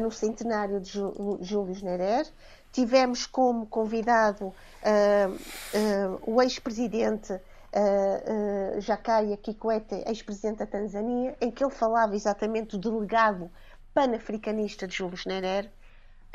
no 0.00 0.10
centenário 0.12 0.80
de 0.80 0.92
Júlio 0.92 1.74
Nerer. 1.82 2.26
Tivemos 2.72 3.26
como 3.26 3.66
convidado 3.66 4.52
o 6.26 6.42
ex-presidente. 6.42 7.38
Uh, 7.74 8.76
uh, 8.76 8.80
Jakaya 8.82 9.34
Kikwete, 9.38 10.04
ex-presidente 10.06 10.58
da 10.58 10.66
Tanzânia, 10.66 11.34
em 11.40 11.50
que 11.50 11.64
ele 11.64 11.72
falava 11.72 12.14
exatamente 12.14 12.76
do 12.76 12.90
delegado 12.90 13.50
panafricanista 13.94 14.86
de 14.86 14.94
Júlio 14.94 15.16
Nerer, 15.24 15.70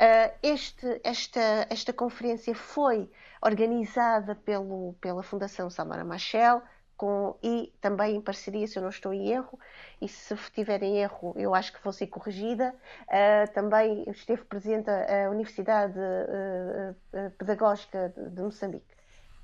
Uh, 0.00 0.30
este, 0.44 1.00
esta, 1.02 1.66
esta 1.68 1.92
conferência 1.92 2.54
foi 2.54 3.10
organizada 3.42 4.32
pelo, 4.36 4.94
pela 5.00 5.24
Fundação 5.24 5.68
Samara 5.68 6.04
Machel 6.04 6.62
com, 6.98 7.36
e 7.42 7.72
também 7.80 8.16
em 8.16 8.20
parceria, 8.20 8.66
se 8.66 8.76
eu 8.76 8.82
não 8.82 8.90
estou 8.90 9.14
em 9.14 9.30
erro, 9.30 9.58
e 10.02 10.08
se 10.08 10.34
tiver 10.52 10.82
em 10.82 10.98
erro, 10.98 11.32
eu 11.36 11.54
acho 11.54 11.72
que 11.72 11.82
vou 11.82 11.92
ser 11.92 12.08
corrigida. 12.08 12.74
Uh, 13.04 13.50
também 13.54 14.04
esteve 14.08 14.42
presente 14.44 14.90
a, 14.90 15.30
Universidade 15.30 15.96
uh, 15.96 17.30
Pedagógica 17.38 18.12
de, 18.14 18.30
de 18.30 18.42
Moçambique. 18.42 18.98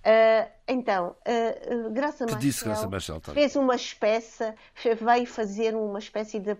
Uh, 0.04 0.50
então, 0.68 1.16
uh, 1.26 1.90
Graça 1.90 2.26
Machel, 2.26 2.64
Graça 2.64 2.88
Machel 2.88 3.20
fez 3.32 3.56
uma 3.56 3.76
espécie, 3.76 4.52
veio 5.00 5.26
fazer 5.26 5.74
uma 5.76 6.00
espécie 6.00 6.40
de 6.40 6.56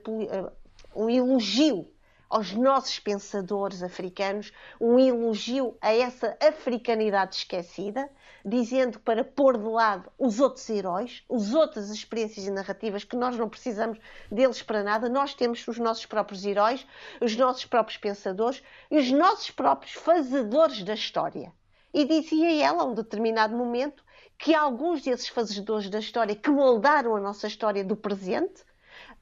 um 0.95 1.11
elogio 1.11 1.92
aos 2.28 2.52
nossos 2.52 2.98
pensadores 2.98 3.82
africanos 3.82 4.52
um 4.80 4.98
elogio 4.98 5.76
a 5.80 5.92
essa 5.94 6.36
africanidade 6.40 7.36
esquecida, 7.36 8.10
dizendo 8.44 8.98
para 9.00 9.24
pôr 9.24 9.56
de 9.56 9.64
lado 9.64 10.10
os 10.18 10.40
outros 10.40 10.68
heróis, 10.68 11.24
as 11.30 11.54
outras 11.54 11.90
experiências 11.90 12.46
e 12.46 12.50
narrativas 12.50 13.04
que 13.04 13.16
nós 13.16 13.36
não 13.36 13.48
precisamos 13.48 13.98
deles 14.30 14.62
para 14.62 14.82
nada, 14.82 15.08
nós 15.08 15.34
temos 15.34 15.66
os 15.66 15.78
nossos 15.78 16.06
próprios 16.06 16.44
heróis, 16.44 16.86
os 17.20 17.36
nossos 17.36 17.64
próprios 17.64 17.98
pensadores 17.98 18.62
e 18.90 18.98
os 18.98 19.10
nossos 19.10 19.50
próprios 19.50 19.92
fazedores 19.94 20.82
da 20.82 20.94
história. 20.94 21.52
E 21.92 22.04
dizia 22.04 22.64
ela, 22.64 22.82
a 22.82 22.86
um 22.86 22.94
determinado 22.94 23.56
momento, 23.56 24.04
que 24.36 24.54
alguns 24.54 25.02
desses 25.02 25.28
fazedores 25.28 25.88
da 25.88 26.00
história 26.00 26.34
que 26.34 26.50
moldaram 26.50 27.14
a 27.14 27.20
nossa 27.20 27.46
história 27.46 27.84
do 27.84 27.96
presente 27.96 28.64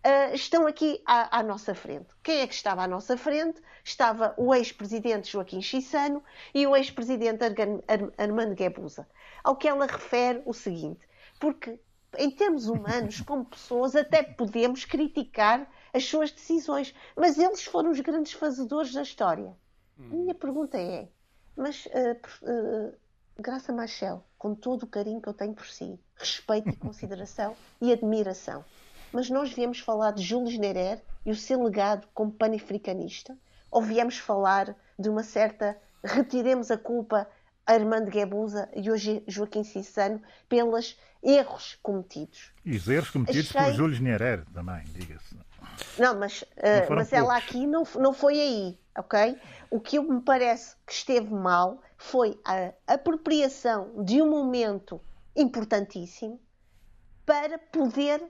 uh, 0.07 0.35
estão 0.35 0.67
aqui 0.67 1.03
à, 1.07 1.39
à, 1.39 1.43
nossa 1.43 1.75
frente. 1.75 2.09
Quem 2.23 2.41
é 2.41 2.47
que 2.47 2.55
estava 2.55 2.83
à 2.83 2.89
nossa 2.89 3.17
frente? 3.17 3.61
Estava 3.85 4.35
o 4.37 4.55
ex-presidente 4.55 5.31
Joaquim 5.31 5.61
Chissano 5.61 6.23
e 6.55 6.67
o 6.67 6.77
ex-presidente 6.77 7.41
Armando 8.19 8.55
Guebuza. 8.55 9.09
Ao 9.43 9.57
que 9.57 9.69
ela 9.69 9.87
refere 9.87 10.43
o 10.45 10.53
seguinte, 10.53 11.07
porque 11.41 11.79
em 12.19 12.31
termos 12.31 12.67
humanos, 12.67 13.21
como 13.23 13.45
pessoas, 13.45 13.97
até 13.97 14.23
podemos 14.23 14.85
criticar 14.85 15.69
as 15.93 16.05
suas 16.05 16.31
decisões, 16.31 16.95
mas 17.17 17.39
eles 17.39 17.65
foram 17.65 17.91
os 17.91 18.01
grandes 18.01 18.33
fazedores 18.33 18.93
da 18.93 19.03
história. 19.03 19.57
A 19.99 20.15
minha 20.15 20.35
pergunta 20.35 20.79
é, 20.79 21.09
mas 21.57 21.87
uh, 21.87 22.51
uh, 22.51 22.95
Graça 23.39 23.73
Machel, 23.73 24.25
com 24.39 24.55
todo 24.55 24.85
o 24.85 24.87
carinho 24.87 25.21
que 25.21 25.29
eu 25.29 25.35
tenho 25.35 25.55
por 25.55 25.67
si, 25.67 25.99
respeito 26.17 26.69
e 26.71 26.77
consideração 26.77 27.55
e 27.81 27.93
admiração, 27.93 28.65
mas 29.13 29.29
nós 29.29 29.53
viemos 29.53 29.79
falar 29.79 30.13
de 30.13 30.23
Júlio 30.23 30.59
Nerer 30.59 31.03
e 31.25 31.31
o 31.31 31.37
seu 31.37 31.63
legado 31.63 32.09
como 32.15 32.33
panafricanista? 32.33 33.37
Ou 33.71 33.83
viemos 33.83 34.19
falar 34.19 34.75
de 34.99 35.09
uma 35.09 35.23
certa 35.23 35.79
retiremos 36.05 36.71
a 36.71 36.77
culpa 36.77 37.29
a 37.67 37.73
Armando 37.73 38.11
Guebuza 38.11 38.69
e 38.75 38.91
hoje 38.91 39.23
Joaquim 39.27 39.63
Cissano 39.63 40.21
pelos 40.49 40.99
erros 41.23 41.79
cometidos? 41.83 42.53
E 42.65 42.77
os 42.77 42.89
erros 42.89 43.11
cometidos 43.11 43.55
Achei... 43.55 43.71
por 43.71 43.77
Júlio 43.77 44.03
Nerer 44.03 44.45
também, 44.53 44.83
diga-se. 44.87 45.37
Não, 45.99 46.19
mas, 46.19 46.43
uh, 46.43 46.95
mas 46.95 47.13
ela 47.13 47.37
aqui 47.37 47.67
não, 47.67 47.85
não 47.97 48.13
foi 48.13 48.41
aí, 48.41 48.79
ok? 48.97 49.39
O 49.71 49.81
que 49.81 49.99
me 50.01 50.21
parece 50.21 50.75
que 50.87 50.93
esteve 50.93 51.33
mal 51.33 51.81
foi 51.97 52.39
a 52.45 52.73
apropriação 52.95 54.05
de 54.05 54.21
um 54.21 54.29
momento 54.29 55.01
importantíssimo 55.37 56.41
para 57.25 57.59
poder 57.59 58.23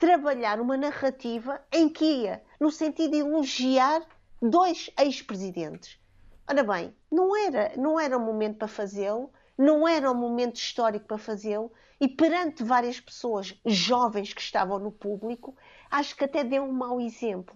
trabalhar 0.00 0.58
uma 0.58 0.78
narrativa 0.78 1.60
em 1.70 1.86
que 1.86 2.04
ia 2.04 2.42
no 2.58 2.70
sentido 2.70 3.10
de 3.10 3.18
elogiar 3.18 4.02
dois 4.40 4.90
ex-presidentes. 4.98 6.00
Ora 6.48 6.64
bem, 6.64 6.96
não 7.12 7.36
era, 7.36 7.72
não 7.76 8.00
era 8.00 8.16
um 8.16 8.24
momento 8.24 8.56
para 8.56 8.66
fazê-lo, 8.66 9.30
não 9.58 9.86
era 9.86 10.10
o 10.10 10.14
momento 10.14 10.56
histórico 10.56 11.06
para 11.06 11.18
fazê-lo 11.18 11.70
e 12.00 12.08
perante 12.08 12.64
várias 12.64 12.98
pessoas 12.98 13.54
jovens 13.66 14.32
que 14.32 14.40
estavam 14.40 14.78
no 14.78 14.90
público, 14.90 15.54
acho 15.90 16.16
que 16.16 16.24
até 16.24 16.42
deu 16.42 16.64
um 16.64 16.72
mau 16.72 16.98
exemplo. 16.98 17.54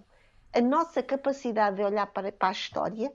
A 0.52 0.60
nossa 0.60 1.02
capacidade 1.02 1.76
de 1.76 1.82
olhar 1.82 2.06
para, 2.08 2.30
para 2.30 2.48
a 2.48 2.52
história 2.52 3.10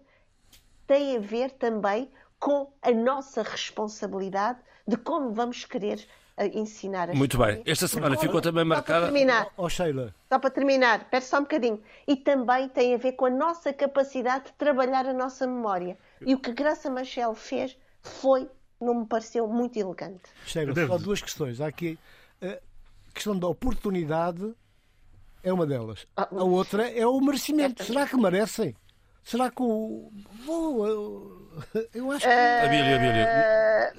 tem 0.87 1.15
a 1.15 1.19
ver 1.19 1.51
também 1.51 2.11
com 2.39 2.73
a 2.81 2.89
nossa 2.91 3.43
responsabilidade 3.43 4.59
de 4.87 4.97
como 4.97 5.31
vamos 5.33 5.65
querer 5.65 6.03
uh, 6.39 6.57
ensinar 6.57 7.09
a 7.09 7.13
Muito 7.13 7.37
bem. 7.37 7.61
Esta 7.65 7.87
semana 7.87 8.17
ficou 8.17 8.41
também 8.41 8.63
marcada. 8.63 9.07
Só 9.07 9.11
para 9.11 9.13
terminar. 9.13 9.47
Oh, 9.57 9.69
Sheila. 9.69 10.15
Só 10.31 10.39
para 10.39 10.49
terminar, 10.49 11.01
espera 11.01 11.25
só 11.25 11.37
um 11.37 11.41
bocadinho. 11.41 11.81
E 12.07 12.15
também 12.15 12.69
tem 12.69 12.93
a 12.93 12.97
ver 12.97 13.13
com 13.13 13.25
a 13.25 13.29
nossa 13.29 13.73
capacidade 13.73 14.45
de 14.45 14.53
trabalhar 14.53 15.05
a 15.05 15.13
nossa 15.13 15.45
memória. 15.45 15.97
E 16.21 16.33
o 16.33 16.39
que 16.39 16.51
Graça 16.51 16.89
Machel 16.89 17.35
fez 17.35 17.77
foi, 18.01 18.47
não 18.79 19.01
me 19.01 19.05
pareceu 19.05 19.47
muito 19.47 19.77
elegante. 19.77 20.23
Sheila, 20.45 20.73
só 20.87 20.97
duas 20.97 21.21
questões. 21.21 21.59
Há 21.61 21.67
aqui 21.67 21.99
a 22.41 22.59
questão 23.13 23.37
da 23.37 23.47
oportunidade 23.47 24.53
é 25.43 25.51
uma 25.51 25.65
delas. 25.65 26.05
Ah, 26.15 26.27
A 26.31 26.43
outra 26.43 26.89
é 26.89 27.05
o 27.05 27.19
merecimento. 27.19 27.83
Será 27.83 28.07
que 28.07 28.17
merecem? 28.17 28.75
Será 29.23 29.49
que 29.49 29.61
o. 29.61 30.11
Vou, 30.45 31.38
eu, 31.73 31.89
eu 31.93 32.11
acho 32.11 32.25
que. 32.25 32.31
Abílio, 32.31 32.95
Abílio. 32.95 33.25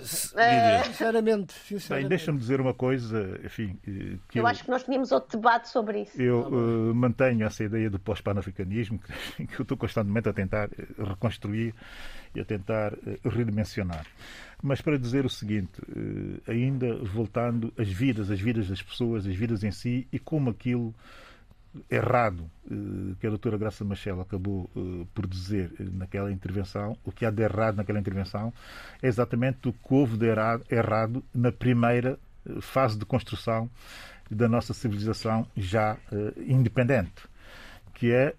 Lídia. 0.01 0.85
Sinceramente, 0.85 1.55
Bem, 1.55 1.79
sinceramente. 1.79 2.09
deixa-me 2.09 2.39
dizer 2.39 2.61
uma 2.61 2.75
coisa, 2.75 3.41
enfim, 3.45 3.79
eh, 3.87 4.17
que 4.29 4.39
Eu 4.39 4.47
acho 4.47 4.65
que 4.65 4.71
nós 4.71 4.83
tínhamos 4.85 5.13
outro 5.13 5.39
debate 5.39 5.69
sobre 5.69 6.03
isso. 6.03 6.21
Eu 6.21 6.47
eh, 6.47 6.95
mantenho 6.95 7.47
essa 7.47 7.65
ideia 7.65 7.91
do 7.91 7.99
pós-panafricanismo 7.99 8.99
que, 8.99 9.47
que 9.47 9.61
eu 9.61 9.63
estou 9.63 9.77
constantemente 9.77 10.29
a 10.29 10.33
tentar 10.33 10.69
eh, 10.79 10.87
reconstruir 10.99 11.75
e 12.35 12.41
a 12.41 12.45
tentar 12.45 12.93
eh, 13.07 13.19
redimensionar. 13.25 14.07
Mas 14.63 14.81
para 14.81 14.99
dizer 14.99 15.25
o 15.25 15.31
seguinte, 15.31 15.81
eh, 15.89 16.51
ainda 16.53 16.97
voltando 17.05 17.73
às 17.79 17.89
vidas, 17.89 18.31
as 18.31 18.41
vidas 18.41 18.69
das 18.69 18.83
pessoas, 18.83 19.27
as 19.27 19.35
vidas 19.35 19.65
em 19.65 19.71
si 19.71 20.07
e 20.13 20.19
como 20.19 20.51
aquilo 20.51 20.95
errado 21.91 22.51
eh, 22.71 23.15
que 23.21 23.27
a 23.27 23.31
doutora 23.31 23.57
Graça 23.57 23.85
Machel 23.85 24.21
acabou 24.21 24.69
eh, 24.77 25.07
por 25.15 25.27
dizer 25.27 25.73
eh, 25.79 25.85
naquela 25.93 26.33
intervenção, 26.33 26.97
o 27.05 27.13
que 27.13 27.25
há 27.25 27.31
de 27.31 27.43
errado 27.43 27.77
naquela 27.77 27.99
intervenção 27.99 28.53
é 29.01 29.07
exatamente 29.07 29.69
o 29.69 29.73
que 29.73 29.95
houve 29.95 30.17
de 30.17 30.27
errado, 30.27 30.65
errado 30.71 31.25
na 31.35 31.53
primeira 31.53 32.19
fase 32.61 32.99
de 32.99 33.05
construção 33.05 33.71
da 34.31 34.49
nossa 34.49 34.73
civilização 34.73 35.47
já 35.57 35.99
independente, 36.47 37.29
que 37.93 38.13
é 38.13 38.35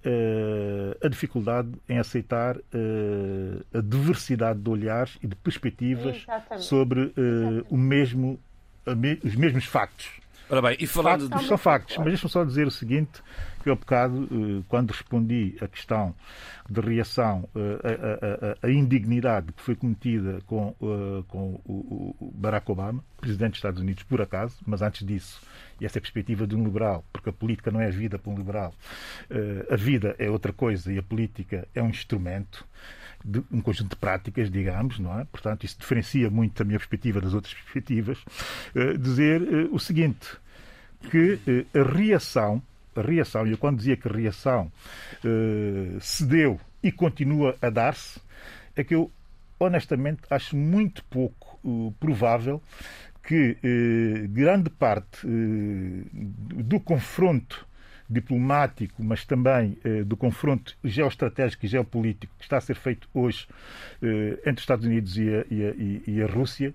a 1.04 1.08
dificuldade 1.08 1.70
em 1.88 2.00
aceitar 2.00 2.58
a 2.58 3.82
diversidade 3.82 4.60
de 4.60 4.70
olhares 4.70 5.20
e 5.22 5.28
de 5.28 5.36
perspectivas 5.36 6.16
Exatamente. 6.16 6.66
sobre 6.66 7.14
Exatamente. 7.16 7.66
o 7.70 7.78
mesmo, 7.78 8.40
os 9.24 9.36
mesmos 9.36 9.66
factos. 9.66 10.10
Ora 10.52 10.62
bem, 10.62 10.78
e 10.82 10.86
falando. 10.86 11.22
Factos 11.30 11.48
são 11.48 11.58
factos, 11.58 11.98
mas 11.98 12.08
deixa-me 12.08 12.30
só 12.32 12.44
dizer 12.44 12.68
o 12.68 12.72
seguinte, 12.72 13.24
que 13.64 13.70
eu, 13.70 13.76
bocado, 13.78 14.28
eh, 14.30 14.64
quando 14.68 14.92
respondi 14.92 15.56
a 15.62 15.68
questão 15.68 16.14
de 16.70 16.82
reação 16.82 17.48
eh, 17.56 18.58
à- 18.62 18.68
à 18.68 18.70
indignidade 18.70 19.54
que 19.54 19.62
foi 19.62 19.76
cometida 19.76 20.42
com, 20.46 20.76
eh, 20.82 21.24
com 21.30 21.54
o 21.66 22.34
Barack 22.36 22.70
Obama, 22.70 23.02
presidente 23.20 23.52
dos 23.52 23.60
Estados 23.60 23.82
Unidos, 23.82 24.04
por 24.04 24.22
acaso, 24.22 24.58
mas 24.66 24.82
antes 24.82 25.06
disso, 25.08 25.40
e 25.80 25.86
essa 25.86 25.98
é 25.98 26.00
a 26.00 26.02
perspectiva 26.02 26.46
de 26.46 26.54
um 26.56 26.64
liberal, 26.66 27.06
porque 27.14 27.30
a 27.30 27.34
política 27.34 27.72
não 27.72 27.80
é 27.80 27.88
a 27.88 27.92
vida 27.92 28.20
para 28.20 28.32
um 28.32 28.36
liberal, 28.38 28.74
eh, 29.30 29.66
a 29.72 29.76
vida 29.78 30.16
é 30.20 30.30
outra 30.30 30.52
coisa 30.52 30.92
e 30.92 30.98
a 30.98 31.04
política 31.04 31.66
é 31.74 31.82
um 31.82 31.90
instrumento 31.90 32.66
de 33.24 33.44
um 33.52 33.62
conjunto 33.62 33.92
de 33.92 33.96
práticas, 33.96 34.50
digamos, 34.50 35.00
não 35.00 35.20
é? 35.20 35.26
Portanto, 35.26 35.64
isso 35.64 35.78
diferencia 35.80 36.30
muito 36.30 36.62
a 36.62 36.66
minha 36.66 36.80
perspectiva 36.80 37.22
das 37.22 37.34
outras 37.34 37.54
perspectivas. 37.54 38.18
eh, 38.76 38.98
dizer 38.98 39.42
eh, 39.42 39.68
o 39.72 39.80
seguinte, 39.80 40.28
que 41.10 41.40
eh, 41.48 41.80
a 41.80 41.84
reação, 41.84 42.62
a 42.96 43.02
reação, 43.02 43.48
e 43.48 43.52
eu 43.52 43.58
quando 43.58 43.78
dizia 43.78 43.96
que 43.96 44.08
a 44.08 44.12
reação 44.12 44.72
se 46.02 46.26
deu 46.26 46.60
e 46.84 46.92
continua 46.92 47.56
a 47.62 47.70
dar-se, 47.70 48.20
é 48.76 48.84
que 48.84 48.96
eu 48.96 49.12
honestamente 49.60 50.22
acho 50.30 50.58
muito 50.58 51.04
pouco 51.06 51.96
provável 52.00 52.62
que 53.24 53.58
grande 54.30 54.70
parte 54.70 55.26
do 55.26 56.80
confronto 56.80 57.66
diplomático, 58.12 59.04
mas 59.04 59.26
também 59.26 59.78
eh, 59.84 60.04
do 60.04 60.18
confronto 60.18 60.76
geoestratégico 60.84 61.66
e 61.66 61.70
geopolítico 61.70 62.34
que 62.38 62.44
está 62.44 62.58
a 62.58 62.62
ser 62.62 62.76
feito 62.76 63.08
hoje 63.14 63.48
eh, 64.02 64.34
entre 64.42 64.54
os 64.56 64.62
Estados 64.62 64.86
Unidos 64.86 65.18
e 65.18 65.30
a, 65.30 65.46
e 65.50 65.66
a- 65.66 66.12
e- 66.18 66.22
a 66.22 66.28
Rússia, 66.28 66.74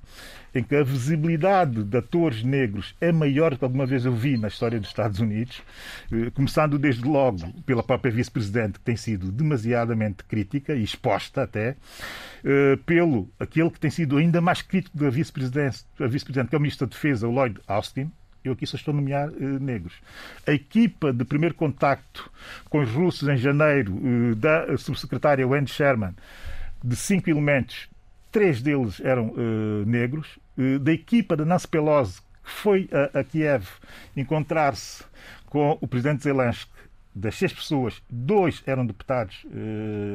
em 0.55 0.63
que 0.63 0.75
a 0.75 0.83
visibilidade 0.83 1.85
de 1.85 1.97
atores 1.99 2.43
negros 2.43 2.95
é 3.01 3.13
maior 3.13 3.51
do 3.53 3.59
que 3.59 3.65
alguma 3.65 3.85
vez 3.87 4.05
eu 4.07 4.13
vi 4.15 4.37
na 4.39 4.49
história 4.49 4.81
dos 4.81 4.89
Estados 4.89 5.21
Unidos, 5.21 5.63
eh, 6.11 6.31
começando 6.35 6.79
desde 6.79 7.05
logo 7.07 7.53
pela 7.65 7.83
própria 7.83 8.11
vice-presidente, 8.11 8.79
que 8.79 8.85
tem 8.85 8.97
sido 8.97 9.31
demasiadamente 9.31 10.25
crítica 10.25 10.75
e 10.75 10.83
exposta 10.83 11.43
até, 11.43 11.77
eh, 12.45 12.79
pelo 12.87 13.29
aquele 13.39 13.71
que 13.71 13.79
tem 13.81 13.91
sido 13.91 14.17
ainda 14.17 14.41
mais 14.41 14.63
crítico 14.63 14.97
da 14.97 15.11
vice-presidente, 15.11 15.85
vice-presidente, 15.99 16.49
que 16.49 16.55
é 16.55 16.59
o 16.59 16.61
ministro 16.63 16.87
da 16.87 16.91
Defesa, 16.95 17.29
o 17.29 17.31
Lloyd 17.31 17.61
Austin, 17.67 18.11
eu 18.47 18.53
aqui 18.53 18.67
só 18.67 18.77
estou 18.77 18.93
a 18.93 18.97
nomear 18.97 19.29
eh, 19.29 19.59
negros. 19.61 19.95
A 20.47 20.53
equipa 20.53 21.13
de 21.13 21.25
primeiro 21.25 21.55
contacto 21.55 22.31
com 22.71 22.81
os 22.81 22.91
russos 22.91 23.29
em 23.29 23.37
janeiro, 23.37 23.99
eh, 24.33 24.35
da 24.35 24.77
subsecretária 24.77 25.47
Wendy 25.47 25.71
Sherman, 25.71 26.15
de 26.83 26.97
cinco 26.97 27.29
elementos, 27.31 27.89
três 28.31 28.61
deles 28.63 29.01
eram 29.01 29.35
eh, 29.37 29.85
negros. 29.87 30.39
Da 30.81 30.91
equipa 30.91 31.37
de 31.37 31.45
Nancy 31.45 31.69
Pelosi, 31.69 32.19
que 32.43 32.51
foi 32.51 32.89
a, 33.13 33.23
Kiev 33.23 33.67
encontrar-se 34.17 35.05
com 35.47 35.77
o 35.83 35.87
presidente 35.87 36.23
Zelensky, 36.23 36.71
das 37.15 37.35
seis 37.35 37.53
pessoas, 37.53 38.03
dois 38.09 38.63
eram 38.67 38.87
deputados 38.87 39.45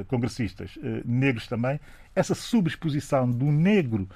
congressistas, 0.08 0.72
negros 1.06 1.46
também. 1.46 1.80
Essa 2.16 2.34
subexposição 2.34 3.30
do 3.30 3.46
negro 3.46 4.10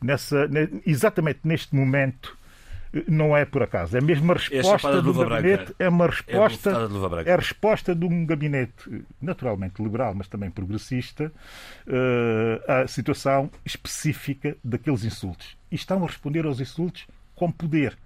nessa, 0.00 0.46
ne- 0.46 0.80
exatamente 0.86 1.40
neste 1.42 1.74
momento 1.74 2.36
não 3.08 3.36
é 3.36 3.44
por 3.44 3.62
acaso. 3.62 3.96
É 3.96 4.00
mesmo 4.00 4.32
a 4.32 4.38
chapada 4.38 4.62
resposta 4.62 5.02
do 5.02 5.14
gabinete, 5.14 5.74
é 5.78 5.88
uma 5.88 6.04
É 6.04 6.08
a 6.08 6.10
resposta, 6.10 6.70
é 7.24 7.32
a 7.32 7.36
resposta 7.36 7.94
de 7.94 8.04
um 8.04 8.26
gabinete 8.26 9.04
naturalmente 9.20 9.82
liberal, 9.82 10.14
mas 10.14 10.28
também 10.28 10.50
progressista, 10.50 11.32
eh, 11.86 12.82
à 12.82 12.86
situação 12.86 13.50
específica 13.64 14.56
daqueles 14.62 15.04
insultos. 15.04 15.56
E 15.70 15.74
estão 15.74 16.02
a 16.04 16.06
responder 16.06 16.44
aos 16.44 16.60
insultos 16.60 17.06
com 17.34 17.50
poder. 17.50 17.96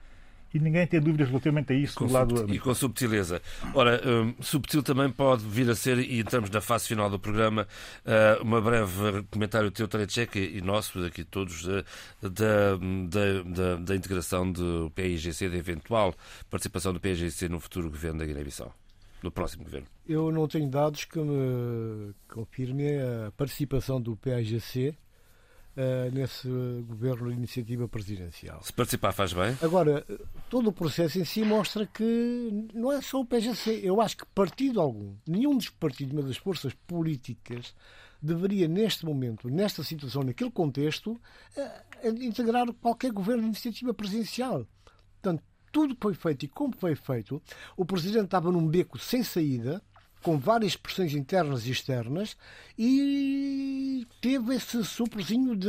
E 0.57 0.59
ninguém 0.59 0.87
tem 0.87 0.99
dúvidas 1.01 1.29
relativamente 1.29 1.71
a 1.73 1.77
isso 1.77 1.97
Com 1.99 2.07
do 2.07 2.13
lado 2.15 2.37
subtil- 2.39 2.55
e 2.55 2.59
com 2.59 2.75
subtileza. 2.75 3.43
Ora, 3.75 4.01
hum, 4.07 4.35
subtil 4.41 4.83
também 4.83 5.11
pode 5.11 5.45
vir 5.45 5.69
a 5.69 5.75
ser, 5.75 5.99
e 5.99 6.19
entramos 6.21 6.49
na 6.49 6.63
fase 6.63 6.89
final 6.89 7.11
do 7.11 7.19
programa, 7.19 7.69
uh, 8.07 8.43
uma 8.43 8.59
breve 8.61 9.23
comentário 9.31 9.71
teu, 9.71 9.87
Tarecek, 9.87 10.39
e 10.39 10.63
nosso, 10.63 10.99
daqui 11.03 11.25
todos, 11.25 11.67
uh, 11.67 11.85
da, 12.23 12.77
da, 13.09 13.43
da, 13.45 13.77
da 13.77 13.95
integração 13.97 14.51
do 14.51 14.91
PIGC, 14.95 15.49
da 15.51 15.57
eventual 15.57 16.15
participação 16.51 16.93
do 16.95 17.01
PIGC 17.01 17.49
no 17.51 17.61
futuro 17.61 17.91
governo 17.91 18.21
da 18.21 18.25
Guiné-Bissau, 18.25 18.75
no 19.23 19.31
próximo 19.31 19.65
governo. 19.65 19.87
Eu 20.09 20.33
não 20.33 20.49
tenho 20.49 20.69
dados 20.71 21.05
que 21.05 21.19
me 21.19 22.15
confirmem 22.33 22.99
a 22.99 23.31
participação 23.37 24.01
do 24.01 24.17
PAGC 24.17 24.95
eh, 25.77 26.11
nesse 26.13 26.49
governo 26.89 27.29
de 27.29 27.37
iniciativa 27.37 27.87
presidencial. 27.87 28.63
Se 28.63 28.73
participar 28.73 29.13
faz 29.13 29.33
bem. 29.33 29.57
Agora, 29.61 30.05
todo 30.49 30.69
o 30.69 30.73
processo 30.73 31.19
em 31.19 31.25
si 31.25 31.45
mostra 31.45 31.87
que 31.87 32.69
não 32.73 32.91
é 32.91 33.03
só 33.03 33.21
o 33.21 33.27
PGC. 33.27 33.81
Eu 33.83 34.01
acho 34.01 34.17
que 34.17 34.27
partido 34.35 34.81
algum, 34.81 35.15
nenhum 35.27 35.57
dos 35.57 35.69
partidos, 35.69 36.15
mas 36.15 36.25
das 36.25 36.37
forças 36.39 36.73
políticas, 36.87 37.75
deveria, 38.23 38.67
neste 38.67 39.05
momento, 39.05 39.49
nesta 39.49 39.83
situação, 39.83 40.23
naquele 40.23 40.51
contexto, 40.51 41.21
eh, 41.57 41.83
integrar 42.21 42.73
qualquer 42.75 43.13
governo 43.13 43.43
de 43.43 43.49
iniciativa 43.49 43.93
presidencial. 43.93 44.67
Portanto, 45.21 45.43
tudo 45.71 45.97
foi 46.01 46.15
feito 46.15 46.45
e 46.45 46.49
como 46.49 46.75
foi 46.75 46.95
feito, 46.95 47.43
o 47.77 47.85
Presidente 47.85 48.25
estava 48.25 48.51
num 48.51 48.67
beco 48.67 48.99
sem 48.99 49.23
saída, 49.23 49.83
com 50.27 50.37
várias 50.37 50.75
pressões 50.75 51.15
internas 51.15 51.69
e 51.69 51.71
externas, 51.71 52.37
e 52.77 54.05
teve 54.21 54.57
esse 54.57 54.85
soprozinho 54.85 55.55
de 55.55 55.69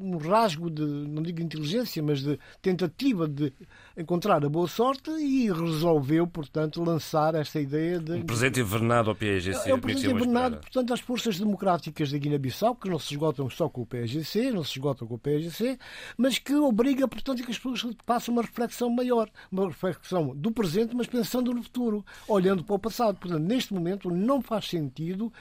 um 0.00 0.16
rasgo 0.16 0.70
de, 0.70 0.82
não 0.82 1.22
digo 1.22 1.42
inteligência, 1.42 2.02
mas 2.02 2.22
de 2.22 2.38
tentativa 2.62 3.28
de 3.28 3.52
encontrar 3.94 4.42
a 4.42 4.48
boa 4.48 4.66
sorte 4.66 5.10
e 5.10 5.52
resolveu, 5.52 6.26
portanto, 6.26 6.82
lançar 6.82 7.34
esta 7.34 7.60
ideia 7.60 7.98
de. 7.98 8.12
Um 8.12 8.22
presente 8.22 8.60
envenenado 8.60 9.10
ao 9.10 9.14
PIGC. 9.14 9.50
É 9.50 9.60
o 9.60 9.62
como 9.72 9.82
presente 9.82 10.00
dizia 10.00 10.10
uma 10.14 10.20
envenenado, 10.20 10.56
portanto, 10.56 10.94
às 10.94 11.00
forças 11.00 11.38
democráticas 11.38 12.10
da 12.10 12.16
Guiné-Bissau, 12.16 12.74
que 12.74 12.88
não 12.88 12.98
se 12.98 13.12
esgotam 13.12 13.50
só 13.50 13.68
com 13.68 13.82
o 13.82 13.86
PSGC, 13.86 14.52
não 14.52 14.64
se 14.64 14.70
esgotam 14.70 15.06
com 15.06 15.16
o 15.16 15.18
PSGC, 15.18 15.78
mas 16.16 16.38
que 16.38 16.54
obriga, 16.54 17.06
portanto, 17.06 17.44
que 17.44 17.50
as 17.50 17.58
pessoas 17.58 17.94
façam 18.06 18.32
uma 18.32 18.40
reflexão 18.40 18.88
maior, 18.88 19.28
uma 19.50 19.66
reflexão 19.68 20.34
do 20.34 20.50
presente, 20.50 20.96
mas 20.96 21.06
pensando 21.06 21.52
no 21.52 21.62
futuro, 21.62 22.02
olhando 22.26 22.64
para 22.64 22.74
o 22.74 22.78
passado. 22.78 23.18
Portanto, 23.18 23.42
neste 23.42 23.74
momento 23.74 23.81
não 24.10 24.40
faz 24.40 24.68
sentido 24.68 25.32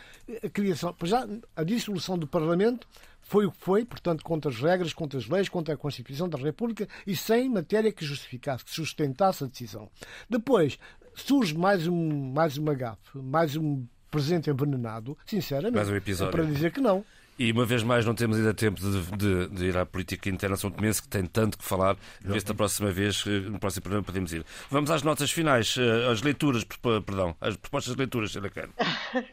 a 0.44 0.50
criação, 0.50 0.96
já 1.04 1.28
a 1.56 1.64
dissolução 1.64 2.18
do 2.18 2.28
Parlamento 2.28 2.88
foi 3.22 3.46
o 3.46 3.52
que 3.52 3.60
foi, 3.60 3.86
portanto, 3.86 4.24
contra 4.24 4.52
as 4.52 4.58
regras, 4.60 4.94
contra 4.94 5.18
as 5.18 5.28
leis, 5.28 5.48
contra 5.48 5.74
a 5.74 5.78
Constituição 5.78 6.28
da 6.28 6.38
República 6.38 6.88
e 7.06 7.16
sem 7.16 7.50
matéria 7.50 7.92
que 7.92 8.04
justificasse, 8.04 8.66
que 8.66 8.72
sustentasse 8.72 9.44
a 9.44 9.48
decisão. 9.48 9.90
Depois 10.30 10.78
surge 11.16 11.58
mais, 11.58 11.88
um, 11.88 12.32
mais 12.32 12.58
uma 12.58 12.74
gafe, 12.74 13.18
mais 13.18 13.56
um 13.56 13.86
presente 14.10 14.50
envenenado, 14.50 15.18
sinceramente, 15.26 15.76
mais 15.76 15.90
um 15.90 15.96
episódio. 15.96 16.32
Para 16.32 16.44
dizer 16.44 16.72
que 16.72 16.82
não. 16.82 17.06
E 17.42 17.52
uma 17.52 17.66
vez 17.66 17.82
mais 17.82 18.06
não 18.06 18.14
temos 18.14 18.38
ainda 18.38 18.54
tempo 18.54 18.80
de, 18.80 19.18
de, 19.18 19.48
de 19.48 19.66
ir 19.66 19.76
à 19.76 19.84
política 19.84 20.30
interna 20.30 20.56
São 20.56 20.70
Tomense, 20.70 21.02
que 21.02 21.08
tem 21.08 21.26
tanto 21.26 21.58
que 21.58 21.66
falar. 21.66 21.98
Vê 22.24 22.40
se 22.40 22.46
da 22.46 22.54
próxima 22.54 22.92
vez, 22.92 23.24
eh, 23.26 23.50
no 23.50 23.58
próximo 23.58 23.82
programa, 23.82 24.06
podemos 24.06 24.32
ir. 24.32 24.46
Vamos 24.70 24.92
às 24.92 25.02
notas 25.02 25.32
finais, 25.32 25.76
eh, 25.76 26.12
às 26.12 26.22
leituras, 26.22 26.64
perdão, 26.64 27.36
às 27.42 27.58
propostas 27.58 27.96
de 27.96 28.00
leituras, 28.00 28.34
Cano. 28.54 28.72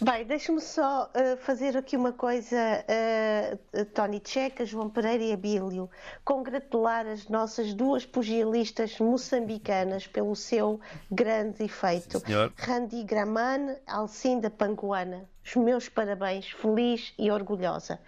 Bem, 0.00 0.24
deixe-me 0.24 0.58
só 0.58 1.10
fazer 1.40 1.76
aqui 1.76 1.98
uma 1.98 2.14
coisa, 2.14 2.56
Tony 3.92 4.22
Checa, 4.24 4.64
João 4.64 4.88
Pereira 4.88 5.24
e 5.24 5.32
Abílio. 5.32 5.90
Congratular 6.24 7.06
as 7.06 7.28
nossas 7.28 7.74
duas 7.74 8.06
pugilistas 8.06 8.98
moçambicanas 8.98 10.06
pelo 10.06 10.34
seu 10.34 10.80
grande 11.10 11.64
efeito. 11.64 12.20
Sim, 12.20 12.50
Randy 12.56 13.04
Graman, 13.04 13.76
Alcinda 13.86 14.48
Panguana 14.48 15.28
os 15.50 15.56
meus 15.56 15.88
parabéns, 15.88 16.48
feliz 16.50 17.12
e 17.18 17.30
orgulhosa. 17.30 18.00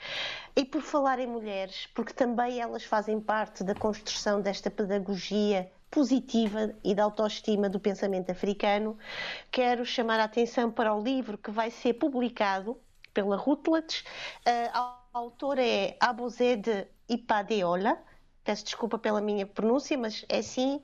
E 0.54 0.64
por 0.64 0.82
falar 0.82 1.18
em 1.18 1.26
mulheres, 1.26 1.88
porque 1.94 2.12
também 2.12 2.60
elas 2.60 2.84
fazem 2.84 3.20
parte 3.20 3.64
da 3.64 3.74
construção 3.74 4.40
desta 4.40 4.70
pedagogia 4.70 5.70
positiva 5.90 6.74
e 6.84 6.94
da 6.94 7.04
autoestima 7.04 7.68
do 7.68 7.80
pensamento 7.80 8.30
africano, 8.30 8.96
quero 9.50 9.84
chamar 9.84 10.20
a 10.20 10.24
atenção 10.24 10.70
para 10.70 10.94
o 10.94 11.02
livro 11.02 11.36
que 11.36 11.50
vai 11.50 11.70
ser 11.70 11.94
publicado 11.94 12.78
pela 13.12 13.36
Routledge. 13.36 14.04
A 14.72 14.98
autora 15.12 15.62
é 15.62 15.96
Abozé 16.00 16.56
de 16.56 16.86
Ipadeola. 17.08 17.98
Peço 18.44 18.64
desculpa 18.64 18.98
pela 18.98 19.20
minha 19.20 19.46
pronúncia, 19.46 19.96
mas 19.98 20.24
é 20.28 20.38
assim. 20.38 20.82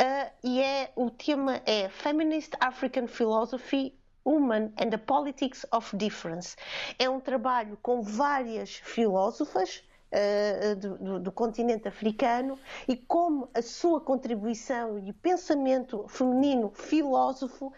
Uh, 0.00 0.30
e 0.42 0.60
é, 0.60 0.90
o 0.96 1.08
tema 1.10 1.60
é 1.64 1.88
Feminist 1.88 2.52
African 2.58 3.06
Philosophy 3.06 3.94
Woman 4.26 4.72
and 4.76 4.90
the 4.90 4.98
Politics 4.98 5.64
of 5.72 5.96
Difference. 5.96 6.56
É 6.98 7.08
um 7.08 7.20
trabalho 7.20 7.78
com 7.80 8.02
várias 8.02 8.74
filósofas 8.74 9.84
uh, 10.12 10.76
do, 10.76 10.98
do, 10.98 11.20
do, 11.20 11.32
continente 11.32 11.86
africano 11.86 12.58
e 12.88 12.96
como 12.96 13.48
a 13.54 13.62
sua 13.62 14.00
contribuição 14.00 14.98
e 14.98 15.10
o 15.10 15.14
pensamento 15.14 16.06
feminino 16.08 16.70
filósofo 16.74 17.72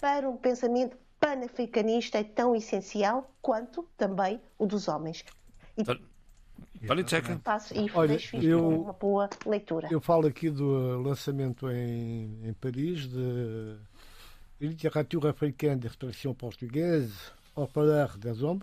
para 0.00 0.28
um 0.28 0.36
pensamento 0.36 0.96
panafricanista 1.20 2.18
é 2.18 2.24
tão 2.24 2.56
essencial 2.56 3.32
quanto 3.40 3.88
também 3.96 4.40
o 4.58 4.66
dos 4.66 4.88
homens. 4.88 5.24
E... 5.78 5.84
Vale, 6.84 7.06
checa. 7.06 7.40
Passo 7.44 7.72
e 7.74 7.88
Olha, 7.94 8.18
eu, 8.42 8.68
uma 8.68 8.92
boa 8.92 9.30
leitura. 9.46 9.86
Eu 9.88 10.00
falo 10.00 10.26
aqui 10.26 10.50
do 10.50 11.00
lançamento 11.00 11.70
em, 11.70 12.40
em 12.42 12.52
Paris 12.54 13.08
de 13.08 13.78
Literatura 14.62 15.30
Africana 15.30 15.76
de 15.76 15.88
Retração 15.88 16.32
Portuguesa, 16.32 17.12
Au 17.56 17.66
Parler 17.66 18.16
des 18.16 18.44
Hommes, 18.44 18.62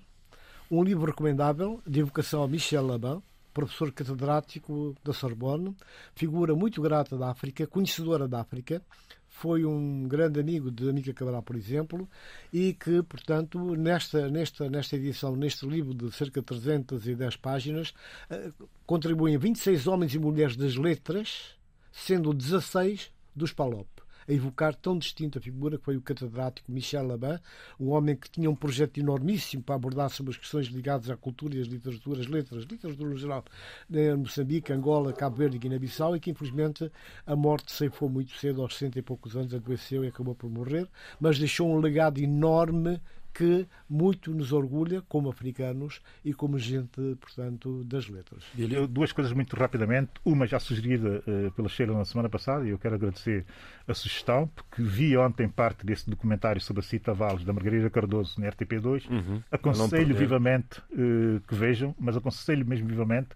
um 0.72 0.82
livro 0.82 1.08
recomendável 1.08 1.82
de 1.86 2.00
evocação 2.00 2.42
a 2.42 2.48
Michel 2.48 2.88
Laban, 2.88 3.22
professor 3.54 3.92
catedrático 3.92 4.96
da 5.04 5.12
Sorbonne, 5.12 5.76
figura 6.16 6.56
muito 6.56 6.82
grata 6.82 7.18
da 7.18 7.30
África, 7.30 7.68
conhecedora 7.68 8.30
da 8.30 8.40
África, 8.40 8.82
foi 9.28 9.66
um 9.66 10.08
grande 10.08 10.40
amigo 10.40 10.72
de 10.72 10.88
Anica 10.88 11.14
Cabral, 11.14 11.44
por 11.44 11.58
exemplo, 11.58 12.08
e 12.54 12.72
que, 12.72 13.04
portanto, 13.04 13.60
nesta, 13.76 14.30
nesta, 14.30 14.70
nesta 14.70 14.96
edição, 14.96 15.36
neste 15.36 15.68
livro 15.68 15.94
de 15.94 16.10
cerca 16.16 16.40
de 16.40 16.46
310 16.46 17.36
páginas, 17.36 17.94
eh, 18.30 18.52
contribuem 18.86 19.38
26 19.38 19.86
homens 19.86 20.16
e 20.16 20.20
mulheres 20.20 20.56
das 20.56 20.78
letras, 20.78 21.58
sendo 21.92 22.34
16 22.34 23.12
dos 23.36 23.52
PALOP 23.52 23.99
a 24.30 24.34
evocar 24.34 24.76
tão 24.76 24.98
distinta 24.98 25.42
figura 25.42 25.78
que 25.78 25.84
foi 25.84 25.98
o 25.98 26.02
catedrático 26.02 26.72
Michel 26.72 27.08
Laban, 27.08 27.40
um 27.80 27.90
homem 27.90 28.16
que 28.16 28.30
tinha 28.30 28.50
um 28.50 28.56
projeto 28.56 29.00
enormíssimo 29.00 29.64
para 29.64 29.74
abordar 29.74 30.10
sobre 30.12 30.32
as 30.32 30.38
questões 30.38 30.68
ligadas 30.68 31.10
à 31.10 31.18
cultura 31.18 31.56
e 31.56 31.62
às 31.62 31.68
literaturas, 31.68 32.28
letras, 32.28 32.64
literatura 32.66 33.10
no 33.10 33.18
geral, 33.18 33.44
em 33.92 34.16
Moçambique, 34.16 34.72
Angola, 34.72 35.12
Cabo 35.14 35.36
Verde 35.36 35.56
e 35.56 35.60
Guiné-Bissau, 35.60 36.16
e 36.16 36.20
que 36.20 36.30
infelizmente 36.30 36.92
a 37.26 37.36
morte 37.36 37.72
ceifou 37.72 38.08
muito 38.08 38.32
cedo, 38.38 38.62
aos 38.62 38.74
60 38.76 39.00
e 39.00 39.02
poucos 39.02 39.36
anos, 39.36 39.54
adoeceu 39.54 40.06
e 40.06 40.08
acabou 40.08 40.36
por 40.36 40.50
morrer, 40.50 40.88
mas 41.20 41.40
deixou 41.40 41.68
um 41.68 41.80
legado 41.80 42.20
enorme 42.20 43.02
que 43.40 43.66
muito 43.90 44.34
nos 44.34 44.52
orgulha 44.52 45.02
como 45.08 45.30
africanos 45.30 46.02
e 46.26 46.34
como 46.34 46.60
gente, 46.60 47.16
portanto, 47.22 47.86
das 47.86 48.10
letras. 48.10 48.44
Eu, 48.58 48.86
duas 48.86 49.14
coisas 49.14 49.32
muito 49.32 49.56
rapidamente. 49.56 50.12
Uma 50.26 50.46
já 50.46 50.60
sugerida 50.60 51.24
uh, 51.26 51.50
pela 51.52 51.70
Sheila 51.70 51.98
na 51.98 52.04
semana 52.04 52.28
passada, 52.28 52.68
e 52.68 52.72
eu 52.72 52.78
quero 52.78 52.96
agradecer 52.96 53.46
a 53.88 53.94
sugestão, 53.94 54.46
porque 54.54 54.84
vi 54.84 55.16
ontem 55.16 55.48
parte 55.48 55.86
desse 55.86 56.10
documentário 56.10 56.60
sobre 56.60 56.82
a 56.82 56.84
Cita 56.84 57.14
Valles 57.14 57.46
da 57.46 57.54
Margarida 57.54 57.90
Cardoso 57.90 58.42
na 58.42 58.52
RTP2. 58.52 59.10
Uhum. 59.10 59.42
Aconselho 59.50 60.14
vivamente 60.14 60.80
uh, 60.92 61.40
que 61.48 61.56
vejam, 61.56 61.96
mas 61.98 62.18
aconselho 62.18 62.66
mesmo 62.66 62.90
vivamente 62.90 63.30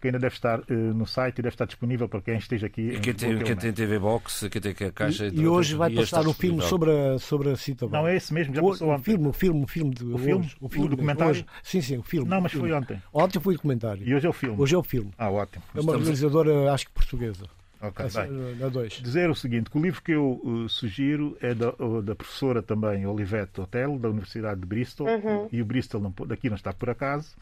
que 0.00 0.08
ainda 0.08 0.18
deve 0.18 0.34
estar 0.34 0.58
uh, 0.58 0.64
no 0.68 1.06
site 1.06 1.38
e 1.38 1.42
deve 1.42 1.54
estar 1.54 1.66
disponível 1.66 2.08
para 2.08 2.20
quem 2.20 2.36
esteja 2.36 2.66
aqui. 2.66 2.88
E 2.88 2.98
quem, 2.98 3.14
tem, 3.14 3.38
quem 3.38 3.56
tem 3.56 3.72
TV 3.72 4.00
Box, 4.00 4.48
quem 4.48 4.60
tem 4.60 4.88
a 4.88 4.90
caixa. 4.90 5.28
E, 5.28 5.42
e 5.42 5.46
hoje 5.46 5.76
vai 5.76 5.94
passar 5.94 6.26
o 6.26 6.32
filme 6.34 6.60
sobre 6.62 6.90
a, 6.90 7.18
sobre 7.20 7.50
a 7.50 7.56
Cita 7.56 7.86
Valles. 7.86 8.04
Não, 8.04 8.08
é 8.08 8.16
esse 8.16 8.34
mesmo, 8.34 8.52
já 8.52 8.60
passou 8.60 8.88
o, 8.88 8.90
ontem. 8.90 9.04
Filme, 9.04 9.32
filme, 9.44 9.64
o 9.64 9.66
filme 9.66 9.94
de 9.94 10.04
o 10.04 10.18
filme, 10.18 10.44
hoje, 10.44 10.56
o, 10.60 10.68
filme, 10.68 10.86
o 10.86 10.90
documentário. 10.90 11.30
Hoje. 11.30 11.46
Sim, 11.62 11.80
sim, 11.80 11.98
o 11.98 12.02
filme. 12.02 12.28
Não, 12.28 12.40
mas 12.40 12.52
filme. 12.52 12.68
foi 12.68 12.78
ontem. 12.78 13.02
Ontem 13.12 13.40
foi 13.40 13.54
o 13.54 13.56
documentário. 13.56 14.06
E 14.06 14.14
hoje 14.14 14.26
é 14.26 14.30
o 14.30 14.32
filme. 14.32 14.60
Hoje 14.60 14.74
é 14.74 14.78
o 14.78 14.82
filme. 14.82 15.10
Ah, 15.18 15.30
ótimo. 15.30 15.62
É 15.74 15.80
uma 15.80 15.92
Estamos 15.92 16.04
realizadora, 16.04 16.72
acho 16.72 16.86
que 16.86 16.92
portuguesa. 16.92 17.44
Ok, 17.80 18.06
Na 18.58 18.68
dois. 18.70 18.94
Dizer 18.94 19.28
o 19.28 19.34
seguinte, 19.34 19.68
que 19.68 19.76
o 19.76 19.82
livro 19.82 20.00
que 20.00 20.12
eu 20.12 20.40
uh, 20.42 20.68
sugiro 20.70 21.36
é 21.42 21.54
da, 21.54 21.72
da, 22.02 22.14
professora 22.14 22.62
também 22.62 23.04
Olivette 23.04 23.60
Hotel, 23.60 23.98
da 23.98 24.08
Universidade 24.08 24.58
de 24.58 24.66
Bristol, 24.66 25.06
uhum. 25.06 25.48
e 25.52 25.60
o 25.60 25.66
Bristol 25.66 26.00
não, 26.00 26.14
daqui 26.26 26.48
não 26.48 26.56
está 26.56 26.72
por 26.72 26.88
acaso. 26.88 27.36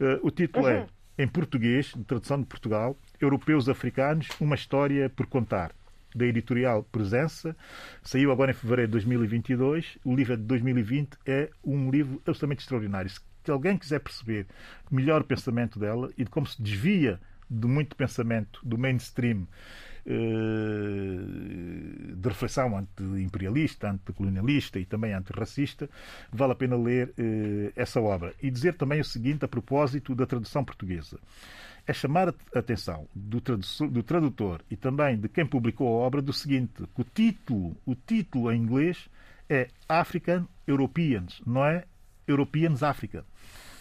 Uh, 0.00 0.26
o 0.26 0.30
título 0.32 0.66
é, 0.66 0.80
uhum. 0.80 0.86
é, 1.18 1.22
em 1.22 1.28
português, 1.28 1.92
de 1.94 2.02
tradução 2.02 2.40
de 2.40 2.46
Portugal, 2.46 2.96
Europeus 3.20 3.68
Africanos, 3.68 4.28
uma 4.40 4.56
história 4.56 5.08
por 5.08 5.26
contar 5.26 5.70
da 6.16 6.24
editorial 6.24 6.82
Presença, 6.84 7.54
saiu 8.02 8.32
agora 8.32 8.50
em 8.50 8.54
fevereiro 8.54 8.88
de 8.88 8.92
2022. 8.92 9.98
O 10.04 10.14
livro 10.14 10.32
é 10.32 10.36
de 10.36 10.42
2020, 10.44 11.18
é 11.26 11.50
um 11.62 11.90
livro 11.90 12.16
absolutamente 12.26 12.62
extraordinário. 12.62 13.10
Se 13.10 13.50
alguém 13.50 13.76
quiser 13.76 14.00
perceber 14.00 14.46
melhor 14.90 15.20
o 15.20 15.24
pensamento 15.24 15.78
dela 15.78 16.10
e 16.16 16.24
de 16.24 16.30
como 16.30 16.46
se 16.46 16.60
desvia 16.60 17.20
de 17.48 17.66
muito 17.68 17.94
pensamento 17.94 18.60
do 18.64 18.76
mainstream 18.76 19.46
eh, 20.04 20.12
de 22.14 22.28
reflexão 22.28 22.76
anti-imperialista, 22.76 23.90
anticolonialista 23.90 24.78
e 24.80 24.84
também 24.84 25.12
antirracista, 25.12 25.88
vale 26.32 26.52
a 26.52 26.56
pena 26.56 26.76
ler 26.76 27.12
eh, 27.16 27.72
essa 27.76 28.00
obra. 28.00 28.34
E 28.42 28.50
dizer 28.50 28.74
também 28.74 29.00
o 29.00 29.04
seguinte 29.04 29.44
a 29.44 29.48
propósito 29.48 30.14
da 30.14 30.26
tradução 30.26 30.64
portuguesa 30.64 31.20
é 31.86 31.92
chamar 31.92 32.28
a 32.28 32.58
atenção 32.58 33.06
do, 33.14 33.40
do, 33.40 34.02
tradutor 34.02 34.60
e 34.70 34.76
também 34.76 35.16
de 35.16 35.28
quem 35.28 35.46
publicou 35.46 35.86
a 35.86 36.06
obra 36.06 36.20
do 36.20 36.32
seguinte, 36.32 36.82
que 36.94 37.00
o 37.00 37.04
título, 37.04 37.76
o 37.86 37.94
título 37.94 38.50
em 38.50 38.60
inglês 38.60 39.08
é 39.48 39.68
African 39.88 40.46
Europeans, 40.66 41.40
não 41.46 41.64
é 41.64 41.84
Europeans 42.26 42.82
Africa. 42.82 43.24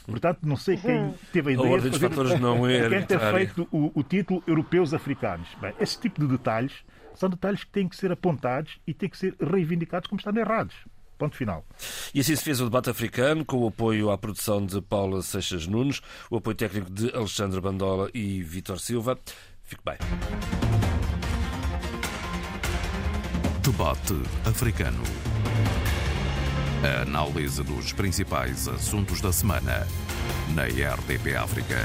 Portanto, 0.06 0.42
não 0.44 0.56
sei 0.56 0.78
quem 0.78 1.00
uhum. 1.00 1.14
teve 1.34 1.50
a 1.50 1.54
ideia 1.54 1.82
de 1.82 2.00
fazer, 2.00 2.40
não 2.40 2.68
é 2.68 2.90
quem 2.90 3.02
ter 3.02 3.20
feito 3.20 3.68
o, 3.72 3.92
o, 4.00 4.04
título 4.04 4.44
Europeus 4.46 4.94
Africanos. 4.94 5.48
Bem, 5.60 5.74
esse 5.80 6.00
tipo 6.00 6.22
de 6.22 6.28
detalhes 6.28 6.86
são 7.16 7.28
detalhes 7.28 7.64
que 7.64 7.72
têm 7.72 7.88
que 7.88 7.96
ser 7.96 8.12
apontados 8.12 8.80
e 8.86 8.94
têm 8.94 9.10
que 9.10 9.18
ser 9.18 9.36
reivindicados 9.40 10.08
como 10.08 10.20
estando 10.20 10.38
errados. 10.38 10.76
Ponto 11.18 11.36
final. 11.36 11.66
E 12.14 12.20
assim 12.20 12.36
se 12.36 12.44
fez 12.44 12.60
o 12.60 12.66
debate 12.66 12.90
africano, 12.90 13.46
com 13.46 13.58
o 13.58 13.68
apoio 13.68 14.12
à 14.12 14.18
produção 14.18 14.66
de 14.66 14.82
Paula 14.82 15.22
Seixas 15.22 15.66
Nunes, 15.66 16.02
o 16.30 16.38
apoio 16.38 16.56
técnico 16.56 16.92
de 16.92 17.10
Alexandre 17.16 17.62
Bandola 17.62 18.10
e 18.14 18.44
Vitor 18.44 18.80
Silva. 18.80 19.18
Fique 19.64 19.82
bem. 19.84 19.98
Debate 23.62 24.14
africano. 24.46 25.02
A 26.84 27.02
análise 27.02 27.64
dos 27.64 27.94
principais 27.94 28.68
assuntos 28.68 29.22
da 29.22 29.32
semana 29.32 29.88
na 30.54 30.66
RDP 30.66 31.36
África. 31.36 31.78